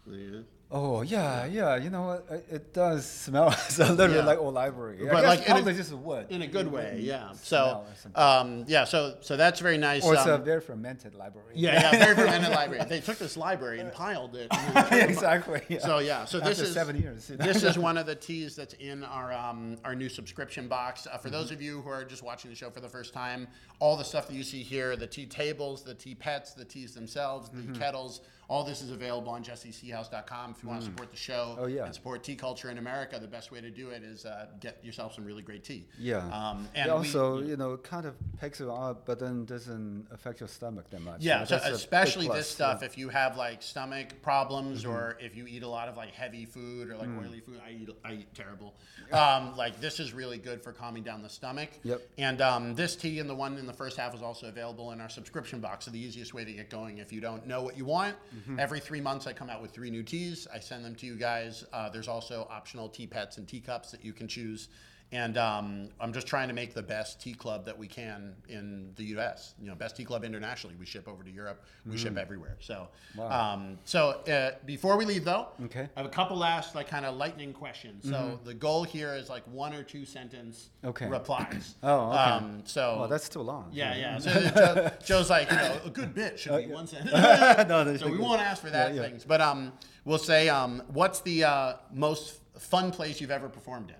[0.06, 0.40] Yeah.
[0.72, 1.74] Oh yeah, yeah.
[1.76, 2.26] You know what?
[2.30, 3.48] It, it does smell
[3.78, 4.06] a little Yeah.
[4.20, 4.98] bit like old library.
[5.00, 6.26] I But guess like in a- probably just wood.
[6.30, 7.32] In a good way, yeah.
[7.32, 8.22] So, smell or something.
[8.60, 10.04] um, yeah, so so that's very nice.
[10.04, 11.54] or it's a um, very fermented library.
[11.56, 12.84] yeah, yeah, very fermented library.
[12.88, 14.46] They took this library and piled it.
[14.92, 15.60] exactly.
[15.68, 15.80] Yeah.
[15.80, 17.28] So yeah, so this After is seven years.
[17.30, 17.46] you know?
[17.46, 21.08] this is one of the teas that's in our um, our new subscription box.
[21.10, 23.48] Uh, for those of you who are just watching the show for the first time,
[23.80, 26.94] all the stuff that you see here, the tea tables, the tea pets, the teas
[26.94, 28.20] themselves, the kettles,
[28.50, 31.84] all this is available on jessesteahouse.com if you want to support the show Oh, yeah.
[31.84, 33.16] and support tea culture in America.
[33.20, 35.86] The best way to do it is uh, get yourself some really great tea.
[35.96, 36.18] Yeah.
[36.36, 40.08] Um, It and we- also, you know, kind of picks you up, but then doesn't
[40.10, 41.20] affect your stomach that much.
[41.22, 42.54] Yeah, so that's a big especially this yeah.
[42.74, 46.12] stuff, if you have like stomach problems or if you eat a lot of like
[46.12, 48.74] heavy food or like oily food, I eat I eat terrible.
[49.12, 51.70] Um, like this is really good for calming down the stomach.
[51.84, 52.02] Yep.
[52.18, 55.00] And um, this tea and the one in the first half is also available in
[55.00, 55.84] our subscription box.
[55.84, 58.16] So the easiest way to get going, if you don't know what you want,
[58.58, 60.46] every three months I come out with three new teas.
[60.52, 61.64] I send them to you guys.
[61.72, 64.68] Uh, there's also optional tea pets and teacups that you can choose.
[65.12, 68.92] And um, I'm just trying to make the best tea club that we can in
[68.94, 69.54] the U.S.
[69.60, 70.76] You know, best tea club internationally.
[70.78, 71.64] We ship over to Europe.
[71.84, 72.56] We ship everywhere.
[72.60, 72.86] So,
[73.16, 73.54] Wow.
[73.54, 75.88] um, so uh, before we leave, though, Okay.
[75.96, 78.08] I have a couple last like kind of lightning questions.
[78.08, 81.08] So the goal here is like one or two sentence Okay.
[81.08, 81.74] replies.
[81.82, 82.18] Oh, okay.
[82.18, 83.68] Um, so Well, that's too long.
[83.72, 84.18] yeah, yeah.
[84.20, 87.10] So Joe, Joe's like, you know, a good bit should be one sentence.
[87.68, 88.20] No, so we good.
[88.20, 89.08] won't ask for that Yeah, yeah.
[89.08, 89.72] things, but um,
[90.04, 93.96] we'll say um, what's the uh, most fun place you've ever performed in?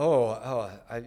[0.00, 1.02] Oh, oh, I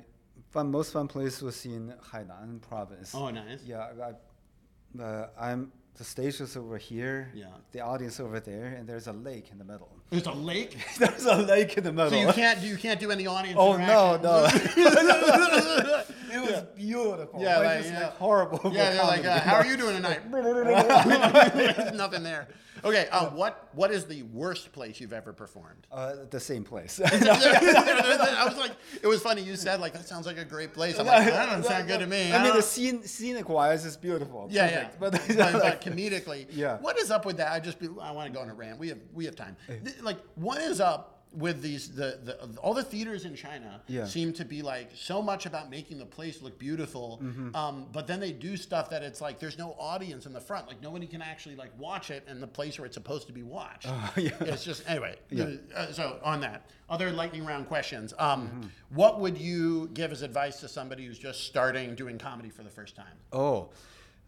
[0.51, 3.15] fun most fun place was in Hainan province.
[3.15, 3.63] Oh, nice.
[3.63, 7.31] Yeah, I, uh, I'm the stage is over here.
[7.33, 7.45] Yeah.
[7.71, 9.95] The audience over there, and there's a lake in the middle.
[10.09, 12.11] There's a lake, there's a lake in the middle.
[12.11, 13.57] so you can't do you can't do any audience.
[13.57, 14.47] Oh no, no!
[16.31, 17.41] it was beautiful.
[17.41, 18.09] Yeah, but like, just, yeah.
[18.11, 18.71] horrible.
[18.73, 20.21] Yeah, they're like, uh, how are you doing tonight?
[20.31, 22.47] There's nothing there.
[22.83, 25.85] Okay, uh, what what is the worst place you've ever performed?
[25.91, 26.99] Uh, the same place.
[27.05, 28.71] I was like,
[29.01, 29.41] it was funny.
[29.43, 30.97] You said like that sounds like a great place.
[30.97, 32.33] I'm like, that doesn't sound good to me.
[32.33, 34.47] I mean, the scene, scenic wise is beautiful.
[34.49, 34.99] yeah, perfect, yeah.
[34.99, 36.77] But, But, but like, comedically, Yeah.
[36.79, 37.51] What is up with that?
[37.51, 38.79] I just be, I want to go on a rant.
[38.79, 39.55] We have we have time.
[39.67, 44.05] Th- Like, what is up with these the, the all the theaters in China Yeah.
[44.05, 47.55] seem to be like so much about making the place look beautiful, Mm-hmm.
[47.55, 50.67] um, but then they do stuff that it's like there's no audience in the front.
[50.67, 53.43] Like nobody can actually like watch it in the place where it's supposed to be
[53.43, 53.85] watched.
[54.17, 54.31] yeah.
[54.41, 55.15] It's just anyway.
[55.29, 55.51] Yeah.
[55.73, 58.13] Uh, so on that, other lightning round questions.
[58.19, 58.67] Um, Mm-hmm.
[58.95, 62.69] What would you give as advice to somebody who's just starting doing comedy for the
[62.69, 63.15] first time?
[63.31, 63.69] Oh,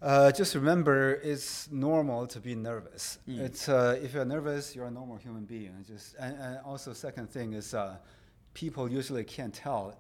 [0.04, 3.20] uh, just remember, it's normal to be nervous.
[3.28, 3.40] Mm.
[3.40, 5.84] It's uh, if you're nervous, you're a normal human being.
[5.88, 7.96] Just and, and also, second thing is, uh,
[8.54, 9.96] people usually can't tell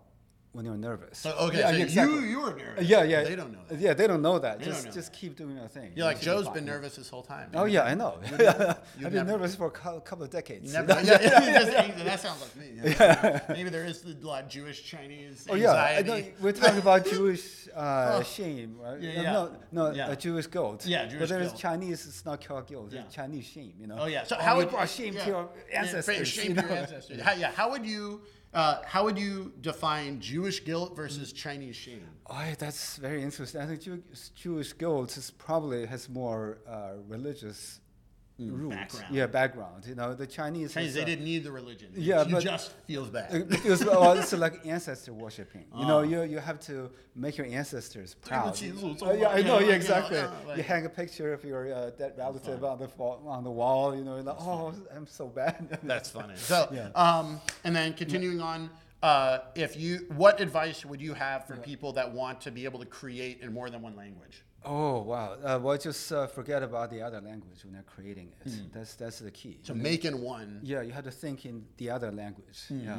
[0.53, 1.17] when you're nervous.
[1.17, 2.15] So okay, Yeah, so exactly.
[2.15, 2.85] you you were nervous.
[2.87, 3.23] Yeah, yeah.
[3.23, 3.79] They don't know that.
[3.79, 4.59] Yeah, they don't know that.
[4.59, 5.19] They just know just that.
[5.19, 5.91] keep doing your thing.
[5.95, 7.49] You're like You be Joe's been nervous this whole time.
[7.55, 8.19] Oh yeah, I know.
[8.23, 10.71] you've I've been never- nervous for a couple of decades.
[10.73, 12.67] Never, yeah, yeah, yeah, that sounds like me.
[12.83, 13.39] yeah.
[13.49, 16.21] Maybe there is a lot of Jewish Chinese Oh yeah, I anxiety.
[16.29, 19.01] know, we're talking about Jewish uh, shame, right?
[19.01, 19.31] Yeah, yeah.
[19.33, 20.11] No, no, Yeah.
[20.11, 20.85] a Jewish guilt.
[20.85, 21.59] Yeah, Jewish But there's guilt.
[21.61, 22.05] Chinese.
[22.05, 22.89] It's not called guilt.
[22.91, 23.01] Yeah.
[23.01, 23.73] It's Chinese shame.
[23.79, 23.97] You know.
[24.01, 24.23] Oh yeah.
[24.23, 26.27] So Oh, how would shame to your ancestors?
[26.27, 27.17] shame to your ancestors.
[27.37, 27.51] Yeah.
[27.51, 28.21] How would you
[28.53, 32.07] Uh, how would you define Jewish guilt versus Chinese shame?
[32.29, 33.61] Oh, that's very interesting.
[33.61, 34.03] I think Jew-
[34.35, 37.79] Jewish guilt is probably has more uh, religious
[38.49, 38.75] roots.
[38.75, 39.15] Background.
[39.15, 39.85] Yeah, background.
[39.85, 40.73] You know, the Chinese.
[40.73, 41.89] Chinese, is, they uh, didn't need the religion.
[41.95, 43.31] Yeah, but, just feels bad.
[43.85, 45.65] Well, it's like ancestor worshiping.
[45.77, 46.01] You know, ah.
[46.01, 48.61] you you have to make your ancestors proud.
[48.61, 49.59] uh, yeah, I know.
[49.59, 50.17] Yeah, exactly.
[50.17, 52.89] You, know, ah, like, you hang a picture of your uh, dead relative on the
[52.99, 53.95] on the wall.
[53.95, 54.83] You know, like, oh, funny.
[54.95, 55.79] I'm so bad.
[55.83, 56.35] that's funny.
[56.35, 56.89] So, yeah.
[56.95, 58.45] um, and then continuing yeah.
[58.45, 58.69] on.
[59.01, 61.61] Uh, if you, what advice would you have for yeah.
[61.61, 64.45] people that want to be able to create in more than one language?
[64.65, 65.37] Oh wow!
[65.43, 68.51] Uh, well, just uh, forget about the other language when you're creating it.
[68.73, 69.59] That's that's the key.
[69.63, 70.59] So making one.
[70.63, 72.59] Yeah, you have to think in the other language.
[72.71, 72.85] Mm-hmm.
[72.85, 72.97] Yeah.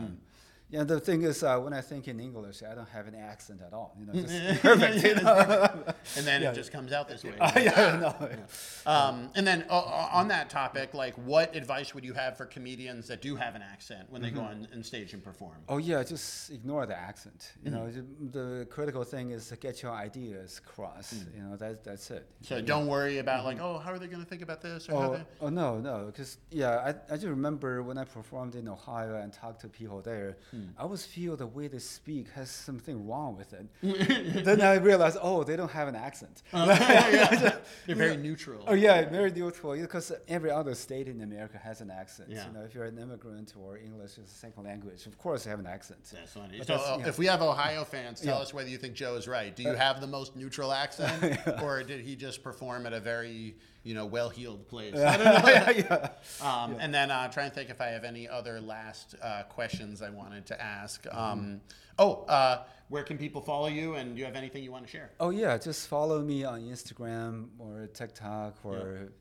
[0.70, 3.60] Yeah, the thing is, uh, when I think in English, I don't have an accent
[3.64, 3.94] at all.
[4.00, 5.04] You know, just perfect.
[5.04, 5.68] You know?
[6.16, 6.50] And then Yeah.
[6.50, 7.34] it just comes out this way.
[7.56, 8.90] yeah, no.
[8.90, 12.46] Um, and then uh, uh, on that topic, like, what advice would you have for
[12.46, 15.54] comedians that do have an accent when they go on, on stage and perform?
[15.68, 17.52] Oh yeah, just ignore the accent.
[17.62, 18.30] You know, Mm-hmm.
[18.32, 21.12] the, the critical thing is to get your ideas across.
[21.14, 21.36] Mm.
[21.36, 22.26] You know, that, that's it.
[22.40, 24.88] So don't worry about like, oh, how are they going to think about this?
[24.88, 25.22] Or how Oh, they...
[25.42, 29.32] oh no, no, because yeah, I, I just remember when I performed in Ohio and
[29.32, 30.63] talked to people there, Hmm.
[30.78, 33.66] I always feel the way they speak has something wrong with it.
[34.44, 36.42] then I realized, oh, they don't have an accent.
[36.54, 37.56] yeah.
[37.86, 38.64] They're very neutral.
[38.66, 39.76] Oh yeah, very neutral.
[39.76, 42.28] Because every other state in America has an accent.
[42.30, 42.46] Yeah.
[42.46, 45.50] You know, if you're an immigrant or English is a second language, of course they
[45.50, 46.00] have an accent.
[46.12, 46.58] That's funny.
[46.58, 47.08] But So that's- uh, yeah.
[47.08, 49.54] if we have Ohio fans, tell us whether you think Joe is right.
[49.54, 53.56] Do you have the most neutral accent, or did he just perform at a very,
[53.84, 54.96] you know, well-heeled place?
[54.98, 55.72] I don't know.
[55.76, 56.08] yeah.
[56.42, 60.02] Um, And then uh, try and think if I have any other last uh, questions
[60.02, 61.04] I wanted to ask.
[61.04, 61.18] Mm-hmm.
[61.18, 61.60] Um,
[61.98, 64.90] oh, uh, where can people follow you, and do you have anything you want to
[64.90, 65.10] share?
[65.20, 69.12] Oh yeah, just follow me on Instagram or TikTok or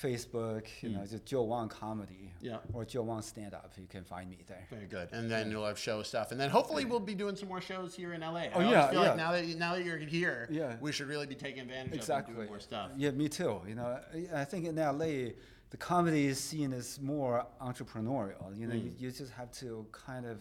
[0.00, 0.66] Facebook.
[0.82, 2.32] You know, just Joe Wong Comedy.
[2.40, 2.58] Yeah.
[2.72, 3.72] Or Joe Wong Stand Up.
[3.78, 4.66] You can find me there.
[4.70, 5.08] Very good.
[5.12, 7.94] And then you'll have show stuff, and then hopefully we'll be doing some more shows
[7.94, 8.26] here in LA.
[8.40, 9.08] I Oh, always yeah, feel yeah.
[9.08, 10.76] like now that now that you're here, Yeah.
[10.80, 12.34] we should really be taking advantage of Exactly.
[12.34, 12.90] doing more stuff.
[12.96, 13.60] Yeah, me too.
[13.66, 15.32] You know, I- I think in LA,
[15.70, 18.56] the comedy scene is more entrepreneurial.
[18.56, 18.84] You know, Mm.
[18.84, 20.38] you, you just have to kind of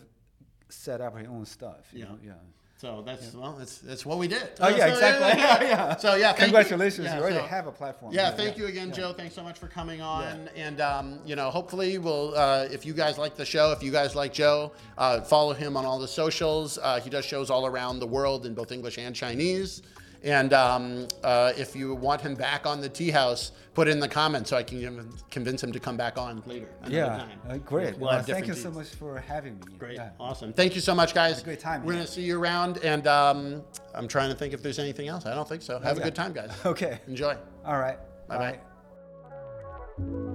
[0.69, 1.89] set up your own stuff.
[1.93, 2.05] You Yeah.
[2.05, 2.19] know?
[2.23, 2.33] yeah.
[2.77, 4.49] So that's well, that's that's what we did.
[4.59, 5.41] Oh yeah, So, exactly.
[5.41, 5.95] Yeah, yeah.
[5.95, 6.43] So yeah, thank you.
[6.45, 8.13] Congratulations, Yeah, you already so- have a platform.
[8.13, 9.13] Yeah, thank you again, Joe.
[9.13, 10.49] Thanks so much for coming on.
[10.55, 12.35] And um, you know, hopefully, we'll.
[12.35, 15.77] Uh, if you guys like the show, if you guys like Joe, uh, follow him
[15.77, 16.77] on all the socials.
[16.81, 19.81] Uh, he does shows all around the world in both English and Chinese.
[20.25, 24.07] And um, uh, if you want him back on the Tea House, put in the
[24.07, 26.67] comments so I can convince him to come back on later.
[26.87, 27.29] Yeah, time.
[27.47, 27.95] uh, great.
[27.99, 29.75] We'll thank you so much for having me.
[29.77, 30.09] Great, Yeah.
[30.19, 30.51] awesome.
[30.51, 31.43] Thank you so much, guys.
[31.43, 31.99] great time, We're yeah.
[31.99, 35.27] gonna see you around, and um, I'm trying to think if there's anything else.
[35.27, 35.77] I don't think so.
[35.79, 36.51] Have a good time, guys.
[36.65, 36.99] Okay.
[37.07, 37.37] Enjoy.
[37.63, 37.99] All right.
[38.27, 38.59] Bye-bye.
[39.99, 40.31] Bye.